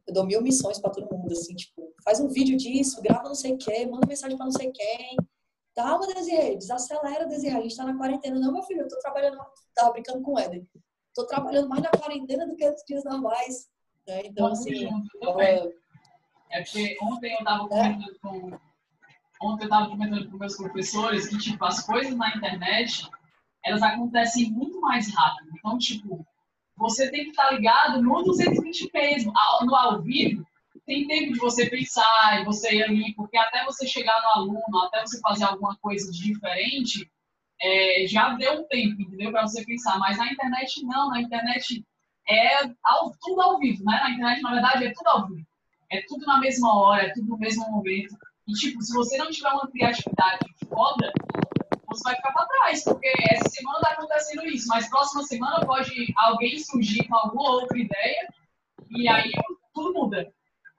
Eu 0.07 0.13
dou 0.13 0.25
mil 0.25 0.41
missões 0.41 0.79
para 0.79 0.91
todo 0.91 1.15
mundo, 1.15 1.31
assim, 1.31 1.55
tipo, 1.55 1.93
faz 2.03 2.19
um 2.19 2.27
vídeo 2.27 2.57
disso, 2.57 3.01
grava 3.01 3.27
não 3.27 3.35
sei 3.35 3.53
o 3.53 3.57
quê, 3.57 3.85
manda 3.85 4.07
mensagem 4.07 4.37
para 4.37 4.45
não 4.45 4.51
sei 4.51 4.71
quem. 4.71 5.17
Calma, 5.75 6.07
Desirê, 6.07 6.55
desacelera, 6.55 7.27
Desirê, 7.27 7.57
a 7.57 7.61
gente 7.61 7.75
tá 7.75 7.83
na 7.83 7.97
quarentena. 7.97 8.39
Não, 8.39 8.53
meu 8.53 8.63
filho, 8.63 8.81
eu 8.81 8.87
tô 8.87 8.97
trabalhando, 8.99 9.37
tava 9.73 9.91
brincando 9.91 10.21
com 10.21 10.33
o 10.33 10.39
Éder. 10.39 10.65
Tô 11.13 11.25
trabalhando 11.25 11.67
mais 11.67 11.81
na 11.81 11.89
quarentena 11.89 12.47
do 12.47 12.55
que 12.55 12.69
nos 12.69 12.83
dias 12.87 13.03
normais. 13.03 13.67
Né? 14.07 14.21
Então, 14.25 14.47
assim... 14.47 14.85
É, 15.39 15.73
é 16.51 16.63
porque 16.63 16.97
ontem 17.01 17.33
eu 17.33 17.43
tava 17.43 17.65
é. 17.65 17.67
comentando 17.67 18.15
é. 18.15 18.19
com... 18.21 18.59
Ontem 19.41 19.65
eu 19.65 19.69
tava 19.69 19.89
comentando 19.89 20.31
com 20.31 20.37
meus 20.37 20.55
professores 20.55 21.27
que, 21.27 21.37
tipo, 21.37 21.65
as 21.65 21.85
coisas 21.85 22.15
na 22.15 22.35
internet, 22.37 23.09
elas 23.65 23.83
acontecem 23.83 24.51
muito 24.51 24.79
mais 24.79 25.13
rápido. 25.13 25.51
Então, 25.57 25.77
tipo, 25.77 26.25
você 26.77 27.09
tem 27.09 27.23
que 27.23 27.29
estar 27.29 27.51
ligado 27.51 28.01
no 28.01 28.23
220 28.23 28.89
mesmo, 28.93 29.33
no 29.63 29.75
ao 29.75 30.01
vivo, 30.01 30.45
tem 30.85 31.07
tempo 31.07 31.33
de 31.33 31.39
você 31.39 31.67
pensar 31.69 32.41
e 32.41 32.45
você 32.45 32.75
ir 32.75 32.83
ali, 32.83 33.13
porque 33.15 33.37
até 33.37 33.65
você 33.65 33.87
chegar 33.87 34.21
no 34.21 34.41
aluno, 34.41 34.79
até 34.85 35.01
você 35.01 35.19
fazer 35.19 35.45
alguma 35.45 35.75
coisa 35.77 36.11
diferente, 36.11 37.09
é, 37.61 38.05
já 38.07 38.33
deu 38.33 38.61
um 38.61 38.67
tempo, 38.67 39.01
entendeu? 39.01 39.31
Para 39.31 39.47
você 39.47 39.65
pensar. 39.65 39.97
Mas 39.97 40.17
na 40.17 40.31
internet, 40.31 40.85
não. 40.85 41.09
Na 41.09 41.21
internet 41.21 41.83
é 42.27 42.65
ao, 42.83 43.11
tudo 43.19 43.41
ao 43.41 43.57
vivo, 43.57 43.83
né? 43.83 43.99
Na 44.03 44.11
internet, 44.11 44.41
na 44.41 44.51
verdade, 44.51 44.85
é 44.85 44.93
tudo 44.93 45.07
ao 45.07 45.27
vivo. 45.27 45.47
É 45.91 46.01
tudo 46.07 46.25
na 46.25 46.39
mesma 46.39 46.77
hora, 46.77 47.03
é 47.03 47.13
tudo 47.13 47.29
no 47.29 47.37
mesmo 47.37 47.69
momento. 47.71 48.15
E, 48.47 48.53
tipo, 48.53 48.81
se 48.81 48.93
você 48.93 49.17
não 49.17 49.31
tiver 49.31 49.49
uma 49.49 49.67
criatividade 49.67 50.45
foda, 50.67 51.11
vai 52.03 52.15
ficar 52.15 52.31
para 52.31 52.47
trás, 52.47 52.83
porque 52.83 53.11
essa 53.29 53.49
semana 53.49 53.77
está 53.77 53.91
acontecendo 53.91 54.45
isso, 54.45 54.67
mas 54.67 54.89
próxima 54.89 55.23
semana 55.23 55.65
pode 55.65 56.13
alguém 56.17 56.59
surgir 56.59 57.07
com 57.07 57.15
alguma 57.15 57.51
outra 57.51 57.77
ideia 57.77 58.27
e 58.89 59.07
aí 59.07 59.31
tudo 59.73 59.93
muda. 59.93 60.31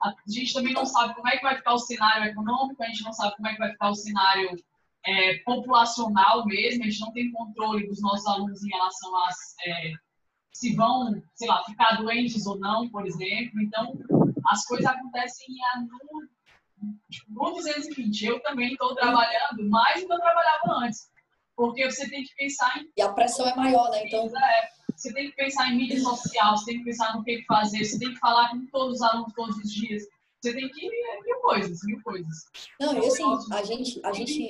A 0.03 0.13
gente 0.27 0.53
também 0.53 0.73
não 0.73 0.85
sabe 0.85 1.15
como 1.15 1.27
é 1.27 1.37
que 1.37 1.43
vai 1.43 1.55
ficar 1.55 1.73
o 1.73 1.79
cenário 1.79 2.31
econômico, 2.31 2.83
a 2.83 2.87
gente 2.87 3.03
não 3.03 3.13
sabe 3.13 3.35
como 3.35 3.47
é 3.47 3.53
que 3.53 3.59
vai 3.59 3.71
ficar 3.71 3.89
o 3.89 3.95
cenário 3.95 4.55
é, 5.05 5.37
populacional 5.39 6.45
mesmo, 6.45 6.83
a 6.83 6.87
gente 6.87 7.01
não 7.01 7.11
tem 7.13 7.31
controle 7.31 7.87
dos 7.87 8.01
nossos 8.01 8.27
alunos 8.27 8.63
em 8.63 8.69
relação 8.69 9.15
a 9.15 9.29
é, 9.65 9.93
se 10.53 10.75
vão, 10.75 11.21
sei 11.35 11.47
lá, 11.47 11.63
ficar 11.63 11.97
doentes 11.97 12.45
ou 12.47 12.59
não, 12.59 12.89
por 12.89 13.05
exemplo. 13.05 13.61
Então, 13.61 13.93
as 14.47 14.65
coisas 14.65 14.87
acontecem 14.87 15.47
no 15.79 15.87
tipo, 15.87 16.26
no 17.29 17.53
220, 17.53 18.25
eu 18.25 18.39
também 18.41 18.71
estou 18.71 18.95
trabalhando 18.95 19.69
mais 19.69 20.01
do 20.01 20.07
que 20.07 20.13
eu 20.13 20.19
trabalhava 20.19 20.85
antes. 20.85 21.09
Porque 21.55 21.89
você 21.89 22.07
tem 22.09 22.23
que 22.23 22.35
pensar 22.35 22.77
em. 22.77 22.91
E 22.95 23.01
a 23.01 23.11
pressão 23.11 23.47
é 23.47 23.55
maior, 23.55 23.89
né? 23.89 24.05
Então. 24.05 24.25
É, 24.37 24.69
você 24.95 25.13
tem 25.13 25.29
que 25.29 25.35
pensar 25.35 25.71
em 25.71 25.77
mídia 25.77 25.99
social, 25.99 26.57
você 26.57 26.65
tem 26.65 26.79
que 26.79 26.85
pensar 26.85 27.15
no 27.15 27.23
que 27.23 27.43
fazer, 27.45 27.85
você 27.85 27.99
tem 27.99 28.13
que 28.13 28.19
falar 28.19 28.49
com 28.49 28.65
todos 28.67 28.95
os 28.95 29.01
alunos 29.01 29.33
todos 29.35 29.57
os 29.57 29.71
dias. 29.71 30.03
Você 30.41 30.53
tem 30.53 30.69
que 30.69 30.89
mil 30.89 31.39
coisas, 31.41 31.79
mil 31.83 32.01
coisas. 32.01 32.45
Não, 32.79 32.93
e 33.03 33.05
assim, 33.05 33.23
a 33.51 33.63
gente, 33.63 33.99
a 34.03 34.11
gente, 34.11 34.47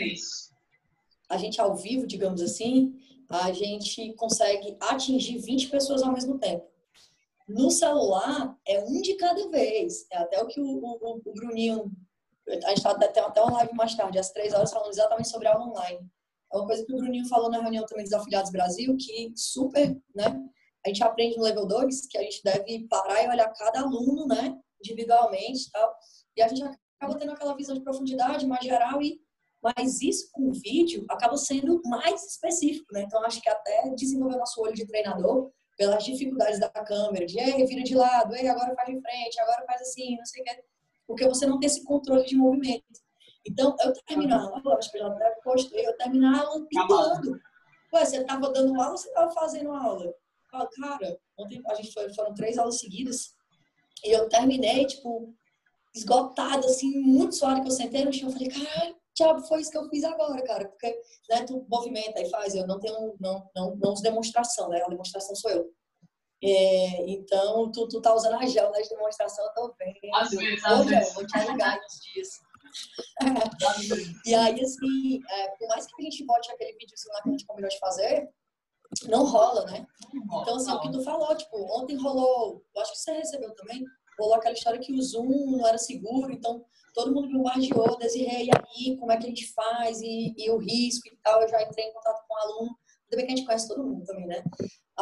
a 1.30 1.38
gente 1.38 1.62
ao 1.62 1.76
vivo, 1.76 2.06
digamos 2.06 2.42
assim, 2.42 2.98
a 3.30 3.52
gente 3.52 4.14
consegue 4.14 4.78
atingir 4.82 5.38
20 5.40 5.70
pessoas 5.70 6.02
ao 6.02 6.14
mesmo 6.14 6.38
tempo. 6.40 6.66
No 7.48 7.72
celular, 7.72 8.58
é 8.68 8.84
um 8.84 9.02
de 9.02 9.16
cada 9.16 9.50
vez. 9.50 10.06
É 10.12 10.18
até 10.18 10.42
o 10.42 10.48
que 10.48 10.60
o, 10.60 10.66
o, 10.66 11.22
o 11.26 11.34
Bruninho 11.34 11.92
a 12.50 12.70
gente 12.70 12.84
tá, 12.84 12.96
tem 12.96 13.24
até 13.24 13.42
uma 13.42 13.58
live 13.58 13.74
mais 13.76 13.96
tarde, 13.96 14.18
às 14.18 14.32
três 14.32 14.54
horas, 14.54 14.72
falando 14.72 14.90
exatamente 14.90 15.30
sobre 15.30 15.48
aula 15.48 15.68
online. 15.68 16.00
É 16.52 16.58
uma 16.58 16.66
coisa 16.66 16.86
que 16.86 16.94
o 16.94 16.98
Bruninho 16.98 17.28
falou 17.28 17.50
na 17.50 17.62
reunião 17.62 17.86
também 17.86 18.06
dos 18.06 18.14
afiliados 18.14 18.52
Brasil, 18.52 18.96
que 18.98 19.34
super, 19.36 19.98
né? 20.16 20.40
A 20.86 20.90
gente 20.90 21.04
aprende 21.04 21.38
no 21.38 21.44
level 21.44 21.68
2 21.68 22.08
que 22.08 22.18
a 22.18 22.22
gente 22.22 22.42
deve 22.44 22.88
parar 22.88 23.22
e 23.24 23.28
olhar 23.28 23.52
cada 23.54 23.82
aluno, 23.82 24.26
né? 24.28 24.58
Individualmente 24.82 25.68
e 25.68 25.72
tal. 25.72 25.94
E 26.38 26.42
a 26.42 26.48
gente 26.48 26.64
acaba 26.64 27.20
tendo 27.20 27.34
aquela 27.34 27.56
visão 27.56 27.76
de 27.76 27.82
profundidade 27.82 28.48
mais 28.48 28.64
geral 28.64 29.02
e 29.02 29.20
mas 29.62 30.02
isso 30.02 30.30
com 30.32 30.50
o 30.50 30.54
vídeo 30.54 31.04
acaba 31.10 31.36
sendo 31.36 31.82
mais 31.84 32.24
específico, 32.24 32.94
né? 32.94 33.02
Então 33.02 33.24
acho 33.26 33.42
que 33.42 33.50
até 33.50 33.90
desenvolver 33.96 34.38
nosso 34.38 34.62
olho 34.62 34.74
de 34.74 34.86
treinador 34.86 35.52
pelas 35.76 36.06
dificuldades 36.06 36.60
da 36.60 36.70
câmera, 36.70 37.26
de 37.26 37.40
ei, 37.40 37.66
vira 37.66 37.84
de 37.84 37.96
lado, 37.96 38.36
ei, 38.36 38.48
agora 38.48 38.74
faz 38.76 38.88
de 38.88 39.02
frente, 39.02 39.40
agora 39.40 39.66
faz 39.66 39.82
assim, 39.82 40.16
não 40.16 40.26
sei 40.26 40.42
o 40.42 40.46
que 40.46 40.77
porque 41.08 41.28
você 41.28 41.46
não 41.46 41.60
tem 41.60 41.68
esse 41.68 41.84
controle 41.84 42.26
de 42.26 42.36
movimento. 42.36 42.84
Então, 43.48 43.76
eu 43.80 43.94
terminava 44.06 44.48
a 44.48 44.58
aula, 44.58 44.78
acho 44.78 44.92
que 44.92 44.98
eu 45.78 45.98
terminava 45.98 46.44
a 46.44 46.48
aula 46.48 46.66
pintando. 46.70 47.40
Ué, 47.94 48.06
você 48.06 48.18
estava 48.18 48.52
dando 48.52 48.80
aula 48.80 48.92
ou 48.92 48.98
você 48.98 49.08
estava 49.08 49.32
fazendo 49.32 49.72
aula? 49.72 50.14
Falo, 50.52 50.70
cara, 50.70 51.18
ontem 51.38 51.62
a 51.66 51.76
gente 51.76 51.94
foi, 51.94 52.14
foram 52.14 52.34
três 52.34 52.58
aulas 52.58 52.80
seguidas 52.80 53.36
e 54.04 54.12
eu 54.12 54.28
terminei, 54.28 54.86
tipo, 54.86 55.34
esgotada, 55.96 56.66
assim, 56.66 57.00
muito 57.00 57.36
suado 57.36 57.62
que 57.62 57.68
eu 57.68 57.72
sentei 57.72 58.04
no 58.04 58.14
chão. 58.14 58.30
Eu 58.30 58.34
falei, 58.34 58.50
caralho, 58.50 58.96
diabo, 59.16 59.42
foi 59.48 59.62
isso 59.62 59.72
que 59.72 59.78
eu 59.78 59.90
fiz 59.90 60.04
agora, 60.04 60.42
cara. 60.44 60.68
Porque, 60.68 61.02
né, 61.30 61.44
tu 61.46 61.66
movimenta 61.70 62.22
e 62.22 62.30
faz, 62.30 62.54
eu 62.54 62.68
não 62.68 62.80
tenho, 62.80 63.16
não, 63.20 63.50
não, 63.56 63.76
não 63.76 63.94
uso 63.94 64.04
demonstração, 64.04 64.70
né? 64.70 64.82
A 64.82 64.90
demonstração 64.90 65.36
sou 65.36 65.52
eu. 65.52 65.70
É, 66.44 67.10
então, 67.10 67.72
tu, 67.72 67.88
tu 67.88 68.02
tá 68.02 68.14
usando 68.14 68.36
a 68.36 68.46
gel 68.46 68.72
nas 68.72 68.88
demonstrações, 68.88 69.48
eu 69.48 69.54
tô 69.54 69.76
vendo. 69.80 70.16
Às 70.16 70.30
vezes, 70.30 70.64
às 70.64 70.86
vezes. 70.86 71.14
Vou 71.14 71.26
te 71.26 71.38
alugar 71.38 71.80
nos 71.82 72.00
dias. 72.14 72.42
e 74.26 74.36
aí, 74.36 74.62
assim, 74.62 75.22
é, 75.30 75.48
por 75.58 75.68
mais 75.68 75.88
que 75.88 75.94
a 76.00 76.04
gente 76.04 76.26
bote 76.26 76.52
aquele 76.52 76.74
videozinho 76.74 77.14
lá 77.14 77.22
que 77.22 77.30
a 77.30 77.32
gente 77.32 77.46
combinou 77.46 77.70
de 77.70 77.80
fazer, 77.80 78.30
não 79.08 79.26
rola, 79.26 79.66
né? 79.66 79.88
Então, 80.14 80.56
assim, 80.56 80.72
o 80.72 80.80
que 80.80 80.92
tu 80.92 81.04
falou, 81.04 81.36
tipo, 81.36 81.58
ontem 81.80 81.96
rolou, 81.98 82.64
eu 82.76 82.82
acho 82.82 82.92
que 82.92 83.00
você 83.00 83.14
recebeu 83.14 83.54
também, 83.56 83.84
rolou 84.20 84.36
aquela 84.36 84.54
história 84.54 84.80
que 84.80 84.94
o 84.94 85.02
Zoom 85.02 85.58
não 85.58 85.68
era 85.68 85.78
seguro, 85.78 86.32
então 86.32 86.64
todo 86.94 87.14
mundo 87.14 87.28
me 87.28 87.38
bombardeou, 87.38 87.98
Desirê, 87.98 88.46
e 88.46 88.50
aí, 88.52 88.98
como 88.98 89.12
é 89.12 89.18
que 89.18 89.26
a 89.26 89.30
gente 89.30 89.54
faz, 89.54 90.02
e, 90.02 90.34
e 90.38 90.50
o 90.52 90.58
risco 90.58 91.08
e 91.08 91.18
tal, 91.24 91.42
eu 91.42 91.50
já 91.50 91.62
entrei 91.62 91.86
em 91.86 91.94
contato 91.94 92.24
com 92.28 92.34
o 92.34 92.38
aluno, 92.38 92.78
ainda 93.04 93.18
bem 93.18 93.26
que 93.26 93.34
a 93.34 93.36
gente 93.36 93.46
conhece 93.46 93.68
todo 93.68 93.84
mundo 93.84 94.06
também, 94.06 94.28
né? 94.28 94.44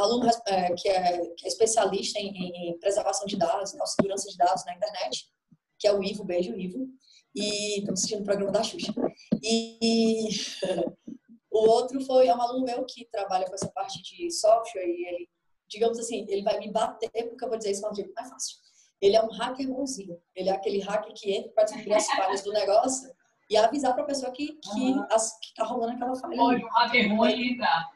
Aluno 0.01 0.29
é, 0.47 0.73
que, 0.73 0.89
é, 0.89 1.19
que 1.35 1.45
é 1.45 1.47
especialista 1.47 2.19
em, 2.19 2.35
em, 2.35 2.79
preservação 2.79 3.25
de 3.25 3.37
dados, 3.37 3.73
então, 3.73 3.85
segurança 3.85 4.29
de 4.29 4.37
dados 4.37 4.65
na 4.65 4.75
internet, 4.75 5.27
que 5.79 5.87
é 5.87 5.93
o 5.93 6.03
Ivo, 6.03 6.23
beijo, 6.23 6.53
Ivo. 6.53 6.87
E 7.33 7.79
estamos 7.79 7.99
assistindo 7.99 8.21
o 8.21 8.25
programa 8.25 8.51
da 8.51 8.63
Xuxa. 8.63 8.93
E 9.43 10.29
o 11.51 11.69
outro 11.69 11.99
foi 12.05 12.27
é 12.27 12.35
um 12.35 12.41
aluno 12.41 12.65
meu 12.65 12.85
que 12.85 13.05
trabalha 13.05 13.45
com 13.45 13.53
essa 13.53 13.69
parte 13.69 14.01
de 14.01 14.31
software 14.31 14.85
e 14.85 15.07
ele, 15.07 15.29
digamos 15.69 15.99
assim, 15.99 16.25
ele 16.29 16.43
vai 16.43 16.59
me 16.59 16.71
bater, 16.71 17.09
porque 17.29 17.43
eu 17.43 17.49
vou 17.49 17.57
dizer 17.57 17.71
isso 17.71 17.81
de 17.81 17.87
um 17.87 17.95
jeito 17.95 18.13
mais 18.13 18.29
fácil. 18.29 18.57
Ele 19.01 19.15
é 19.15 19.23
um 19.23 19.29
hacker 19.29 19.67
bonzinho. 19.67 20.19
Ele 20.33 20.49
é 20.49 20.53
aquele 20.53 20.79
hacker 20.79 21.13
que 21.13 21.31
entra 21.33 21.51
para 21.51 21.65
descobrir 21.65 21.93
as 21.93 22.07
falhas 22.07 22.41
do 22.41 22.51
negócio 22.53 23.13
e 23.49 23.57
avisar 23.57 23.93
para 23.93 24.03
a 24.03 24.07
pessoa 24.07 24.31
que, 24.31 24.53
que, 24.53 24.79
uhum. 24.79 25.05
que 25.41 25.53
tá 25.53 25.63
rolando 25.65 25.93
aquela 25.93 26.15
falha. 26.15 26.35
Pode 26.35 26.63
um 26.63 26.69
hacker 26.69 27.15
ruim 27.15 27.53
entrar. 27.53 27.89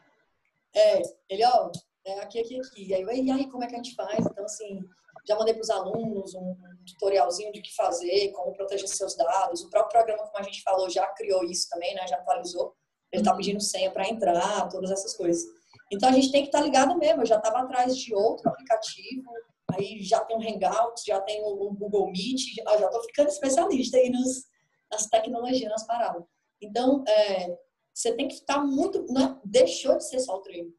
É, 0.76 1.02
ele, 1.30 1.46
ó, 1.46 1.72
é, 2.10 2.19
aqui, 2.22 2.39
aqui, 2.39 2.60
aqui. 2.60 2.88
E 2.88 2.93
aí, 2.93 3.04
e 3.04 3.32
aí, 3.32 3.50
como 3.50 3.63
é 3.63 3.67
que 3.67 3.76
a 3.76 3.78
gente 3.78 3.95
faz? 3.95 4.26
Então, 4.26 4.43
assim, 4.45 4.82
já 5.28 5.36
mandei 5.36 5.54
para 5.54 5.62
os 5.62 5.69
alunos 5.69 6.34
um 6.34 6.56
tutorialzinho 6.88 7.52
de 7.52 7.62
que 7.62 7.73
fazer, 7.75 8.31
como 8.31 8.54
proteger 8.54 8.88
seus 8.88 9.15
dados. 9.15 9.62
O 9.62 9.69
próprio 9.69 9.92
programa, 9.92 10.27
como 10.27 10.40
a 10.40 10.44
gente 10.44 10.63
falou, 10.63 10.90
já 10.90 11.06
criou 11.08 11.44
isso 11.44 11.67
também, 11.69 11.94
né? 11.94 12.08
Já 12.08 12.17
atualizou. 12.17 12.73
Ele 13.12 13.21
está 13.21 13.36
pedindo 13.36 13.62
senha 13.62 13.92
para 13.92 14.08
entrar, 14.08 14.67
todas 14.69 14.92
essas 14.92 15.15
coisas. 15.15 15.44
Então, 15.92 16.10
a 16.10 16.12
gente 16.12 16.31
tem 16.31 16.42
que 16.42 16.48
estar 16.48 16.60
tá 16.60 16.63
ligado 16.63 16.98
mesmo. 16.98 17.21
Eu 17.21 17.25
já 17.25 17.38
estava 17.38 17.60
atrás 17.60 17.96
de 17.98 18.13
outro 18.13 18.50
aplicativo, 18.50 19.31
aí 19.73 20.02
já 20.02 20.19
tem 20.21 20.38
o 20.38 20.42
Hangouts, 20.42 21.04
já 21.06 21.21
tem 21.21 21.44
o 21.44 21.73
Google 21.73 22.08
Meet, 22.08 22.56
já 22.65 22.86
estou 22.86 23.04
ficando 23.04 23.29
especialista 23.29 23.98
aí 23.98 24.10
nos, 24.10 24.46
nas 24.92 25.08
tecnologias, 25.08 25.69
nas 25.69 25.86
paradas. 25.86 26.23
Então, 26.62 27.04
é, 27.08 27.58
você 27.94 28.15
tem 28.15 28.27
que 28.27 28.36
estar 28.36 28.60
muito... 28.60 29.06
Não, 29.10 29.34
é, 29.34 29.40
deixou 29.46 29.98
de 29.98 30.08
ser 30.08 30.19
só 30.19 30.36
o 30.36 30.42
treino 30.42 30.71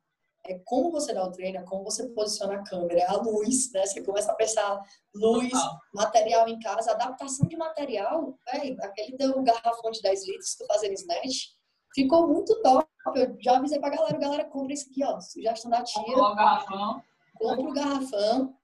é 0.46 0.58
como 0.64 0.90
você 0.90 1.12
dá 1.12 1.24
o 1.24 1.30
treino, 1.30 1.58
é 1.58 1.62
como 1.62 1.84
você 1.84 2.08
posiciona 2.08 2.54
a 2.54 2.64
câmera, 2.64 3.00
é 3.00 3.06
a 3.06 3.16
luz, 3.16 3.70
né? 3.72 3.84
Você 3.84 4.02
começa 4.02 4.32
a 4.32 4.34
pensar 4.34 4.80
luz, 5.14 5.52
material 5.92 6.48
em 6.48 6.58
casa, 6.58 6.92
adaptação 6.92 7.46
de 7.46 7.56
material, 7.56 8.36
véio, 8.52 8.76
aquele 8.82 9.16
teu 9.16 9.42
garrafão 9.42 9.90
de 9.90 10.00
10 10.00 10.26
litros 10.26 10.54
que 10.54 10.64
tu 10.64 10.66
fazendo 10.66 10.94
snatch, 10.94 11.50
ficou 11.94 12.26
muito 12.26 12.60
top. 12.62 12.88
Eu 13.14 13.36
já 13.40 13.56
avisei 13.56 13.78
pra 13.78 13.90
galera, 13.90 14.18
galera, 14.18 14.44
compra 14.44 14.72
isso 14.72 14.88
aqui, 14.90 15.04
ó, 15.04 15.20
sugestão 15.20 15.70
da 15.70 15.82
tia. 15.82 16.02
Compra 16.02 16.22
o 16.22 16.34
garrafão. 16.34 17.02
Compra 17.38 17.62
o 17.62 17.72
garrafão. 17.72 18.56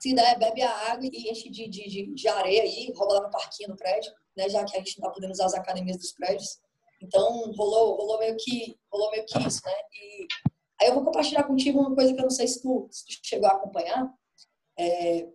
se 0.00 0.14
der, 0.14 0.38
bebe 0.38 0.62
a 0.62 0.92
água 0.92 1.06
e 1.06 1.30
enche 1.30 1.48
de, 1.48 1.68
de, 1.68 2.12
de 2.12 2.28
areia 2.28 2.62
aí, 2.62 2.92
rola 2.96 3.20
lá 3.20 3.26
no 3.26 3.30
parquinho 3.30 3.70
no 3.70 3.76
prédio, 3.76 4.12
né? 4.36 4.48
Já 4.48 4.64
que 4.64 4.76
a 4.76 4.80
gente 4.80 5.00
não 5.00 5.08
tá 5.08 5.14
podendo 5.14 5.32
usar 5.32 5.46
as 5.46 5.54
academias 5.54 5.96
dos 5.96 6.12
prédios. 6.12 6.58
Então, 7.04 7.52
rolou, 7.52 7.96
rolou 7.96 8.18
meio 8.18 8.34
que, 8.38 8.78
rolou 8.90 9.10
meio 9.10 9.26
que 9.26 9.38
isso, 9.46 9.60
né? 9.64 9.72
E 9.92 10.26
aí 10.80 10.88
eu 10.88 10.94
vou 10.94 11.04
compartilhar 11.04 11.44
contigo 11.44 11.78
uma 11.78 11.94
coisa 11.94 12.14
que 12.14 12.18
eu 12.18 12.24
não 12.24 12.30
sei 12.30 12.48
se 12.48 12.62
tu, 12.62 12.88
se 12.90 13.04
tu 13.04 13.26
chegou 13.26 13.48
a 13.48 13.52
acompanhar, 13.52 14.10
é, 14.78 15.28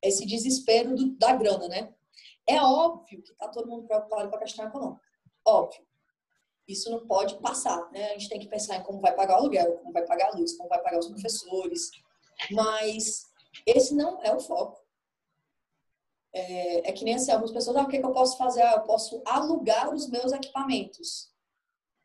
esse 0.00 0.24
desespero 0.24 0.94
do, 0.94 1.16
da 1.16 1.34
grana, 1.34 1.66
né? 1.68 1.92
É 2.46 2.62
óbvio 2.62 3.20
que 3.22 3.34
tá 3.34 3.48
todo 3.48 3.68
mundo 3.68 3.86
preocupado 3.86 4.30
com 4.30 4.36
a 4.36 4.38
questão 4.38 4.66
econômica. 4.66 5.02
Óbvio. 5.44 5.86
Isso 6.66 6.90
não 6.90 7.06
pode 7.06 7.38
passar, 7.40 7.90
né? 7.90 8.10
A 8.10 8.12
gente 8.12 8.28
tem 8.28 8.40
que 8.40 8.48
pensar 8.48 8.76
em 8.76 8.82
como 8.82 9.00
vai 9.00 9.14
pagar 9.14 9.34
o 9.34 9.38
aluguel, 9.38 9.78
como 9.78 9.92
vai 9.92 10.06
pagar 10.06 10.28
a 10.28 10.36
luz, 10.36 10.56
como 10.56 10.68
vai 10.68 10.80
pagar 10.80 10.98
os 10.98 11.08
professores. 11.08 11.90
Mas 12.50 13.26
esse 13.66 13.94
não 13.94 14.22
é 14.22 14.34
o 14.34 14.40
foco. 14.40 14.80
É, 16.34 16.90
é 16.90 16.92
que 16.92 17.04
nem 17.04 17.14
assim, 17.14 17.30
algumas 17.30 17.52
pessoas, 17.52 17.76
ah, 17.76 17.82
o 17.82 17.88
que, 17.88 17.98
que 17.98 18.04
eu 18.04 18.12
posso 18.12 18.36
fazer? 18.36 18.62
Ah, 18.62 18.74
eu 18.74 18.82
posso 18.82 19.22
alugar 19.24 19.92
os 19.92 20.08
meus 20.08 20.32
equipamentos. 20.32 21.30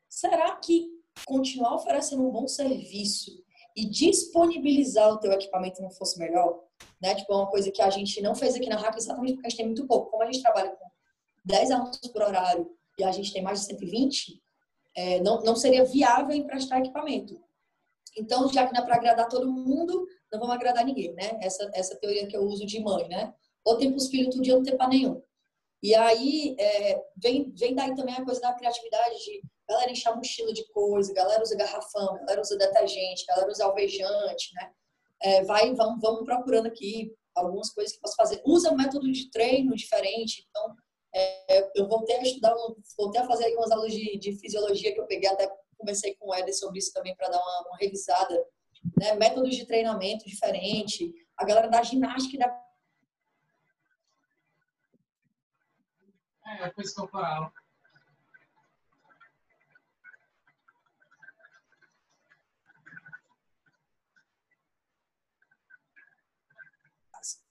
Será 0.08 0.56
que 0.56 0.88
continuar 1.26 1.74
oferecendo 1.74 2.26
um 2.26 2.30
bom 2.30 2.48
serviço 2.48 3.30
e 3.76 3.84
disponibilizar 3.84 5.12
o 5.12 5.18
teu 5.18 5.32
equipamento 5.32 5.82
não 5.82 5.90
fosse 5.90 6.18
melhor? 6.18 6.62
Né? 7.00 7.14
Tipo, 7.14 7.32
é 7.32 7.36
uma 7.36 7.50
coisa 7.50 7.70
que 7.70 7.82
a 7.82 7.90
gente 7.90 8.20
não 8.22 8.34
fez 8.34 8.54
aqui 8.54 8.68
na 8.68 8.76
RAC 8.76 8.96
exatamente 8.96 9.34
porque 9.34 9.46
a 9.46 9.50
gente 9.50 9.58
tem 9.58 9.66
muito 9.66 9.86
pouco. 9.86 10.10
Como 10.10 10.22
a 10.22 10.26
gente 10.26 10.42
trabalha 10.42 10.70
com 10.70 10.86
10 11.44 11.70
alunos 11.70 11.98
por 11.98 12.22
horário 12.22 12.70
e 12.98 13.04
a 13.04 13.12
gente 13.12 13.32
tem 13.32 13.42
mais 13.42 13.60
de 13.60 13.66
120, 13.66 14.40
é, 14.96 15.20
não, 15.20 15.40
não 15.42 15.56
seria 15.56 15.84
viável 15.84 16.34
emprestar 16.34 16.78
equipamento. 16.78 17.38
Então, 18.16 18.48
já 18.52 18.66
que 18.66 18.72
não 18.72 18.82
é 18.82 18.84
para 18.84 18.94
agradar 18.94 19.28
todo 19.28 19.50
mundo, 19.50 20.06
não 20.32 20.38
vamos 20.38 20.54
agradar 20.54 20.84
ninguém, 20.84 21.12
né? 21.14 21.36
Essa, 21.42 21.68
essa 21.74 21.96
teoria 21.96 22.26
que 22.26 22.36
eu 22.36 22.42
uso 22.42 22.64
de 22.64 22.80
mãe, 22.80 23.08
né? 23.08 23.34
Ou 23.64 23.76
tem 23.76 23.90
para 23.90 23.96
os 23.96 24.08
filhos, 24.08 24.26
outro 24.26 24.42
dia 24.42 24.54
não 24.54 24.62
tem 24.62 24.76
para 24.76 24.88
nenhum. 24.88 25.22
E 25.82 25.94
aí, 25.94 26.56
é, 26.58 27.02
vem, 27.16 27.52
vem 27.54 27.74
daí 27.74 27.94
também 27.94 28.14
a 28.14 28.24
coisa 28.24 28.40
da 28.40 28.54
criatividade 28.54 29.16
de 29.16 29.42
galera 29.68 29.90
encher 29.90 30.14
mochila 30.14 30.52
de 30.52 30.66
coisa, 30.68 31.12
galera 31.12 31.42
usa 31.42 31.56
garrafão, 31.56 32.14
galera 32.16 32.40
usa 32.40 32.56
detergente, 32.56 33.24
galera 33.26 33.50
usa 33.50 33.64
alvejante, 33.64 34.52
né? 34.54 34.70
É, 35.22 35.44
vai, 35.44 35.74
vamos, 35.74 36.00
vamos 36.00 36.24
procurando 36.24 36.66
aqui 36.66 37.12
algumas 37.34 37.70
coisas 37.70 37.94
que 37.94 38.00
posso 38.00 38.16
fazer. 38.16 38.42
Usa 38.44 38.72
método 38.72 39.10
de 39.10 39.30
treino 39.30 39.74
diferente, 39.74 40.46
então 40.48 40.74
é, 41.14 41.70
eu 41.76 41.86
voltei 41.88 42.16
a 42.16 42.22
estudar, 42.22 42.54
voltei 42.96 43.20
a 43.20 43.26
fazer 43.26 43.46
algumas 43.46 43.70
aulas 43.70 43.92
de, 43.92 44.18
de, 44.18 44.36
fisiologia 44.38 44.92
que 44.92 45.00
eu 45.00 45.06
peguei, 45.06 45.28
até 45.28 45.48
conversei 45.78 46.14
com 46.16 46.30
o 46.30 46.34
Eder 46.34 46.54
sobre 46.54 46.78
isso 46.78 46.92
também 46.92 47.14
para 47.14 47.28
dar 47.28 47.38
uma, 47.38 47.68
uma 47.68 47.76
revisada. 47.78 48.44
Né? 48.98 49.14
Métodos 49.14 49.54
de 49.56 49.66
treinamento 49.66 50.26
diferente, 50.26 51.12
a 51.36 51.44
galera 51.44 51.68
da 51.68 51.82
ginástica 51.82 52.36
e 52.36 52.38
da. 52.38 52.63
É, 56.60 56.70
coisa 56.70 56.94
corporal. 56.94 57.52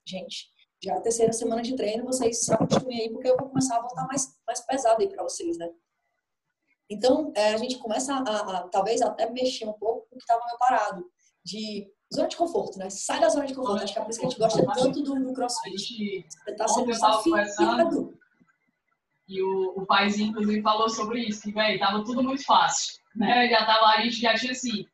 Gente, 0.05 0.51
já 0.83 0.93
é 0.93 0.97
a 0.97 1.01
terceira 1.01 1.31
semana 1.31 1.61
de 1.61 1.75
treino, 1.75 2.03
vocês 2.03 2.43
se 2.43 2.53
acostumem 2.53 3.01
aí, 3.01 3.09
porque 3.09 3.27
eu 3.27 3.37
vou 3.37 3.47
começar 3.47 3.77
a 3.77 3.81
voltar 3.81 4.05
mais, 4.05 4.37
mais 4.45 4.59
pesado 4.61 5.01
aí 5.01 5.09
para 5.09 5.23
vocês, 5.23 5.57
né? 5.57 5.69
Então, 6.89 7.31
é, 7.35 7.53
a 7.53 7.57
gente 7.57 7.77
começa 7.77 8.13
a, 8.13 8.19
a, 8.19 8.67
talvez 8.67 9.01
até 9.01 9.29
mexer 9.29 9.65
um 9.65 9.73
pouco 9.73 10.07
com 10.09 10.15
o 10.15 10.17
que 10.17 10.23
estava 10.23 10.45
meio 10.45 10.57
parado, 10.57 11.09
de 11.43 11.89
zona 12.13 12.27
de 12.27 12.35
conforto, 12.35 12.77
né? 12.77 12.89
Sai 12.89 13.19
da 13.19 13.29
zona 13.29 13.47
de 13.47 13.55
conforto. 13.55 13.83
Acho 13.83 13.93
que 13.93 13.99
é 13.99 14.01
por 14.03 14.11
isso 14.11 14.19
que 14.19 14.25
a 14.25 14.29
gente 14.29 14.39
gosta 14.39 14.65
tanto 14.65 15.01
do, 15.01 15.15
do 15.15 15.33
crossfit. 15.33 16.25
Você 16.29 16.55
tá 16.55 16.67
sendo 16.67 16.87
desafiado. 16.87 18.12
E 19.33 19.41
o, 19.41 19.73
o 19.77 19.85
paizinho, 19.87 20.29
inclusive, 20.29 20.61
falou 20.61 20.87
sobre 20.87 21.21
isso, 21.21 21.41
que, 21.41 21.51
velho, 21.51 21.79
tava 21.79 22.03
tudo 22.03 22.21
muito 22.21 22.45
fácil, 22.45 22.93
né? 23.15 23.49
Já 23.49 23.65
tava, 23.65 23.87
a 23.87 24.01
gente 24.01 24.21
já 24.21 24.35
tinha, 24.35 24.51
assim, 24.51 24.85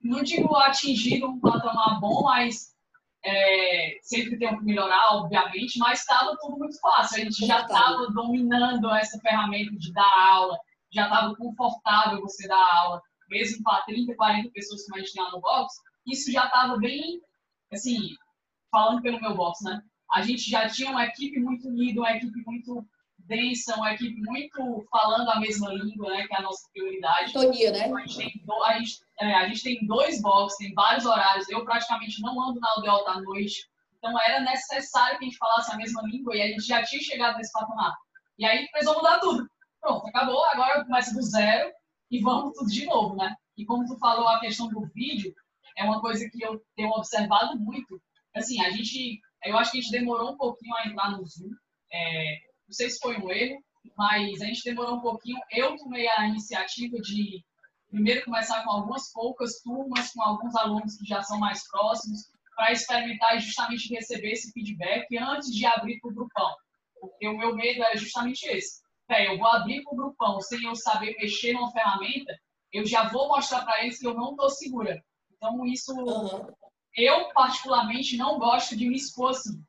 não 0.00 0.22
digo 0.22 0.56
atingido 0.56 1.26
um 1.28 1.38
patamar 1.38 2.00
bom, 2.00 2.22
mas 2.22 2.74
é, 3.22 3.98
sempre 4.00 4.38
tem 4.38 4.56
que 4.56 4.64
melhorar, 4.64 5.16
obviamente, 5.16 5.78
mas 5.78 6.00
estava 6.00 6.34
tudo 6.40 6.56
muito 6.56 6.80
fácil. 6.80 7.20
A 7.20 7.24
gente 7.24 7.46
já 7.46 7.60
estava 7.60 8.10
dominando 8.12 8.90
essa 8.94 9.20
ferramenta 9.20 9.76
de 9.76 9.92
dar 9.92 10.10
aula, 10.30 10.58
já 10.90 11.04
estava 11.04 11.36
confortável 11.36 12.22
você 12.22 12.48
dar 12.48 12.74
aula, 12.76 13.02
mesmo 13.28 13.62
para 13.62 13.82
30, 13.82 14.14
40 14.14 14.50
pessoas 14.52 14.86
que 14.86 14.96
a 14.96 15.00
gente 15.00 15.12
tem 15.12 15.22
lá 15.22 15.32
no 15.32 15.40
box. 15.42 15.74
Isso 16.06 16.32
já 16.32 16.46
estava 16.46 16.78
bem, 16.78 17.20
assim, 17.70 17.98
falando 18.70 19.02
pelo 19.02 19.20
meu 19.20 19.36
box, 19.36 19.62
né? 19.62 19.82
A 20.14 20.22
gente 20.22 20.48
já 20.48 20.66
tinha 20.66 20.90
uma 20.90 21.04
equipe 21.04 21.38
muito 21.38 21.68
unida, 21.68 22.00
uma 22.00 22.16
equipe 22.16 22.42
muito 22.46 22.86
densa, 23.26 23.76
uma 23.76 23.92
equipe 23.92 24.20
muito 24.22 24.86
falando 24.90 25.28
a 25.30 25.40
mesma 25.40 25.72
língua, 25.72 26.10
né? 26.10 26.26
Que 26.26 26.34
é 26.34 26.38
a 26.38 26.42
nossa 26.42 26.68
prioridade. 26.72 27.32
Tonia, 27.32 27.70
né? 27.70 27.92
A, 27.92 28.06
gente 28.06 28.16
tem 28.16 28.44
do, 28.44 28.64
a, 28.64 28.78
gente, 28.78 29.00
é, 29.20 29.34
a 29.34 29.48
gente 29.48 29.62
tem 29.62 29.86
dois 29.86 30.20
boxes, 30.20 30.58
tem 30.58 30.74
vários 30.74 31.06
horários. 31.06 31.48
Eu 31.48 31.64
praticamente 31.64 32.20
não 32.20 32.40
ando 32.40 32.60
na 32.60 32.70
aldeota 32.76 33.10
à 33.12 33.20
noite. 33.20 33.68
Então 33.98 34.18
era 34.20 34.40
necessário 34.40 35.18
que 35.18 35.24
a 35.24 35.28
gente 35.28 35.38
falasse 35.38 35.72
a 35.72 35.76
mesma 35.76 36.02
língua 36.02 36.36
e 36.36 36.42
a 36.42 36.46
gente 36.48 36.66
já 36.66 36.82
tinha 36.82 37.02
chegado 37.02 37.36
nesse 37.36 37.52
patamar. 37.52 37.94
E 38.38 38.44
aí 38.44 38.68
precisou 38.68 38.96
mudar 38.96 39.20
tudo. 39.20 39.48
Pronto, 39.80 40.06
acabou, 40.08 40.44
agora 40.46 40.84
começa 40.84 41.14
do 41.14 41.22
zero 41.22 41.72
e 42.10 42.20
vamos 42.20 42.52
tudo 42.56 42.70
de 42.70 42.84
novo, 42.86 43.16
né? 43.16 43.34
E 43.56 43.64
como 43.64 43.86
tu 43.86 43.96
falou 43.98 44.28
a 44.28 44.40
questão 44.40 44.68
do 44.68 44.86
vídeo, 44.94 45.32
é 45.76 45.84
uma 45.84 46.00
coisa 46.00 46.28
que 46.30 46.42
eu 46.42 46.60
tenho 46.76 46.90
observado 46.90 47.58
muito. 47.58 48.00
Assim, 48.34 48.64
a 48.64 48.70
gente, 48.70 49.20
eu 49.44 49.56
acho 49.56 49.72
que 49.72 49.78
a 49.78 49.80
gente 49.80 49.92
demorou 49.92 50.32
um 50.32 50.36
pouquinho 50.36 50.74
a 50.76 50.86
entrar 50.86 51.10
no 51.10 51.26
Zoom. 51.26 51.50
É, 51.92 52.38
não 52.72 52.74
sei 52.74 52.88
se 52.88 52.98
foi 53.00 53.18
um 53.18 53.30
erro, 53.30 53.62
mas 53.98 54.40
a 54.40 54.46
gente 54.46 54.64
demorou 54.64 54.96
um 54.96 55.02
pouquinho. 55.02 55.38
Eu 55.50 55.76
tomei 55.76 56.08
a 56.08 56.26
iniciativa 56.26 56.96
de 57.00 57.44
primeiro 57.90 58.24
começar 58.24 58.64
com 58.64 58.70
algumas 58.70 59.12
poucas 59.12 59.60
turmas, 59.60 60.10
com 60.12 60.22
alguns 60.22 60.56
alunos 60.56 60.96
que 60.96 61.04
já 61.04 61.22
são 61.22 61.38
mais 61.38 61.68
próximos, 61.68 62.30
para 62.56 62.72
experimentar 62.72 63.36
e 63.36 63.40
justamente 63.40 63.92
receber 63.94 64.32
esse 64.32 64.50
feedback 64.52 65.06
antes 65.18 65.52
de 65.52 65.66
abrir 65.66 66.00
para 66.00 66.10
o 66.10 66.14
grupão. 66.14 66.50
Porque 66.98 67.28
o 67.28 67.36
meu 67.36 67.54
medo 67.54 67.82
era 67.82 67.94
justamente 67.94 68.46
esse. 68.46 68.80
Bem, 69.06 69.26
eu 69.26 69.38
vou 69.38 69.48
abrir 69.48 69.82
para 69.82 69.92
o 69.92 69.96
grupão 69.96 70.40
sem 70.40 70.64
eu 70.64 70.74
saber 70.74 71.14
mexer 71.20 71.52
numa 71.52 71.72
ferramenta, 71.72 72.34
eu 72.72 72.86
já 72.86 73.06
vou 73.10 73.28
mostrar 73.28 73.66
para 73.66 73.82
eles 73.82 73.98
que 73.98 74.06
eu 74.06 74.14
não 74.14 74.30
estou 74.30 74.48
segura. 74.48 75.04
Então, 75.36 75.66
isso, 75.66 75.92
uhum. 75.92 76.46
eu 76.96 77.28
particularmente 77.34 78.16
não 78.16 78.38
gosto 78.38 78.74
de 78.74 78.88
me 78.88 78.96
expor 78.96 79.32
assim. 79.32 79.62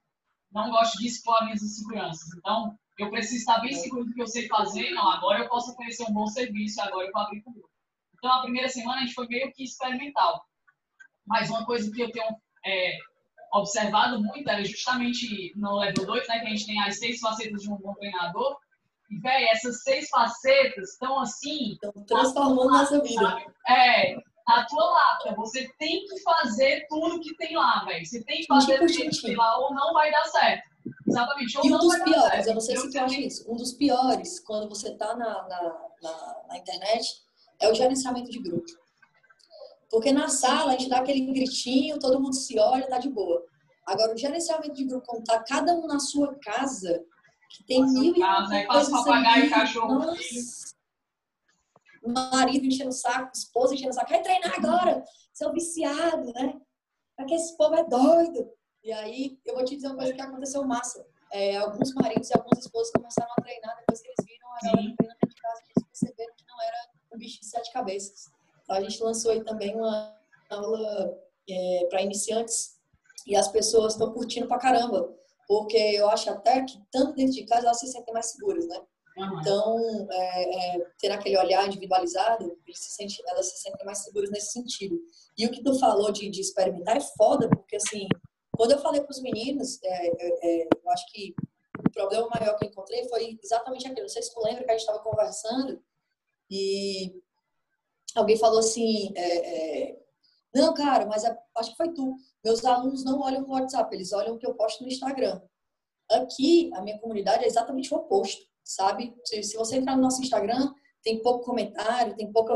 Não 0.54 0.70
gosto 0.70 0.98
de 1.00 1.08
expor 1.08 1.44
minhas 1.44 1.62
inseguranças. 1.62 2.30
Então, 2.38 2.78
eu 2.98 3.10
preciso 3.10 3.38
estar 3.38 3.60
bem 3.60 3.74
seguro 3.74 4.06
do 4.06 4.14
que 4.14 4.22
eu 4.22 4.28
sei 4.28 4.48
fazer. 4.48 4.92
Não, 4.92 5.10
agora 5.10 5.40
eu 5.40 5.50
posso 5.50 5.72
oferecer 5.72 6.04
um 6.04 6.14
bom 6.14 6.28
serviço, 6.28 6.82
agora 6.82 7.08
eu 7.08 7.12
vou 7.12 7.22
abrir 7.22 7.42
para 7.42 7.52
o 7.52 7.54
grupo. 7.54 7.70
Então, 8.16 8.32
a 8.32 8.42
primeira 8.42 8.70
semana 8.70 9.00
a 9.00 9.02
gente 9.02 9.14
foi 9.14 9.28
meio 9.28 9.52
que 9.52 9.64
experimental. 9.64 10.46
Mas 11.26 11.50
uma 11.50 11.66
coisa 11.66 11.92
que 11.92 12.02
eu 12.02 12.12
tenho 12.12 12.26
é, 12.66 12.98
observado 13.54 14.22
muito 14.22 14.50
era 14.50 14.64
justamente 14.64 15.52
no 15.56 15.78
level 15.78 16.06
2, 16.06 16.28
né, 16.28 16.40
que 16.40 16.48
a 16.48 16.50
gente 16.50 16.66
tem 16.66 16.82
as 16.82 17.00
seis 17.00 17.20
facetas 17.20 17.62
de 17.62 17.72
um 17.72 17.78
bom 17.78 17.94
treinador. 17.96 18.58
E, 19.10 19.20
velho, 19.20 19.48
essas 19.52 19.84
seis 19.84 20.10
facetas 20.10 20.92
estão 20.92 21.20
assim. 21.20 21.74
Estão 21.74 21.92
transformando 22.06 22.70
nossa 22.70 23.02
vida. 23.02 23.46
É, 23.68 24.16
a 24.48 24.66
tua 24.66 24.86
lata. 24.86 25.36
Você 25.36 25.70
tem 25.78 26.06
que 26.06 26.22
fazer 26.22 26.86
tudo 26.88 27.20
que 27.22 27.36
tem 27.36 27.56
lá, 27.56 27.84
velho. 27.86 28.06
Você 28.06 28.24
tem 28.24 28.42
que 28.42 28.48
fazer 28.48 28.80
tudo 28.80 28.92
que 28.92 29.22
tem 29.22 29.36
lá 29.36 29.58
ou 29.60 29.74
não 29.74 29.94
vai 29.94 30.12
dar 30.12 30.26
certo. 30.26 30.73
Exatamente. 31.08 31.58
e 31.64 31.74
um 31.74 31.78
dos 31.78 32.00
piores, 32.00 32.48
eu 32.48 32.54
não 32.54 32.62
sei 32.62 32.78
se 32.78 32.90
tu 32.90 33.00
acha 33.00 33.20
isso, 33.20 33.52
um 33.52 33.56
dos 33.56 33.74
piores, 33.74 34.40
quando 34.40 34.70
você 34.70 34.90
está 34.90 35.16
na, 35.16 35.48
na, 35.48 35.90
na, 36.02 36.42
na, 36.50 36.58
internet, 36.58 37.24
é 37.60 37.70
o 37.70 37.74
gerenciamento 37.74 38.30
de 38.30 38.40
grupo. 38.40 38.66
Porque 39.90 40.12
na 40.12 40.28
sala 40.28 40.74
a 40.74 40.78
gente 40.78 40.90
dá 40.90 40.98
aquele 40.98 41.22
gritinho, 41.32 42.00
todo 42.00 42.20
mundo 42.20 42.36
se 42.36 42.58
olha, 42.58 42.88
tá 42.88 42.98
de 42.98 43.10
boa. 43.10 43.46
Agora, 43.86 44.14
o 44.14 44.18
gerenciamento 44.18 44.74
de 44.74 44.86
grupo, 44.86 45.06
quando 45.06 45.24
tá 45.24 45.44
cada 45.44 45.74
um 45.74 45.86
na 45.86 46.00
sua 46.00 46.34
casa, 46.40 47.04
que 47.50 47.64
tem 47.64 47.82
Nossa, 47.82 48.00
mil 48.00 48.16
casa, 48.16 48.56
e 48.56 48.66
coisas 48.66 48.90
papagaio, 48.90 49.50
cachorro. 49.50 49.94
Nossa. 49.94 50.74
Marido 52.06 52.66
enchendo 52.66 52.90
o 52.90 52.94
saco, 52.94 53.32
esposa 53.34 53.76
enchendo 53.76 53.92
o 53.92 53.94
saco. 53.94 54.08
Quer 54.08 54.24
treinar 54.24 54.54
agora? 54.58 55.04
Seu 55.32 55.52
viciado, 55.54 56.34
né? 56.34 56.60
Porque 57.16 57.36
esse 57.36 57.56
povo 57.56 57.76
é 57.76 57.84
doido. 57.84 58.50
E 58.84 58.92
aí, 58.92 59.40
eu 59.46 59.56
vou 59.56 59.64
te 59.64 59.76
dizer 59.76 59.88
uma 59.88 59.96
coisa 59.96 60.14
que 60.14 60.22
aconteceu 60.22 60.62
massa. 60.66 61.08
É, 61.32 61.56
alguns 61.56 61.94
maridos 61.94 62.30
e 62.30 62.34
algumas 62.34 62.60
esposas 62.60 62.92
começaram 62.92 63.32
a 63.38 63.42
treinar 63.42 63.78
depois 63.78 64.02
que 64.02 64.08
eles 64.08 64.26
viram 64.26 64.48
a 64.48 64.60
galera 64.62 64.96
treinando 64.98 65.20
de 65.26 65.36
casa, 65.36 65.62
eles 65.64 65.88
perceberam 65.88 66.34
que 66.36 66.46
não 66.46 66.62
era 66.62 66.78
um 67.14 67.18
bicho 67.18 67.40
de 67.40 67.46
sete 67.46 67.72
cabeças. 67.72 68.30
Então, 68.62 68.76
a 68.76 68.82
gente 68.82 69.02
lançou 69.02 69.32
aí 69.32 69.44
também 69.44 69.74
uma 69.74 70.14
aula 70.50 71.18
é, 71.50 71.88
para 71.90 72.02
iniciantes 72.02 72.78
e 73.26 73.38
as 73.38 73.48
pessoas 73.48 73.94
estão 73.94 74.12
curtindo 74.12 74.48
pra 74.48 74.60
caramba. 74.60 75.16
Porque 75.48 75.78
eu 75.78 76.10
acho 76.10 76.30
até 76.30 76.62
que, 76.64 76.78
tanto 76.92 77.14
dentro 77.14 77.34
de 77.34 77.46
casa, 77.46 77.68
elas 77.68 77.80
se 77.80 77.88
sentem 77.88 78.14
mais 78.14 78.32
seguras, 78.32 78.68
né? 78.68 78.82
Então, 79.16 80.08
é, 80.12 80.76
é, 80.76 80.88
ter 81.00 81.12
aquele 81.12 81.38
olhar 81.38 81.66
individualizado, 81.68 82.58
se 82.74 82.92
sente, 82.92 83.22
elas 83.28 83.50
se 83.50 83.62
sentem 83.62 83.86
mais 83.86 84.00
seguras 84.00 84.30
nesse 84.30 84.52
sentido. 84.52 85.00
E 85.38 85.46
o 85.46 85.52
que 85.52 85.64
tu 85.64 85.78
falou 85.80 86.12
de, 86.12 86.30
de 86.30 86.42
experimentar 86.42 86.98
é 86.98 87.02
foda, 87.02 87.48
porque 87.48 87.76
assim, 87.76 88.08
Quando 88.56 88.72
eu 88.72 88.80
falei 88.80 89.02
para 89.02 89.12
os 89.12 89.22
meninos, 89.22 89.82
é, 89.84 90.08
é, 90.08 90.62
é, 90.64 90.68
eu 90.84 90.92
acho 90.92 91.12
que 91.12 91.34
o 91.80 91.92
problema 91.92 92.30
maior 92.34 92.58
que 92.58 92.66
eu 92.66 92.70
encontrei 92.70 93.08
foi 93.10 93.40
exatamente 93.44 93.88
aquilo. 93.88 94.04
Não 94.04 94.10
sei 94.10 94.22
se 94.22 94.34
tu 94.34 94.42
lembra 94.42 94.64
que 94.64 94.70
a 94.70 94.74
gente 94.74 94.82
estava 94.82 95.00
conversando 95.00 95.82
e 96.50 97.22
alguém 98.16 98.38
falou 98.38 98.60
assim, 98.60 99.12
é, 99.16 99.90
é, 99.90 100.04
não, 100.54 100.74
cara, 100.74 101.06
mas 101.08 101.24
é, 101.24 101.36
acho 101.58 101.72
que 101.72 101.78
foi 101.78 101.94
tu. 101.94 102.16
Meus 102.44 102.64
alunos 102.64 103.04
não 103.04 103.22
olham 103.22 103.42
no 103.42 103.54
WhatsApp, 103.54 103.94
eles 103.96 104.14
olham 104.14 104.36
o 104.36 104.38
que 104.38 104.46
eu 104.46 104.54
posto 104.54 104.84
no 104.84 104.90
Instagram. 104.90 105.42
Aqui, 106.12 106.70
a 106.76 106.82
minha 106.82 107.00
comunidade 107.00 107.44
é 107.44 107.48
exatamente 107.48 107.92
o 107.92 107.98
oposto, 107.98 108.46
sabe? 108.64 109.16
Se, 109.24 109.42
se 109.42 109.58
você 109.58 109.78
entrar 109.78 109.96
no 109.96 110.04
nosso 110.04 110.22
Instagram, 110.22 110.72
tem 111.02 111.22
pouco 111.24 111.44
comentário, 111.44 112.16
tem 112.16 112.32
pouca 112.32 112.56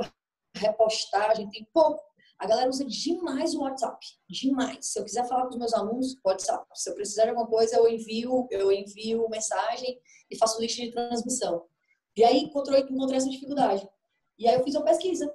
repostagem, 0.53 1.49
tem 1.49 1.67
pouco. 1.73 2.03
A 2.39 2.45
galera 2.45 2.69
usa 2.69 2.85
demais 2.85 3.55
o 3.55 3.61
WhatsApp, 3.61 3.97
demais. 4.29 4.91
Se 4.91 4.99
eu 4.99 5.03
quiser 5.03 5.27
falar 5.27 5.43
com 5.43 5.49
os 5.49 5.57
meus 5.57 5.73
alunos, 5.73 6.15
WhatsApp. 6.23 6.65
Se 6.75 6.89
eu 6.89 6.93
precisar 6.95 7.23
de 7.23 7.29
alguma 7.29 7.47
coisa, 7.47 7.77
eu 7.77 7.89
envio, 7.89 8.47
eu 8.51 8.71
envio 8.71 9.27
mensagem 9.29 9.99
e 10.29 10.37
faço 10.37 10.61
lista 10.61 10.83
de 10.83 10.91
transmissão. 10.91 11.65
E 12.15 12.23
aí 12.23 12.39
encontrei, 12.39 12.81
encontrei 12.81 13.17
essa 13.17 13.29
dificuldade. 13.29 13.87
E 14.37 14.47
aí 14.47 14.55
eu 14.55 14.63
fiz 14.63 14.75
uma 14.75 14.85
pesquisa. 14.85 15.33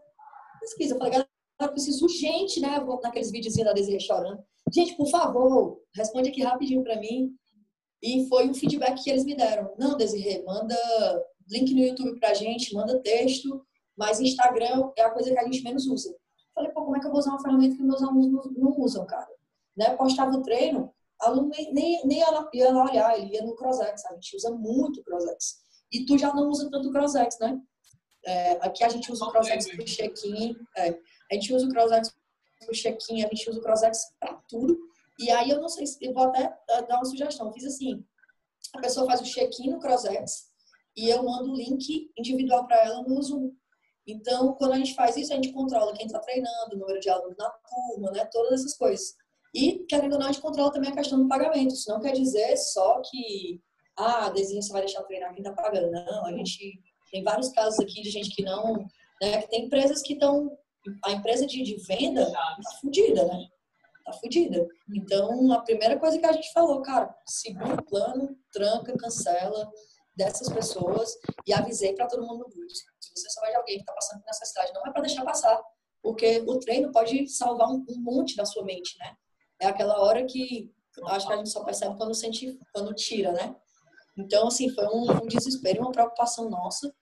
Pesquisa, 0.61 0.95
eu 0.95 0.99
falei, 0.99 1.13
galera, 1.13 1.31
eu 1.61 1.69
preciso 1.71 2.05
urgente, 2.05 2.61
né? 2.61 2.79
Vou 2.81 3.01
naqueles 3.01 3.33
videozinhos 3.33 3.69
da 3.69 3.73
Desiree 3.73 4.01
chorando. 4.01 4.43
Gente, 4.73 4.97
por 4.97 5.09
favor, 5.09 5.81
responde 5.95 6.31
aqui 6.31 6.43
rapidinho 6.43 6.85
para 6.85 7.01
mim. 7.01 7.35
E 8.01 8.29
foi 8.29 8.49
um 8.49 8.55
feedback 8.55 9.03
que 9.03 9.11
eles 9.11 9.25
me 9.25 9.37
deram. 9.37 9.75
Não, 9.79 9.97
Desirê, 9.97 10.43
manda 10.45 10.77
link 11.49 11.73
no 11.75 11.81
YouTube 11.81 12.19
pra 12.19 12.35
gente, 12.35 12.75
manda 12.75 13.01
texto, 13.01 13.65
mas 13.97 14.21
Instagram 14.21 14.91
é 14.97 15.03
a 15.03 15.11
coisa 15.11 15.31
que 15.31 15.39
a 15.39 15.45
gente 15.45 15.63
menos 15.63 15.87
usa. 15.87 16.15
Falei, 16.55 16.71
pô, 16.73 16.85
como 16.85 16.92
é 16.92 16.92
que 17.03 17.09
eu 17.09 17.11
vou 17.11 17.21
usar 17.21 17.31
uma 17.31 17.43
ferramenta 17.43 17.77
que 17.77 17.83
meus 17.83 18.03
alunos 18.03 18.51
não 18.57 18.75
usam, 18.79 19.05
cara? 19.05 19.29
Né? 19.77 19.95
Postava 19.97 20.37
o 20.37 20.43
treino, 20.43 20.93
aluno 21.21 21.49
nem, 21.49 21.73
nem, 21.73 22.07
nem 22.07 22.19
ia 22.19 22.73
lá 22.73 22.85
olhar, 22.85 23.19
ele 23.19 23.35
ia 23.35 23.43
no 23.43 23.55
CrossX, 23.55 24.05
a 24.07 24.15
gente 24.15 24.37
usa 24.37 24.51
muito 24.51 25.01
o 25.01 25.05
CrossX. 25.05 25.63
E 25.93 26.05
tu 26.07 26.17
já 26.19 26.33
não 26.35 26.49
usa 26.49 26.71
tanto 26.71 26.89
o 26.89 26.93
CrossX, 26.93 27.39
né? 27.39 27.61
É, 28.25 28.53
aqui 28.65 28.85
a 28.85 28.89
gente 28.89 29.11
usa 29.11 29.25
o 29.25 29.31
CrossX 29.31 29.69
pro 29.69 29.85
check-in, 29.85 30.57
é, 30.77 30.99
a 31.31 31.35
gente 31.35 31.53
usa 31.53 31.67
o 31.67 31.71
CrossX 31.71 32.15
pro 32.65 32.75
check-in, 32.75 33.25
a 33.25 33.29
gente 33.29 33.51
usa 33.51 33.59
o 33.59 33.63
CrossX 33.63 34.15
para 34.19 34.35
tudo. 34.49 34.79
E 35.19 35.31
aí 35.31 35.51
eu 35.51 35.61
não 35.61 35.69
sei 35.69 35.87
se 35.87 35.99
eu 36.05 36.13
vou 36.13 36.25
até 36.25 36.57
dar 36.69 36.97
uma 36.97 37.05
sugestão. 37.05 37.47
Eu 37.49 37.53
fiz 37.53 37.65
assim: 37.65 38.05
a 38.75 38.81
pessoa 38.81 39.07
faz 39.07 39.21
o 39.21 39.25
check-in 39.25 39.71
no 39.71 39.81
CrossX 39.81 40.51
e 40.97 41.09
eu 41.09 41.23
mando 41.23 41.53
o 41.53 41.57
link 41.57 42.11
individual 42.17 42.67
para 42.67 42.85
ela 42.85 43.03
no 43.03 43.23
Zoom. 43.23 43.53
Então, 44.07 44.55
quando 44.55 44.73
a 44.73 44.79
gente 44.79 44.95
faz 44.95 45.17
isso, 45.17 45.33
a 45.33 45.37
gente 45.37 45.53
controla 45.53 45.95
quem 45.95 46.07
está 46.07 46.19
treinando, 46.19 46.75
o 46.75 46.79
número 46.79 46.99
de 46.99 47.09
alunos 47.09 47.37
na 47.37 47.51
turma, 47.51 48.11
né? 48.11 48.25
Todas 48.33 48.61
essas 48.61 48.77
coisas. 48.77 49.15
E, 49.55 49.85
querendo 49.89 50.15
ou 50.15 50.19
não, 50.19 50.27
a 50.27 50.33
gente 50.33 50.43
controla 50.43 50.73
também 50.73 50.91
a 50.91 50.95
questão 50.95 51.23
do 51.23 51.29
pagamento. 51.29 51.75
Isso 51.75 51.91
não 51.91 52.01
quer 52.01 52.13
dizer 52.13 52.57
só 52.57 53.01
que, 53.03 53.61
ah, 53.97 54.31
desenho 54.31 54.63
você 54.63 54.73
vai 54.73 54.83
deixar 54.83 55.03
treinar 55.05 55.33
quem 55.33 55.43
está 55.43 55.53
pagando. 55.53 55.91
Não, 55.91 56.27
a 56.27 56.33
gente 56.33 56.81
tem 57.11 57.23
vários 57.23 57.51
casos 57.51 57.79
aqui 57.79 58.03
de 58.03 58.11
gente 58.11 58.35
que 58.35 58.43
não, 58.43 58.75
né? 59.21 59.43
Que 59.43 59.49
tem 59.49 59.67
empresas 59.67 60.03
que 60.03 60.15
estão, 60.15 60.57
a 61.05 61.13
empresa 61.13 61.47
de, 61.47 61.63
de 61.63 61.77
venda 61.87 62.23
está 62.23 62.79
fodida, 62.81 63.25
né? 63.25 63.47
Tá 64.05 64.13
fodida. 64.15 64.67
Então, 64.93 65.53
a 65.53 65.61
primeira 65.61 65.97
coisa 65.97 66.19
que 66.19 66.27
a 66.27 66.33
gente 66.33 66.53
falou, 66.53 66.83
cara, 66.83 67.15
segura 67.25 67.75
o 67.75 67.85
plano, 67.85 68.37
tranca, 68.53 68.97
cancela 68.97 69.71
dessas 70.15 70.49
pessoas 70.49 71.17
e 71.47 71.53
avisei 71.53 71.95
para 71.95 72.07
todo 72.07 72.23
mundo 72.23 72.41
no 72.41 72.49
grupo. 72.49 72.69
Se 72.69 73.11
você 73.15 73.31
souber 73.31 73.51
de 73.51 73.57
alguém 73.57 73.77
que 73.77 73.83
está 73.83 73.93
passando 73.93 74.21
por 74.21 74.27
necessidade, 74.27 74.73
não 74.75 74.87
é 74.87 74.93
para 74.93 75.03
deixar 75.03 75.25
passar, 75.25 75.63
porque 76.03 76.43
o 76.47 76.59
treino 76.59 76.93
pode 76.93 77.29
salvar 77.29 77.69
um, 77.69 77.85
um, 77.89 78.01
monte 78.01 78.37
da 78.37 78.45
sua 78.45 78.65
mente, 78.65 78.97
né? 78.99 79.15
É 79.61 79.67
aquela 79.67 80.01
hora 80.01 80.25
que 80.25 80.71
acho 81.07 81.27
que 81.27 81.33
a 81.33 81.37
gente 81.37 81.49
só 81.49 81.65
percebe 81.65 81.97
quando 81.97 82.15
sente, 82.15 82.59
quando 82.73 82.95
tira, 82.95 83.33
né? 83.33 83.57
Então, 84.19 84.49
assim, 84.49 84.69
foi 84.71 84.85
um, 84.87 85.11
um 85.23 85.27
desespero 85.27 85.81
uma 85.81 85.93
preocupação 85.93 86.51
nossa 86.51 86.95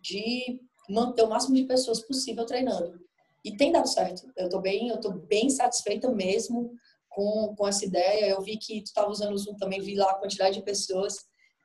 de 0.00 0.60
manter 0.88 1.22
o 1.22 1.28
máximo 1.28 1.54
de 1.54 1.64
pessoas 1.64 2.00
possível 2.00 2.46
treinando. 2.46 2.98
E 3.44 3.56
tem 3.56 3.70
dado 3.70 3.88
certo. 3.88 4.26
Eu 4.36 4.48
tô 4.48 4.60
bem, 4.60 4.88
eu 4.88 4.98
tô 4.98 5.12
bem 5.12 5.50
satisfeita 5.50 6.10
mesmo 6.10 6.72
com, 7.10 7.54
com 7.56 7.68
essa 7.68 7.84
ideia. 7.84 8.30
Eu 8.30 8.40
vi 8.40 8.56
que 8.56 8.80
tu 8.80 8.86
estava 8.86 9.10
usando 9.10 9.34
o 9.34 9.38
Zoom 9.38 9.56
também, 9.56 9.80
vi 9.80 9.94
lá 9.94 10.10
a 10.10 10.18
quantidade 10.18 10.56
de 10.56 10.64
pessoas. 10.64 11.16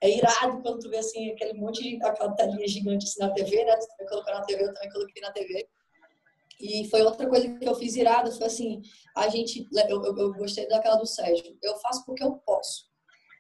É 0.02 0.10
irado 0.10 0.62
quando 0.62 0.80
tu 0.80 0.90
vê 0.90 0.98
assim 0.98 1.32
aquele 1.32 1.54
monte 1.54 1.84
de 1.84 2.04
aquela 2.04 2.34
telinha 2.34 2.68
gigante 2.68 3.06
assim, 3.06 3.20
na 3.20 3.34
TV, 3.34 3.66
né? 3.66 3.76
Tu 3.76 3.88
também 3.88 4.08
colocou 4.08 4.34
na 4.34 4.42
TV, 4.42 4.64
eu 4.64 4.74
também 4.74 4.92
coloquei 4.92 5.22
na 5.22 5.32
TV. 5.32 5.68
E 6.60 6.90
foi 6.90 7.02
outra 7.02 7.28
coisa 7.28 7.58
que 7.58 7.68
eu 7.68 7.76
fiz 7.76 7.96
irado, 7.96 8.32
foi 8.34 8.48
assim, 8.48 8.82
a 9.16 9.30
gente, 9.30 9.66
eu, 9.88 10.04
eu, 10.04 10.18
eu 10.18 10.34
gostei 10.34 10.68
daquela 10.68 10.98
do 10.98 11.06
Sérgio, 11.06 11.58
eu 11.62 11.78
faço 11.78 12.06
porque 12.06 12.24
eu 12.24 12.34
posso. 12.46 12.90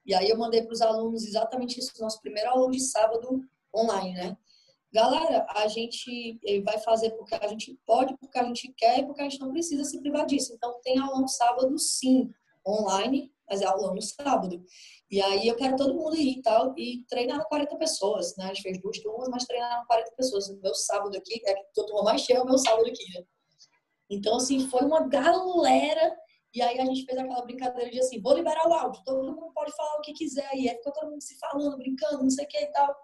E 0.05 0.13
aí 0.13 0.29
eu 0.29 0.37
mandei 0.37 0.61
para 0.61 0.73
os 0.73 0.81
alunos 0.81 1.25
exatamente 1.25 1.79
isso, 1.79 1.91
nosso 1.99 2.21
primeiro 2.21 2.49
aluno 2.49 2.71
de 2.71 2.79
sábado 2.79 3.41
online, 3.75 4.13
né? 4.13 4.37
Galera, 4.91 5.45
a 5.49 5.67
gente 5.67 6.39
eh, 6.47 6.61
vai 6.61 6.79
fazer 6.79 7.11
porque 7.11 7.35
a 7.35 7.47
gente 7.47 7.79
pode, 7.85 8.17
porque 8.17 8.39
a 8.39 8.43
gente 8.43 8.73
quer 8.75 8.99
e 8.99 9.05
porque 9.05 9.21
a 9.21 9.29
gente 9.29 9.39
não 9.39 9.51
precisa 9.51 9.83
se 9.83 9.99
privar 10.01 10.25
disso. 10.25 10.53
Então, 10.53 10.79
tem 10.81 10.97
aula 10.97 11.21
no 11.21 11.27
sábado, 11.27 11.77
sim, 11.77 12.31
online, 12.67 13.31
mas 13.47 13.61
é 13.61 13.65
aula 13.65 13.93
no 13.93 14.01
sábado. 14.01 14.63
E 15.11 15.19
aí 15.21 15.47
eu 15.47 15.55
quero 15.55 15.75
todo 15.75 15.95
mundo 15.95 16.15
ir 16.15 16.37
e 16.37 16.41
tal, 16.41 16.73
e 16.77 17.03
treinar 17.09 17.43
40 17.47 17.75
pessoas, 17.77 18.35
né? 18.37 18.45
A 18.45 18.47
gente 18.49 18.61
fez 18.61 18.79
duas 18.79 18.99
turmas, 18.99 19.27
mas 19.29 19.45
treinaram 19.45 19.83
40 19.87 20.11
pessoas. 20.15 20.49
O 20.49 20.61
meu 20.61 20.75
sábado 20.75 21.17
aqui, 21.17 21.41
é 21.45 21.51
a 21.51 21.63
turma 21.73 22.03
mais 22.03 22.21
cheia 22.21 22.37
é 22.37 22.41
o 22.41 22.45
meu 22.45 22.57
sábado 22.59 22.87
aqui, 22.87 23.03
né? 23.13 23.23
Então, 24.09 24.35
assim, 24.35 24.67
foi 24.67 24.81
uma 24.81 25.07
galera. 25.07 26.15
E 26.53 26.61
aí 26.61 26.79
a 26.79 26.85
gente 26.85 27.05
fez 27.05 27.17
aquela 27.17 27.43
brincadeira 27.43 27.89
de 27.91 27.99
assim, 27.99 28.21
vou 28.21 28.33
liberar 28.33 28.67
o 28.67 28.73
áudio, 28.73 29.03
todo 29.05 29.23
mundo 29.23 29.51
pode 29.53 29.71
falar 29.75 29.97
o 29.97 30.01
que 30.01 30.13
quiser. 30.13 30.49
E 30.55 30.69
aí 30.69 30.75
ficou 30.77 30.93
todo 30.93 31.09
mundo 31.09 31.21
se 31.21 31.37
falando, 31.37 31.77
brincando, 31.77 32.23
não 32.23 32.29
sei 32.29 32.45
o 32.45 32.47
que 32.47 32.57
e 32.57 32.71
tal. 32.71 32.95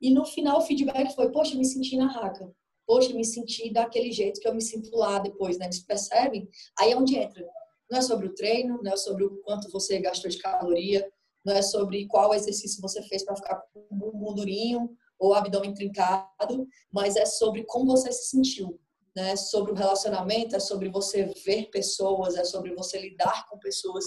E 0.00 0.10
no 0.12 0.24
final 0.24 0.58
o 0.58 0.62
feedback 0.62 1.14
foi, 1.14 1.30
poxa, 1.30 1.56
me 1.56 1.64
senti 1.64 1.96
na 1.96 2.10
raca. 2.10 2.52
Poxa, 2.86 3.14
me 3.14 3.24
senti 3.24 3.72
daquele 3.72 4.10
jeito 4.10 4.40
que 4.40 4.48
eu 4.48 4.54
me 4.54 4.60
sinto 4.60 4.94
lá 4.96 5.20
depois, 5.20 5.58
né? 5.58 5.66
Eles 5.66 5.84
percebem? 5.84 6.48
Aí 6.78 6.90
é 6.90 6.96
onde 6.96 7.16
entra. 7.16 7.44
Não 7.88 7.98
é 7.98 8.02
sobre 8.02 8.26
o 8.26 8.34
treino, 8.34 8.80
não 8.82 8.92
é 8.92 8.96
sobre 8.96 9.24
o 9.24 9.40
quanto 9.42 9.70
você 9.70 10.00
gastou 10.00 10.28
de 10.28 10.38
caloria, 10.38 11.08
não 11.44 11.54
é 11.54 11.62
sobre 11.62 12.06
qual 12.06 12.34
exercício 12.34 12.80
você 12.80 13.02
fez 13.02 13.24
para 13.24 13.36
ficar 13.36 13.62
com 13.72 13.86
o 13.90 13.94
bumbum 13.94 14.34
durinho 14.34 14.96
ou 15.18 15.34
abdômen 15.34 15.74
trincado, 15.74 16.66
mas 16.90 17.16
é 17.16 17.24
sobre 17.24 17.64
como 17.64 17.86
você 17.86 18.10
se 18.12 18.30
sentiu, 18.30 18.80
né? 19.14 19.36
Sobre 19.36 19.72
o 19.72 19.74
relacionamento, 19.74 20.56
é 20.56 20.60
sobre 20.60 20.88
você 20.88 21.26
ver 21.44 21.70
pessoas, 21.70 22.34
é 22.36 22.44
sobre 22.44 22.74
você 22.74 22.98
lidar 22.98 23.48
com 23.48 23.58
pessoas. 23.58 24.04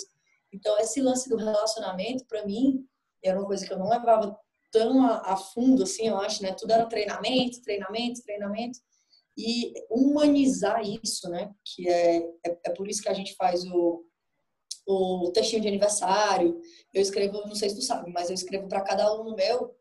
Então, 0.51 0.77
esse 0.79 1.01
lance 1.01 1.29
do 1.29 1.37
relacionamento, 1.37 2.25
para 2.25 2.45
mim, 2.45 2.85
era 3.23 3.39
uma 3.39 3.47
coisa 3.47 3.65
que 3.65 3.73
eu 3.73 3.79
não 3.79 3.89
levava 3.89 4.37
tão 4.71 5.05
a, 5.05 5.33
a, 5.33 5.37
fundo, 5.37 5.83
assim, 5.83 6.07
eu 6.07 6.17
acho, 6.17 6.43
né? 6.43 6.53
Tudo 6.53 6.71
era 6.71 6.85
treinamento, 6.85 7.61
treinamento, 7.61 8.21
treinamento. 8.21 8.79
E 9.37 9.73
humanizar 9.89 10.81
isso, 10.81 11.29
né? 11.29 11.53
Que 11.63 11.87
é, 11.87 12.17
é, 12.45 12.59
é 12.65 12.69
por 12.71 12.87
isso 12.87 13.01
que 13.01 13.09
a 13.09 13.13
gente 13.13 13.35
faz 13.35 13.65
o, 13.65 14.03
o 14.85 15.31
textinho 15.31 15.61
de 15.61 15.67
aniversário. 15.67 16.59
Eu 16.93 17.01
escrevo, 17.01 17.45
não 17.47 17.55
sei 17.55 17.69
se 17.69 17.75
tu 17.75 17.81
sabe, 17.81 18.11
mas 18.11 18.29
eu 18.29 18.35
escrevo 18.35 18.67
para 18.67 18.81
cada 18.81 19.03
aluno 19.03 19.35
meu, 19.35 19.75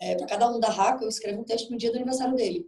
é, 0.00 0.14
para 0.16 0.26
cada 0.26 0.44
aluno 0.44 0.60
da 0.60 0.68
RACA, 0.68 1.04
eu 1.04 1.08
escrevo 1.08 1.40
um 1.40 1.44
texto 1.44 1.70
no 1.70 1.76
dia 1.76 1.90
do 1.90 1.96
aniversário 1.96 2.34
dele. 2.34 2.66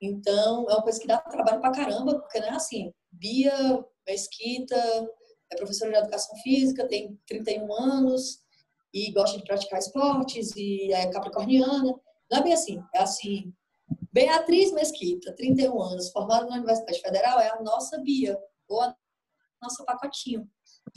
Então, 0.00 0.68
é 0.68 0.74
uma 0.74 0.82
coisa 0.82 1.00
que 1.00 1.06
dá 1.06 1.18
trabalho 1.18 1.60
pra 1.60 1.72
caramba, 1.72 2.18
porque 2.18 2.40
não 2.40 2.48
é 2.48 2.52
assim. 2.52 2.92
Bia 3.10 3.84
Mesquita 4.06 4.76
é 5.50 5.56
professora 5.56 5.92
de 5.92 5.98
educação 5.98 6.36
física, 6.38 6.88
tem 6.88 7.18
31 7.26 7.72
anos, 7.72 8.44
e 8.92 9.10
gosta 9.10 9.38
de 9.38 9.44
praticar 9.44 9.78
esportes 9.78 10.54
e 10.56 10.92
é 10.92 11.10
capricorniana. 11.10 11.94
Não 12.30 12.38
é 12.38 12.42
bem 12.42 12.52
assim. 12.52 12.82
É 12.94 13.00
assim. 13.00 13.52
Beatriz 14.12 14.72
Mesquita, 14.72 15.34
31 15.34 15.82
anos, 15.82 16.10
formada 16.10 16.46
na 16.46 16.56
Universidade 16.56 17.00
Federal, 17.00 17.40
é 17.40 17.48
a 17.48 17.60
nossa 17.60 17.98
Bia, 17.98 18.38
ou 18.68 18.80
a 18.80 18.94
nossa 19.60 19.84
pacotinho. 19.84 20.48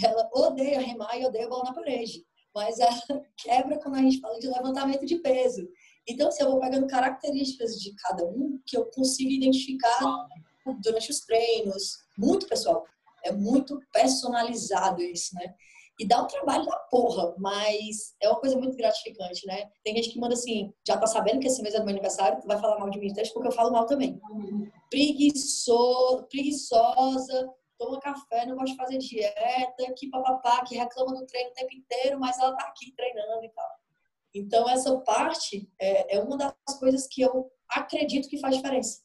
Ela 0.03 0.29
odeia 0.33 0.79
remar 0.79 1.17
e 1.17 1.25
odeia 1.25 1.49
bola 1.49 1.65
na 1.65 1.73
parede, 1.73 2.23
mas 2.53 2.79
ela 2.79 2.91
quebra 3.37 3.79
quando 3.79 3.95
a 3.95 4.01
gente 4.01 4.19
fala 4.19 4.39
de 4.39 4.47
levantamento 4.47 5.05
de 5.05 5.17
peso. 5.19 5.67
Então, 6.07 6.31
se 6.31 6.37
assim, 6.37 6.45
eu 6.45 6.51
vou 6.51 6.61
pegando 6.61 6.87
características 6.87 7.75
de 7.75 7.93
cada 7.95 8.25
um 8.25 8.59
que 8.65 8.77
eu 8.77 8.85
consigo 8.85 9.29
identificar 9.29 9.99
durante 10.81 11.11
os 11.11 11.19
treinos, 11.21 11.97
muito 12.17 12.47
pessoal, 12.47 12.85
é 13.25 13.31
muito 13.31 13.79
personalizado 13.91 15.01
isso, 15.01 15.35
né? 15.35 15.53
E 15.99 16.07
dá 16.07 16.21
um 16.21 16.27
trabalho 16.27 16.65
da 16.65 16.77
porra, 16.91 17.33
mas 17.39 18.15
é 18.21 18.29
uma 18.29 18.39
coisa 18.39 18.55
muito 18.55 18.77
gratificante, 18.77 19.45
né? 19.47 19.67
Tem 19.83 19.95
gente 19.95 20.11
que 20.11 20.19
manda 20.19 20.35
assim, 20.35 20.71
já 20.87 20.95
tá 20.95 21.07
sabendo 21.07 21.39
que 21.39 21.47
esse 21.47 21.61
mês 21.61 21.73
é 21.73 21.79
do 21.79 21.85
meu 21.85 21.93
aniversário, 21.93 22.39
tu 22.39 22.47
vai 22.47 22.59
falar 22.59 22.79
mal 22.79 22.89
de 22.89 22.99
mim, 22.99 23.11
porque 23.33 23.47
eu 23.47 23.51
falo 23.51 23.71
mal 23.71 23.85
também. 23.87 24.19
Preguiçoso, 24.91 26.27
preguiçosa, 26.29 27.49
toma 27.77 27.99
café, 27.99 28.45
não 28.45 28.55
gosta 28.55 28.71
de 28.71 28.77
fazer 28.77 28.97
dieta, 28.97 29.93
que 29.95 30.09
papapá, 30.09 30.63
que 30.65 30.75
reclama 30.75 31.15
do 31.15 31.25
treino 31.25 31.49
o 31.49 31.53
tempo 31.53 31.73
inteiro, 31.73 32.19
mas 32.19 32.37
ela 32.39 32.55
tá 32.55 32.65
aqui 32.65 32.91
treinando 32.93 33.45
e 33.45 33.49
tal. 33.49 33.69
Então, 34.33 34.69
essa 34.69 34.95
parte 34.99 35.71
é, 35.79 36.17
é 36.17 36.19
uma 36.19 36.37
das 36.37 36.79
coisas 36.79 37.07
que 37.07 37.21
eu 37.21 37.51
acredito 37.69 38.29
que 38.29 38.39
faz 38.39 38.55
diferença. 38.55 39.01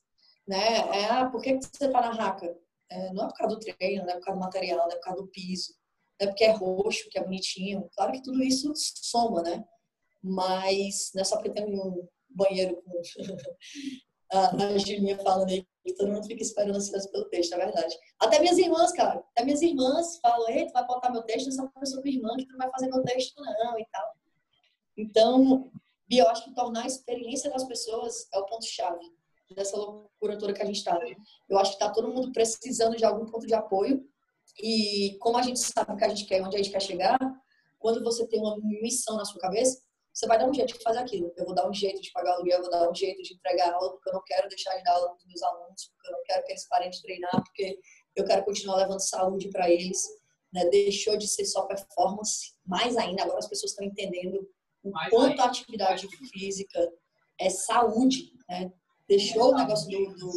Né? 0.46 0.78
É, 0.78 1.04
ah, 1.06 1.30
por 1.30 1.40
que 1.40 1.54
você 1.54 1.88
tá 1.88 2.00
na 2.00 2.12
raca? 2.12 2.56
É, 2.90 3.12
não 3.12 3.24
é 3.24 3.28
por 3.28 3.36
causa 3.36 3.56
do 3.56 3.60
treino, 3.60 4.04
não 4.04 4.12
é 4.12 4.16
por 4.16 4.24
causa 4.24 4.38
do 4.38 4.44
material, 4.44 4.78
não 4.78 4.92
é 4.92 4.96
por 4.96 5.04
causa 5.04 5.22
do 5.22 5.28
piso 5.28 5.74
é 6.22 6.26
porque 6.26 6.44
é 6.44 6.52
roxo, 6.52 7.08
que 7.10 7.18
é 7.18 7.24
bonitinho. 7.24 7.88
Claro 7.94 8.12
que 8.12 8.22
tudo 8.22 8.42
isso 8.42 8.72
soma, 8.76 9.42
né? 9.42 9.64
Mas 10.22 11.10
não 11.14 11.22
é 11.22 11.24
só 11.24 11.36
porque 11.36 11.50
tem 11.50 11.64
um 11.64 12.08
banheiro 12.30 12.80
com 12.82 13.02
a, 14.32 14.78
Julinha 14.78 15.18
falando 15.18 15.50
aí 15.50 15.66
que 15.84 15.94
todo 15.94 16.12
mundo 16.12 16.26
fica 16.26 16.42
esperando 16.42 16.76
ansioso 16.76 17.10
pelo 17.10 17.24
texto, 17.28 17.54
é 17.54 17.58
verdade. 17.58 17.94
Até 18.20 18.38
minhas 18.38 18.56
irmãs, 18.56 18.92
cara, 18.92 19.22
até 19.30 19.44
minhas 19.44 19.62
irmãs 19.62 20.18
falam, 20.20 20.48
ei, 20.48 20.66
tu 20.66 20.72
vai 20.72 20.86
botar 20.86 21.10
meu 21.10 21.22
texto, 21.22 21.46
eu 21.46 21.52
sou 21.52 21.68
professora 21.68 22.02
tua 22.02 22.10
irmã, 22.10 22.36
que 22.36 22.46
tu 22.46 22.52
não 22.52 22.58
vai 22.58 22.70
fazer 22.70 22.88
meu 22.88 23.02
texto 23.02 23.34
não, 23.42 23.78
e 23.78 23.86
tal. 23.90 24.06
Então, 24.96 25.72
eu 26.08 26.28
acho 26.28 26.44
que 26.44 26.54
tornar 26.54 26.84
a 26.84 26.86
experiência 26.86 27.50
das 27.50 27.64
pessoas 27.64 28.28
é 28.32 28.38
o 28.38 28.46
ponto-chave 28.46 29.04
dessa 29.54 29.76
loucura 29.76 30.38
toda 30.38 30.52
que 30.52 30.62
a 30.62 30.66
gente 30.66 30.76
está. 30.76 30.98
Eu 31.48 31.58
acho 31.58 31.72
que 31.72 31.76
está 31.76 31.90
todo 31.90 32.08
mundo 32.08 32.32
precisando 32.32 32.96
de 32.96 33.04
algum 33.04 33.26
ponto 33.26 33.46
de 33.46 33.54
apoio 33.54 34.06
e 34.58 35.16
como 35.20 35.36
a 35.36 35.42
gente 35.42 35.58
sabe 35.58 35.92
o 35.92 35.96
que 35.96 36.04
a 36.04 36.08
gente 36.08 36.24
quer, 36.26 36.42
onde 36.42 36.56
a 36.56 36.58
gente 36.58 36.70
quer 36.70 36.80
chegar, 36.80 37.18
quando 37.78 38.02
você 38.02 38.26
tem 38.26 38.40
uma 38.40 38.56
missão 38.58 39.16
na 39.16 39.24
sua 39.24 39.40
cabeça, 39.40 39.82
você 40.12 40.26
vai 40.26 40.38
dar 40.38 40.48
um 40.48 40.52
jeito 40.52 40.74
de 40.74 40.82
fazer 40.82 40.98
aquilo. 40.98 41.32
Eu 41.36 41.46
vou 41.46 41.54
dar 41.54 41.68
um 41.68 41.72
jeito 41.72 42.00
de 42.00 42.10
pagar 42.12 42.34
aluguel, 42.34 42.58
eu 42.58 42.62
vou 42.62 42.70
dar 42.70 42.90
um 42.90 42.94
jeito 42.94 43.22
de 43.22 43.34
entregar 43.34 43.72
aula, 43.72 43.92
porque 43.92 44.10
eu 44.10 44.12
não 44.12 44.22
quero 44.24 44.48
deixar 44.48 44.76
de 44.76 44.84
dar 44.84 44.92
aula 44.92 45.08
para 45.08 45.26
meus 45.26 45.42
alunos, 45.42 45.90
porque 45.94 46.08
eu 46.08 46.12
não 46.12 46.22
quero 46.24 46.44
que 46.44 46.52
eles 46.52 46.68
parem 46.68 46.90
de 46.90 47.02
treinar, 47.02 47.42
porque 47.42 47.78
eu 48.14 48.24
quero 48.24 48.44
continuar 48.44 48.76
levando 48.76 49.00
saúde 49.00 49.48
para 49.50 49.70
eles. 49.70 50.02
Né? 50.52 50.66
Deixou 50.66 51.16
de 51.16 51.26
ser 51.26 51.46
só 51.46 51.62
performance, 51.62 52.54
mais 52.66 52.96
ainda, 52.96 53.22
agora 53.22 53.38
as 53.38 53.48
pessoas 53.48 53.70
estão 53.72 53.86
entendendo 53.86 54.46
o 54.84 54.90
mais 54.90 55.10
quanto 55.10 55.40
a 55.40 55.46
atividade 55.46 56.06
física 56.30 56.92
é 57.40 57.48
saúde. 57.48 58.32
Né? 58.48 58.70
Deixou 59.08 59.52
o 59.52 59.56
negócio 59.56 59.88
do, 59.88 60.14
do, 60.14 60.32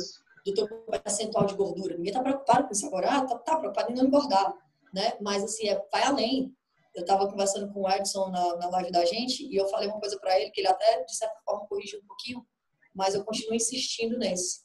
do 0.46 0.54
teu 0.54 0.68
percentual 1.02 1.46
de 1.46 1.56
gordura. 1.56 1.98
Ninguém 1.98 2.12
está 2.12 2.22
preocupado 2.22 2.68
com 2.68 2.72
isso 2.72 2.86
agora. 2.86 3.10
Ah, 3.10 3.26
tá, 3.26 3.38
tá 3.40 3.58
preocupado 3.58 3.92
em 3.92 3.96
não 3.96 4.06
engordar. 4.06 4.54
Né? 4.94 5.18
Mas, 5.20 5.44
assim, 5.44 5.68
é, 5.68 5.84
vai 5.92 6.04
além 6.04 6.56
eu 6.96 7.02
estava 7.02 7.30
conversando 7.30 7.72
com 7.74 7.82
o 7.82 7.90
Edson 7.90 8.30
na, 8.30 8.56
na 8.56 8.70
live 8.70 8.92
da 8.92 9.04
gente 9.04 9.46
e 9.46 9.56
eu 9.56 9.68
falei 9.68 9.90
uma 9.90 10.00
coisa 10.00 10.18
para 10.18 10.40
ele 10.40 10.50
que 10.52 10.62
ele 10.62 10.70
até, 10.70 11.04
de 11.04 11.16
certa 11.16 11.36
forma, 11.44 11.68
corrigiu 11.68 12.00
um 12.00 12.08
pouquinho, 12.08 12.46
mas 12.94 13.14
eu 13.14 13.24
continuo 13.26 13.54
insistindo 13.54 14.18
nesse. 14.18 14.64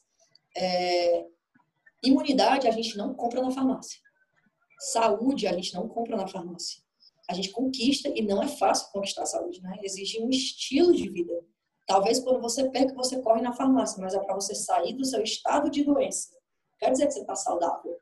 É, 0.55 1.25
imunidade 2.01 2.67
a 2.67 2.71
gente 2.71 2.97
não 2.97 3.13
compra 3.13 3.41
na 3.41 3.51
farmácia. 3.51 3.99
Saúde 4.79 5.45
a 5.45 5.53
gente 5.53 5.73
não 5.73 5.87
compra 5.89 6.15
na 6.15 6.27
farmácia. 6.27 6.81
A 7.29 7.33
gente 7.33 7.49
conquista 7.51 8.09
e 8.09 8.21
não 8.21 8.41
é 8.41 8.47
fácil 8.47 8.89
conquistar 8.91 9.23
a 9.23 9.25
saúde, 9.25 9.61
né? 9.61 9.77
Exige 9.83 10.21
um 10.21 10.29
estilo 10.29 10.93
de 10.95 11.09
vida. 11.09 11.33
Talvez 11.85 12.19
quando 12.19 12.41
você 12.41 12.69
perca, 12.69 12.93
você 12.93 13.21
corre 13.21 13.41
na 13.41 13.53
farmácia, 13.53 14.01
mas 14.01 14.13
é 14.13 14.19
para 14.19 14.35
você 14.35 14.55
sair 14.55 14.93
do 14.93 15.05
seu 15.05 15.21
estado 15.21 15.69
de 15.69 15.83
doença. 15.83 16.29
Quer 16.79 16.91
dizer 16.91 17.07
que 17.07 17.13
você 17.13 17.21
está 17.21 17.35
saudável, 17.35 17.99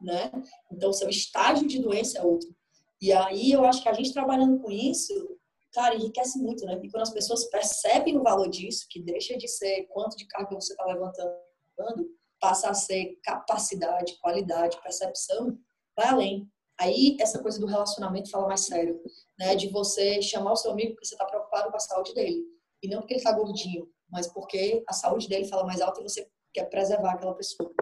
né? 0.00 0.30
Então, 0.70 0.92
seu 0.92 1.08
estágio 1.08 1.66
de 1.66 1.78
doença 1.78 2.18
é 2.18 2.22
outro. 2.22 2.57
E 3.00 3.12
aí 3.12 3.52
eu 3.52 3.64
acho 3.64 3.82
que 3.82 3.88
a 3.88 3.92
gente 3.92 4.12
trabalhando 4.12 4.60
com 4.60 4.70
isso, 4.70 5.38
cara, 5.72 5.94
enriquece 5.94 6.38
muito, 6.38 6.64
né? 6.64 6.80
E 6.82 6.90
quando 6.90 7.02
as 7.02 7.12
pessoas 7.12 7.44
percebem 7.44 8.18
o 8.18 8.22
valor 8.22 8.48
disso, 8.48 8.86
que 8.90 9.00
deixa 9.00 9.36
de 9.36 9.46
ser 9.46 9.84
quanto 9.90 10.16
de 10.16 10.26
carga 10.26 10.54
você 10.54 10.72
está 10.72 10.84
levantando, 10.84 12.08
passa 12.40 12.70
a 12.70 12.74
ser 12.74 13.18
capacidade, 13.22 14.18
qualidade, 14.20 14.80
percepção, 14.82 15.58
vai 15.96 16.08
além. 16.08 16.48
Aí 16.80 17.16
essa 17.20 17.40
coisa 17.40 17.58
do 17.58 17.66
relacionamento 17.66 18.30
fala 18.30 18.46
mais 18.46 18.60
sério, 18.60 19.00
né? 19.38 19.54
De 19.54 19.68
você 19.68 20.20
chamar 20.22 20.52
o 20.52 20.56
seu 20.56 20.70
amigo 20.70 20.92
porque 20.92 21.06
você 21.06 21.14
está 21.14 21.24
preocupado 21.24 21.70
com 21.70 21.76
a 21.76 21.80
saúde 21.80 22.14
dele. 22.14 22.44
E 22.82 22.88
não 22.88 23.00
porque 23.00 23.14
ele 23.14 23.20
está 23.20 23.32
gordinho, 23.32 23.88
mas 24.08 24.26
porque 24.26 24.82
a 24.88 24.92
saúde 24.92 25.28
dele 25.28 25.46
fala 25.46 25.64
mais 25.64 25.80
alto 25.80 26.00
e 26.00 26.04
você 26.04 26.28
quer 26.52 26.64
preservar 26.64 27.12
aquela 27.12 27.34
pessoa. 27.34 27.72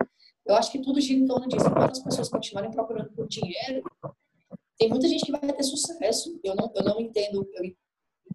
Eu 0.46 0.54
acho 0.54 0.70
que 0.70 0.80
tudo 0.80 1.00
gira 1.00 1.20
em 1.20 1.26
torno 1.26 1.48
disso. 1.48 1.66
Enquanto 1.66 1.92
as 1.92 2.02
pessoas 2.02 2.28
continuarem 2.28 2.70
procurando 2.70 3.12
por 3.12 3.26
dinheiro, 3.26 3.82
tem 4.78 4.88
muita 4.88 5.08
gente 5.08 5.24
que 5.24 5.32
vai 5.32 5.40
ter 5.40 5.62
sucesso. 5.62 6.38
Eu 6.44 6.54
não, 6.54 6.72
eu 6.74 6.84
não 6.84 7.00
entendo. 7.00 7.48
Eu, 7.54 7.64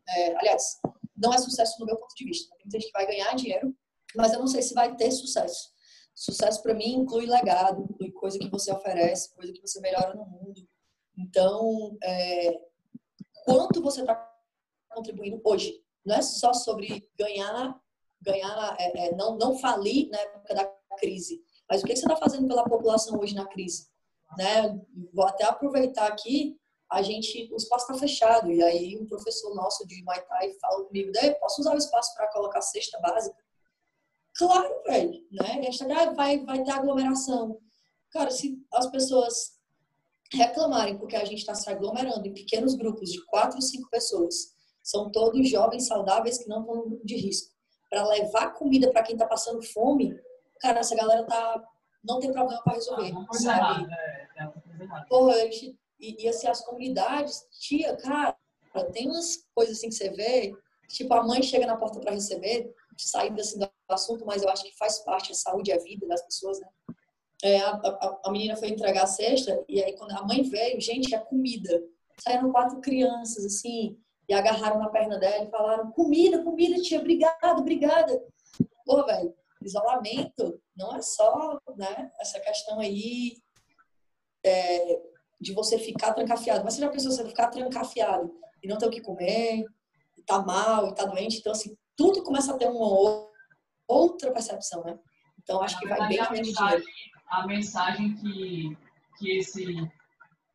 é, 0.09 0.37
aliás, 0.37 0.79
não 1.15 1.33
é 1.33 1.37
sucesso 1.37 1.79
no 1.79 1.85
meu 1.85 1.95
ponto 1.95 2.15
de 2.15 2.25
vista. 2.25 2.49
Tem 2.55 2.65
muita 2.65 2.79
gente 2.79 2.91
que 2.91 2.97
vai 2.97 3.07
ganhar 3.07 3.35
dinheiro, 3.35 3.75
mas 4.15 4.33
eu 4.33 4.39
não 4.39 4.47
sei 4.47 4.61
se 4.61 4.73
vai 4.73 4.95
ter 4.95 5.11
sucesso. 5.11 5.71
Sucesso 6.13 6.61
para 6.61 6.73
mim 6.73 6.93
inclui 6.93 7.25
legado, 7.25 7.87
inclui 7.89 8.11
coisa 8.11 8.37
que 8.37 8.49
você 8.49 8.71
oferece, 8.71 9.33
coisa 9.33 9.51
que 9.53 9.61
você 9.61 9.79
melhora 9.79 10.13
no 10.13 10.25
mundo. 10.25 10.67
Então, 11.17 11.97
é, 12.03 12.59
quanto 13.45 13.81
você 13.81 14.01
está 14.01 14.29
contribuindo 14.89 15.41
hoje? 15.43 15.83
Não 16.05 16.15
é 16.15 16.21
só 16.21 16.53
sobre 16.53 17.07
ganhar, 17.17 17.79
ganhar, 18.21 18.75
é, 18.79 19.07
é, 19.07 19.15
não, 19.15 19.37
não 19.37 19.57
falir 19.57 20.09
na 20.09 20.19
época 20.19 20.55
da 20.55 20.65
crise, 20.97 21.43
mas 21.69 21.81
o 21.81 21.85
que 21.85 21.95
você 21.95 22.01
está 22.01 22.17
fazendo 22.17 22.47
pela 22.47 22.63
população 22.63 23.19
hoje 23.19 23.33
na 23.33 23.45
crise? 23.45 23.87
Né? 24.37 24.79
Vou 25.13 25.25
até 25.25 25.45
aproveitar 25.45 26.07
aqui, 26.07 26.57
a 26.91 27.01
gente, 27.01 27.49
o 27.53 27.55
espaço 27.55 27.85
está 27.85 27.97
fechado, 27.97 28.51
e 28.51 28.61
aí 28.61 28.97
um 28.99 29.05
professor 29.05 29.55
nosso 29.55 29.87
de 29.87 30.03
Muay 30.03 30.21
Thai 30.25 30.51
fala 30.59 30.83
comigo, 30.85 31.11
posso 31.39 31.61
usar 31.61 31.73
o 31.73 31.77
espaço 31.77 32.13
para 32.15 32.31
colocar 32.31 32.61
cesta 32.61 32.99
básica? 32.99 33.37
Claro, 34.35 34.83
velho, 34.85 35.25
né? 35.31 35.59
A 35.59 35.61
gente 35.61 35.87
tá, 35.87 36.11
vai, 36.11 36.43
vai 36.43 36.63
ter 36.63 36.71
aglomeração. 36.71 37.59
Cara, 38.11 38.29
se 38.29 38.61
as 38.73 38.87
pessoas 38.87 39.59
reclamarem 40.33 40.97
porque 40.97 41.15
a 41.15 41.25
gente 41.25 41.39
está 41.39 41.53
se 41.53 41.69
aglomerando 41.69 42.27
em 42.27 42.33
pequenos 42.33 42.75
grupos 42.75 43.11
de 43.11 43.23
quatro, 43.25 43.61
cinco 43.61 43.89
pessoas, 43.89 44.53
são 44.83 45.11
todos 45.11 45.49
jovens 45.49 45.87
saudáveis 45.87 46.37
que 46.37 46.49
não 46.49 46.61
estão 46.61 46.75
no 46.75 46.89
grupo 46.89 47.05
de 47.05 47.15
risco, 47.15 47.51
para 47.89 48.07
levar 48.07 48.53
comida 48.53 48.89
para 48.91 49.03
quem 49.03 49.15
está 49.15 49.27
passando 49.27 49.61
fome, 49.61 50.17
cara, 50.59 50.79
essa 50.79 50.95
galera 50.95 51.25
tá 51.25 51.61
não 52.03 52.19
tem 52.19 52.31
problema 52.31 52.61
para 52.63 52.73
resolver. 52.73 53.13
Ah, 53.13 53.33
sabe? 53.33 53.87
É, 53.93 54.20
é 54.20 54.20
Porra, 55.07 55.35
e, 55.99 56.23
e 56.23 56.27
assim, 56.27 56.47
as 56.47 56.61
comunidades, 56.65 57.45
tia, 57.59 57.95
cara, 57.97 58.35
tem 58.91 59.07
umas 59.07 59.45
coisas 59.53 59.77
assim 59.77 59.89
que 59.89 59.95
você 59.95 60.09
vê, 60.09 60.53
tipo, 60.87 61.13
a 61.13 61.23
mãe 61.23 61.41
chega 61.43 61.67
na 61.67 61.77
porta 61.77 61.99
para 61.99 62.11
receber, 62.11 62.73
saindo 62.97 63.39
assim 63.39 63.59
do 63.59 63.69
assunto, 63.89 64.25
mas 64.25 64.43
eu 64.43 64.49
acho 64.49 64.63
que 64.63 64.77
faz 64.77 64.99
parte, 64.99 65.31
a 65.31 65.35
saúde 65.35 65.71
e 65.71 65.73
a 65.73 65.77
vida 65.77 66.07
das 66.07 66.21
pessoas, 66.23 66.59
né? 66.59 66.67
É, 67.43 67.59
a, 67.59 67.71
a, 67.71 68.21
a, 68.25 68.31
menina 68.31 68.55
foi 68.55 68.69
entregar 68.69 69.03
a 69.03 69.07
cesta, 69.07 69.63
e 69.67 69.83
aí 69.83 69.95
quando 69.97 70.11
a 70.11 70.23
mãe 70.23 70.43
veio, 70.43 70.79
gente, 70.79 71.15
a 71.15 71.19
comida. 71.19 71.83
Saíram 72.19 72.51
quatro 72.51 72.79
crianças, 72.81 73.43
assim, 73.43 73.97
e 74.29 74.33
agarraram 74.33 74.79
na 74.79 74.89
perna 74.89 75.17
dela 75.17 75.43
e 75.43 75.49
falaram, 75.49 75.91
comida, 75.91 76.43
comida, 76.43 76.81
tia, 76.81 76.99
obrigada, 76.99 77.59
obrigada. 77.59 78.23
Pô, 78.85 79.03
velho, 79.05 79.33
isolamento 79.61 80.61
não 80.75 80.95
é 80.95 81.01
só 81.01 81.59
né, 81.75 82.11
essa 82.19 82.39
questão 82.39 82.79
aí 82.79 83.37
é, 84.43 84.99
de 85.39 85.53
você 85.53 85.77
ficar 85.79 86.13
trancafiado. 86.13 86.63
Mas 86.63 86.75
você 86.75 86.81
já 86.81 86.89
pensou 86.89 87.11
você 87.11 87.27
ficar 87.27 87.47
trancafiado 87.47 88.31
e 88.63 88.67
não 88.67 88.77
ter 88.77 88.85
o 88.85 88.91
que 88.91 89.01
comer, 89.01 89.65
e 90.17 90.23
tá 90.23 90.41
mal, 90.41 90.89
e 90.89 90.95
tá 90.95 91.05
doente? 91.05 91.37
Então, 91.39 91.51
assim, 91.51 91.75
tudo 91.95 92.23
começa 92.23 92.53
a 92.53 92.57
ter 92.57 92.67
uma 92.67 93.27
outra 93.87 94.31
percepção, 94.31 94.83
né? 94.83 94.97
Então, 95.41 95.61
acho 95.61 95.79
que 95.79 95.87
vai 95.87 96.07
bem 96.07 96.19
além 96.19 96.41
de 96.41 96.53
dinheiro. 96.53 96.83
A 97.27 97.47
mensagem 97.47 98.15
que, 98.15 98.77
que 99.17 99.37
esse 99.37 99.65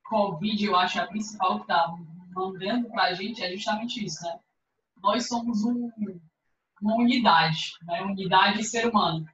Covid, 0.09 0.65
eu 0.65 0.77
acho, 0.77 0.99
é 0.99 1.03
a 1.03 1.07
principal 1.07 1.61
que 1.61 1.67
tá 1.67 1.93
mandando 2.35 2.89
pra 2.91 3.15
gente 3.15 3.43
é 3.43 3.51
justamente 3.51 4.05
isso, 4.05 4.23
né? 4.25 4.39
Nós 5.03 5.27
somos 5.27 5.65
um, 5.65 5.91
uma 6.81 6.97
unidade, 6.97 7.73
né? 7.83 8.03
unidade 8.03 8.59
de 8.59 8.65
ser 8.65 8.87
humano. 8.87 9.27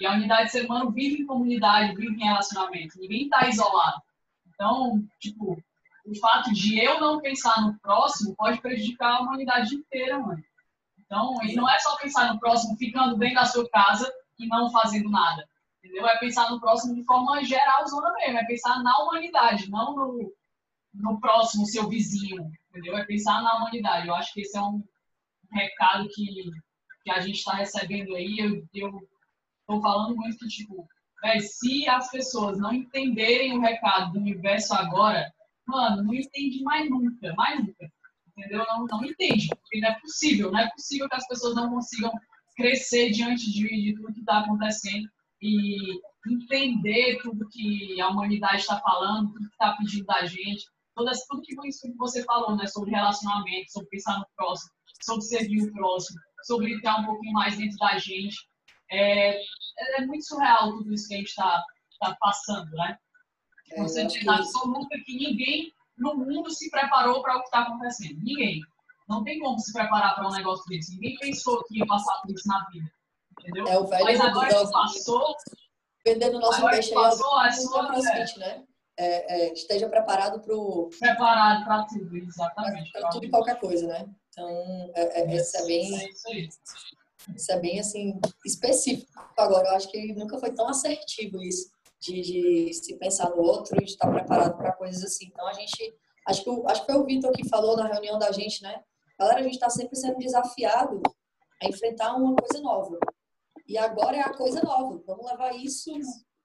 E 0.00 0.06
a 0.06 0.12
unidade 0.12 0.46
de 0.46 0.52
ser 0.52 0.64
humano 0.64 0.90
vive 0.90 1.22
em 1.22 1.26
comunidade, 1.26 1.94
vive 1.94 2.14
em 2.14 2.24
relacionamento. 2.24 2.98
Ninguém 2.98 3.24
está 3.24 3.48
isolado. 3.48 4.02
Então, 4.48 5.04
tipo, 5.20 5.62
o 6.04 6.14
fato 6.18 6.52
de 6.52 6.78
eu 6.78 7.00
não 7.00 7.20
pensar 7.20 7.60
no 7.62 7.78
próximo 7.78 8.34
pode 8.36 8.60
prejudicar 8.60 9.14
a 9.14 9.20
humanidade 9.20 9.74
inteira, 9.74 10.18
mano. 10.18 10.42
Então, 10.98 11.34
e 11.44 11.54
não 11.54 11.68
é 11.68 11.78
só 11.78 11.96
pensar 11.96 12.32
no 12.32 12.40
próximo 12.40 12.76
ficando 12.76 13.16
dentro 13.16 13.36
da 13.36 13.44
sua 13.44 13.68
casa 13.68 14.12
e 14.38 14.46
não 14.46 14.70
fazendo 14.70 15.08
nada. 15.10 15.46
Entendeu? 15.78 16.06
É 16.06 16.18
pensar 16.18 16.50
no 16.50 16.60
próximo 16.60 16.94
de 16.94 17.04
forma 17.04 17.44
geral, 17.44 17.86
zona 17.86 18.12
mesmo. 18.14 18.38
É 18.38 18.44
pensar 18.44 18.82
na 18.82 18.96
humanidade, 18.98 19.70
não 19.70 19.94
no, 19.94 20.32
no 20.94 21.20
próximo, 21.20 21.66
seu 21.66 21.88
vizinho. 21.88 22.50
Entendeu? 22.70 22.96
É 22.96 23.04
pensar 23.04 23.42
na 23.42 23.56
humanidade. 23.56 24.08
Eu 24.08 24.14
acho 24.14 24.32
que 24.32 24.40
esse 24.40 24.56
é 24.56 24.62
um 24.62 24.82
recado 25.52 26.08
que 26.08 26.50
que 27.04 27.10
a 27.10 27.20
gente 27.20 27.36
está 27.36 27.54
recebendo 27.54 28.16
aí, 28.16 28.38
eu 28.72 28.98
estou 29.64 29.80
falando 29.80 30.16
muito 30.16 30.38
que, 30.38 30.48
tipo, 30.48 30.86
véio, 31.22 31.40
se 31.40 31.88
as 31.88 32.10
pessoas 32.10 32.58
não 32.58 32.72
entenderem 32.72 33.56
o 33.56 33.60
recado 33.60 34.12
do 34.12 34.18
universo 34.18 34.74
agora, 34.74 35.32
mano, 35.66 36.02
não 36.04 36.14
entende 36.14 36.62
mais 36.62 36.88
nunca, 36.88 37.34
mais 37.34 37.60
nunca. 37.60 37.90
Entendeu? 38.36 38.64
Não, 38.66 38.84
não 38.86 39.04
entende, 39.04 39.48
porque 39.48 39.80
não 39.80 39.88
é 39.88 40.00
possível, 40.00 40.50
não 40.50 40.58
é 40.58 40.70
possível 40.70 41.08
que 41.08 41.14
as 41.14 41.26
pessoas 41.26 41.54
não 41.54 41.70
consigam 41.70 42.12
crescer 42.56 43.10
diante 43.10 43.50
de, 43.52 43.66
de 43.68 43.94
tudo 43.94 44.12
que 44.12 44.20
está 44.20 44.40
acontecendo 44.40 45.08
e 45.40 46.00
entender 46.26 47.18
tudo 47.22 47.48
que 47.48 48.00
a 48.00 48.08
humanidade 48.08 48.58
está 48.58 48.80
falando, 48.80 49.32
tudo 49.32 49.48
que 49.48 49.52
está 49.52 49.76
pedindo 49.76 50.06
da 50.06 50.24
gente, 50.24 50.64
todas, 50.94 51.24
tudo 51.26 51.42
que 51.42 51.54
você 51.96 52.24
falou, 52.24 52.56
né, 52.56 52.66
sobre 52.66 52.90
relacionamento, 52.90 53.70
sobre 53.70 53.88
pensar 53.90 54.18
no 54.18 54.26
próximo, 54.36 54.70
sobre 55.02 55.24
servir 55.24 55.62
o 55.62 55.72
próximo, 55.72 56.18
sobre 56.44 56.74
estar 56.74 57.00
um 57.00 57.06
pouquinho 57.06 57.32
mais 57.32 57.56
dentro 57.56 57.76
da 57.78 57.98
gente. 57.98 58.36
É, 58.90 59.40
é 59.96 60.06
muito 60.06 60.24
surreal 60.24 60.70
tudo 60.70 60.92
isso 60.92 61.08
que 61.08 61.14
a 61.14 61.18
gente 61.18 61.28
está 61.28 61.64
tá 62.00 62.16
passando, 62.20 62.70
né? 62.72 62.98
É, 63.72 63.76
Com 63.76 63.88
certeza 63.88 64.32
absoluta 64.32 64.96
que 65.04 65.16
ninguém 65.16 65.72
no 65.96 66.16
mundo 66.16 66.50
se 66.50 66.70
preparou 66.70 67.22
para 67.22 67.36
o 67.36 67.40
que 67.40 67.46
está 67.46 67.62
acontecendo. 67.62 68.18
Ninguém. 68.22 68.60
Não 69.08 69.22
tem 69.22 69.38
como 69.38 69.58
se 69.58 69.72
preparar 69.72 70.14
para 70.14 70.28
um 70.28 70.32
negócio 70.32 70.64
desse. 70.68 70.94
Ninguém 70.94 71.16
pensou 71.18 71.62
que 71.64 71.78
ia 71.78 71.86
passar 71.86 72.20
por 72.22 72.30
isso 72.30 72.48
na 72.48 72.66
vida. 72.70 72.90
Entendeu? 73.40 73.66
É 73.66 73.78
o 73.78 73.86
velho 73.86 74.04
Mas 74.04 74.20
agora 74.20 74.48
que 74.48 74.72
passou. 74.72 75.36
Vendendo 76.06 76.38
nosso 76.38 76.66
peixe 76.68 76.92
passou, 76.92 77.42
é 77.42 77.50
só. 77.52 77.86
crossfit, 77.86 78.38
né? 78.38 78.64
É, 78.96 79.46
é, 79.46 79.52
esteja 79.52 79.88
preparado 79.88 80.40
para 80.40 80.54
o. 80.54 80.88
Preparado 80.98 81.64
para 81.64 81.84
tudo, 81.84 82.16
exatamente. 82.16 82.92
Para 82.92 83.08
tudo 83.08 83.26
e 83.26 83.30
qualquer 83.30 83.58
coisa, 83.58 83.86
né? 83.86 84.06
Então, 84.28 84.48
é, 84.94 85.22
é, 85.22 85.36
isso 85.36 85.56
é 85.56 85.66
bem. 85.66 86.00
É 86.00 86.08
isso 86.10 86.28
aí. 86.28 86.48
Isso 87.34 87.52
é 87.52 87.58
bem 87.58 87.80
assim 87.80 88.20
específico. 88.44 89.12
Agora, 89.36 89.68
eu 89.68 89.74
acho 89.76 89.88
que 89.90 90.12
nunca 90.12 90.38
foi 90.38 90.52
tão 90.52 90.68
assertivo 90.68 91.42
isso 91.42 91.70
de, 92.00 92.20
de 92.20 92.74
se 92.74 92.96
pensar 92.96 93.30
no 93.30 93.42
outro 93.42 93.76
e 93.76 93.84
de 93.84 93.92
estar 93.92 94.10
preparado 94.10 94.56
para 94.56 94.72
coisas 94.72 95.02
assim. 95.02 95.26
Então, 95.26 95.46
a 95.46 95.52
gente 95.52 95.94
acho 96.26 96.44
que 96.44 96.50
acho 96.66 96.80
que 96.84 96.92
foi 96.92 97.00
o 97.00 97.04
Vitor 97.04 97.32
que 97.32 97.48
falou 97.48 97.76
na 97.76 97.86
reunião 97.86 98.18
da 98.18 98.30
gente, 98.30 98.62
né? 98.62 98.82
Galera, 99.18 99.40
a 99.40 99.42
gente 99.42 99.54
está 99.54 99.70
sempre 99.70 99.96
sendo 99.96 100.18
desafiado 100.18 101.00
a 101.62 101.68
enfrentar 101.68 102.14
uma 102.14 102.34
coisa 102.34 102.62
nova. 102.62 102.98
E 103.66 103.78
agora 103.78 104.16
é 104.16 104.20
a 104.20 104.34
coisa 104.34 104.62
nova. 104.62 105.02
Vamos 105.06 105.26
levar 105.26 105.54
isso. 105.54 105.90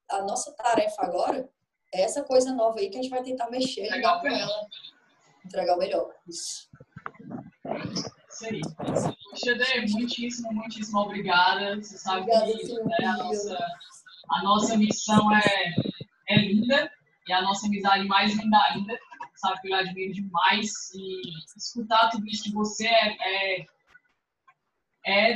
A 0.09 0.21
nossa 0.21 0.53
tarefa 0.53 1.01
agora 1.01 1.49
é 1.93 2.01
essa 2.01 2.23
coisa 2.23 2.53
nova 2.53 2.79
aí 2.79 2.89
que 2.89 2.97
a 2.97 3.01
gente 3.01 3.11
vai 3.11 3.23
tentar 3.23 3.49
mexer 3.49 3.85
e 3.85 4.01
dar 4.01 4.21
com 4.21 4.27
ela. 4.27 4.67
Entregar 5.45 5.75
o 5.75 5.79
melhor. 5.79 6.15
Isso. 6.27 6.69
Isso 8.39 9.49
aí. 9.49 9.91
Muitíssimo, 9.91 10.53
muitíssimo 10.53 10.99
obrigada. 10.99 11.75
Você 11.75 11.97
sabe 11.97 12.21
Obrigada, 12.21 12.45
que 12.53 12.83
né, 12.83 13.07
a, 13.07 13.17
nossa, 13.17 13.67
a 14.29 14.43
nossa 14.43 14.77
missão 14.77 15.35
é, 15.35 15.75
é 16.29 16.37
linda 16.37 16.91
e 17.27 17.33
a 17.33 17.41
nossa 17.41 17.67
amizade 17.67 18.07
mais 18.07 18.33
linda 18.35 18.57
ainda. 18.69 18.97
Sabe 19.35 19.61
que 19.61 19.69
eu 19.69 19.75
admiro 19.75 20.13
demais 20.13 20.71
e 20.93 21.21
escutar 21.57 22.09
tudo 22.09 22.27
isso 22.27 22.45
de 22.45 22.53
você 22.53 22.87
é, 22.87 23.17
é, 23.21 23.65
é, 25.05 25.33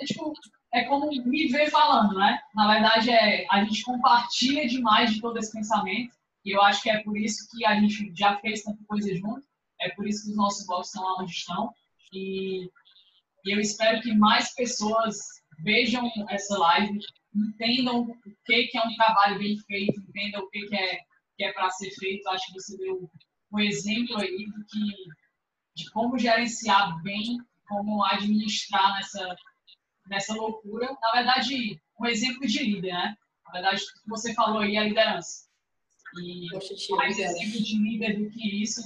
é 0.00 0.04
tipo, 0.04 0.32
é 0.72 0.84
como 0.84 1.08
me 1.08 1.48
ver 1.48 1.70
falando, 1.70 2.14
né? 2.14 2.40
Na 2.54 2.72
verdade, 2.72 3.10
é, 3.10 3.46
a 3.50 3.64
gente 3.64 3.82
compartilha 3.82 4.68
demais 4.68 5.12
de 5.12 5.20
todo 5.20 5.36
esse 5.36 5.52
pensamento 5.52 6.14
e 6.44 6.54
eu 6.54 6.62
acho 6.62 6.82
que 6.82 6.90
é 6.90 7.02
por 7.02 7.16
isso 7.16 7.48
que 7.50 7.64
a 7.64 7.78
gente 7.78 8.12
já 8.14 8.36
fez 8.38 8.62
tanta 8.62 8.78
coisa 8.86 9.12
junto, 9.16 9.42
é 9.80 9.90
por 9.90 10.06
isso 10.06 10.24
que 10.24 10.30
os 10.30 10.36
nossos 10.36 10.64
blogs 10.66 10.88
estão 10.88 11.02
lá 11.02 11.22
onde 11.22 11.32
estão 11.32 11.74
e, 12.14 12.70
e 13.44 13.54
eu 13.54 13.60
espero 13.60 14.00
que 14.00 14.14
mais 14.14 14.54
pessoas 14.54 15.16
vejam 15.60 16.10
essa 16.28 16.56
live, 16.58 16.98
entendam 17.34 18.02
o 18.02 18.20
que, 18.44 18.64
que 18.68 18.78
é 18.78 18.82
um 18.82 18.94
trabalho 18.94 19.38
bem 19.38 19.58
feito, 19.58 20.00
entendam 20.00 20.42
o 20.42 20.50
que, 20.50 20.66
que 20.66 20.76
é, 20.76 21.00
que 21.36 21.44
é 21.44 21.52
para 21.52 21.70
ser 21.70 21.90
feito. 21.90 22.28
Acho 22.28 22.46
que 22.46 22.60
você 22.60 22.76
deu 22.78 23.10
um 23.52 23.60
exemplo 23.60 24.18
aí 24.18 24.46
do 24.46 24.64
que, 24.66 24.94
de 25.74 25.90
como 25.90 26.18
gerenciar 26.18 27.02
bem, 27.02 27.38
como 27.68 28.04
administrar 28.04 28.94
nessa, 28.94 29.36
nessa 30.08 30.34
loucura. 30.34 30.96
Na 31.02 31.12
verdade, 31.12 31.80
um 32.00 32.06
exemplo 32.06 32.46
de 32.46 32.62
líder, 32.62 32.92
né? 32.92 33.16
Na 33.46 33.52
verdade, 33.52 33.82
o 33.82 34.02
que 34.02 34.08
você 34.08 34.34
falou 34.34 34.60
aí 34.60 34.76
é 34.76 34.88
liderança. 34.88 35.44
E 36.20 36.46
mais 36.96 37.18
exemplo 37.18 37.62
de 37.62 37.76
líder 37.76 38.18
do 38.18 38.30
que 38.30 38.62
isso, 38.62 38.82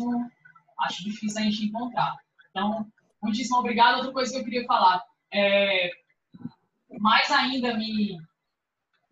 acho 0.80 1.04
difícil 1.04 1.40
a 1.40 1.44
gente 1.44 1.64
encontrar. 1.64 2.16
Então, 2.50 2.90
muitíssimo 3.22 3.58
obrigado. 3.58 3.96
Outra 3.96 4.12
coisa 4.12 4.32
que 4.32 4.38
eu 4.38 4.44
queria 4.44 4.66
falar, 4.66 5.02
é, 5.32 5.90
mais 6.98 7.30
ainda 7.30 7.76
me, 7.76 8.18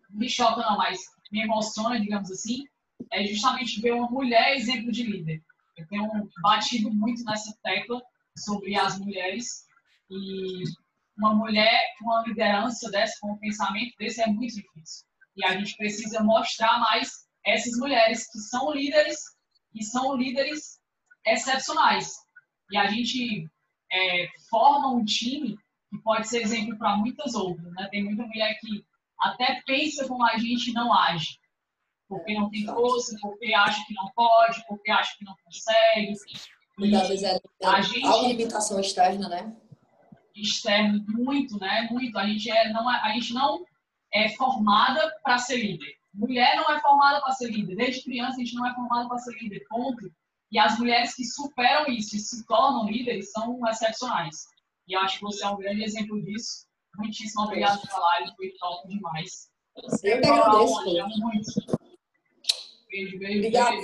me 0.09 0.29
choca, 0.29 0.61
não, 0.61 0.77
mas 0.77 0.99
me 1.31 1.41
emociona, 1.41 1.99
digamos 1.99 2.31
assim, 2.31 2.65
é 3.11 3.25
justamente 3.25 3.81
ver 3.81 3.93
uma 3.93 4.09
mulher 4.09 4.55
exemplo 4.55 4.91
de 4.91 5.03
líder. 5.03 5.43
Eu 5.77 5.87
tenho 5.87 6.29
batido 6.41 6.91
muito 6.91 7.23
nessa 7.23 7.55
tecla 7.63 8.01
sobre 8.35 8.75
as 8.75 8.99
mulheres 8.99 9.65
e 10.09 10.63
uma 11.17 11.33
mulher 11.35 11.79
com 11.97 12.05
uma 12.05 12.23
liderança 12.23 12.89
dessa, 12.89 13.17
com 13.19 13.33
um 13.33 13.37
pensamento 13.37 13.95
desse 13.97 14.21
é 14.21 14.27
muito 14.27 14.55
difícil. 14.55 15.05
E 15.35 15.45
a 15.45 15.57
gente 15.57 15.75
precisa 15.75 16.23
mostrar 16.23 16.79
mais 16.79 17.27
essas 17.45 17.77
mulheres 17.77 18.29
que 18.31 18.39
são 18.39 18.71
líderes 18.73 19.19
e 19.73 19.83
são 19.83 20.15
líderes 20.15 20.79
excepcionais. 21.25 22.11
E 22.71 22.77
a 22.77 22.87
gente 22.87 23.49
é, 23.91 24.27
forma 24.49 24.91
um 24.91 25.03
time 25.03 25.57
que 25.89 25.97
pode 26.03 26.27
ser 26.27 26.41
exemplo 26.41 26.77
para 26.77 26.97
muitas 26.97 27.35
outras. 27.35 27.71
Né? 27.73 27.87
Tem 27.89 28.03
muita 28.03 28.23
mulher 28.25 28.57
que 28.59 28.83
até 29.19 29.61
pensa 29.65 30.07
como 30.07 30.25
a 30.25 30.37
gente 30.37 30.71
não 30.73 30.93
age. 30.93 31.39
Porque 32.07 32.33
não 32.33 32.49
tem 32.49 32.65
força, 32.65 33.17
porque 33.21 33.53
acha 33.53 33.85
que 33.85 33.93
não 33.93 34.09
pode, 34.15 34.63
porque 34.67 34.89
acha 34.89 35.17
que 35.17 35.25
não 35.25 35.35
consegue. 35.43 36.13
Muitas 36.77 37.23
é, 37.23 37.39
a 37.65 37.81
gente- 37.81 38.05
há 38.05 38.15
uma 38.15 38.27
limitação 38.29 38.79
externa, 38.79 39.27
né? 39.27 39.53
externo 40.35 41.03
muito, 41.07 41.59
né? 41.59 41.87
Muito. 41.91 42.17
A 42.17 42.25
gente, 42.27 42.49
é, 42.49 42.71
não, 42.71 42.89
é- 42.91 43.01
a 43.01 43.11
gente 43.13 43.33
não 43.33 43.65
é 44.13 44.29
formada 44.29 45.11
para 45.23 45.37
ser 45.37 45.57
líder. 45.57 45.95
Mulher 46.13 46.55
não 46.55 46.75
é 46.75 46.79
formada 46.79 47.19
para 47.21 47.31
ser 47.33 47.49
líder. 47.51 47.75
Desde 47.75 48.03
criança 48.03 48.35
a 48.35 48.39
gente 48.39 48.55
não 48.55 48.65
é 48.65 48.73
formada 48.73 49.07
para 49.07 49.17
ser 49.17 49.35
líder. 49.41 49.65
Ponto. 49.69 50.11
E 50.51 50.57
as 50.57 50.79
mulheres 50.79 51.13
que 51.13 51.25
superam 51.25 51.87
isso 51.87 52.15
e 52.15 52.19
se 52.19 52.45
tornam 52.45 52.89
líderes 52.89 53.31
são 53.31 53.59
excepcionais. 53.67 54.45
E 54.87 54.93
eu 54.95 55.01
acho 55.01 55.17
que 55.19 55.25
você 55.25 55.43
é 55.43 55.49
um 55.49 55.57
grande 55.57 55.83
exemplo 55.83 56.21
disso. 56.23 56.65
Muitíssimo 56.95 57.43
obrigado 57.43 57.81
pela 57.81 57.99
live, 57.99 58.35
foi 58.35 58.53
top 58.57 58.87
demais. 58.87 59.49
Eu 60.03 60.21
que 60.21 60.27
agradeço. 60.27 61.19
muito. 61.19 61.51
Beijo, 62.89 63.19
beijo, 63.19 63.37
Obrigada. 63.39 63.75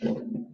beijo. 0.00 0.47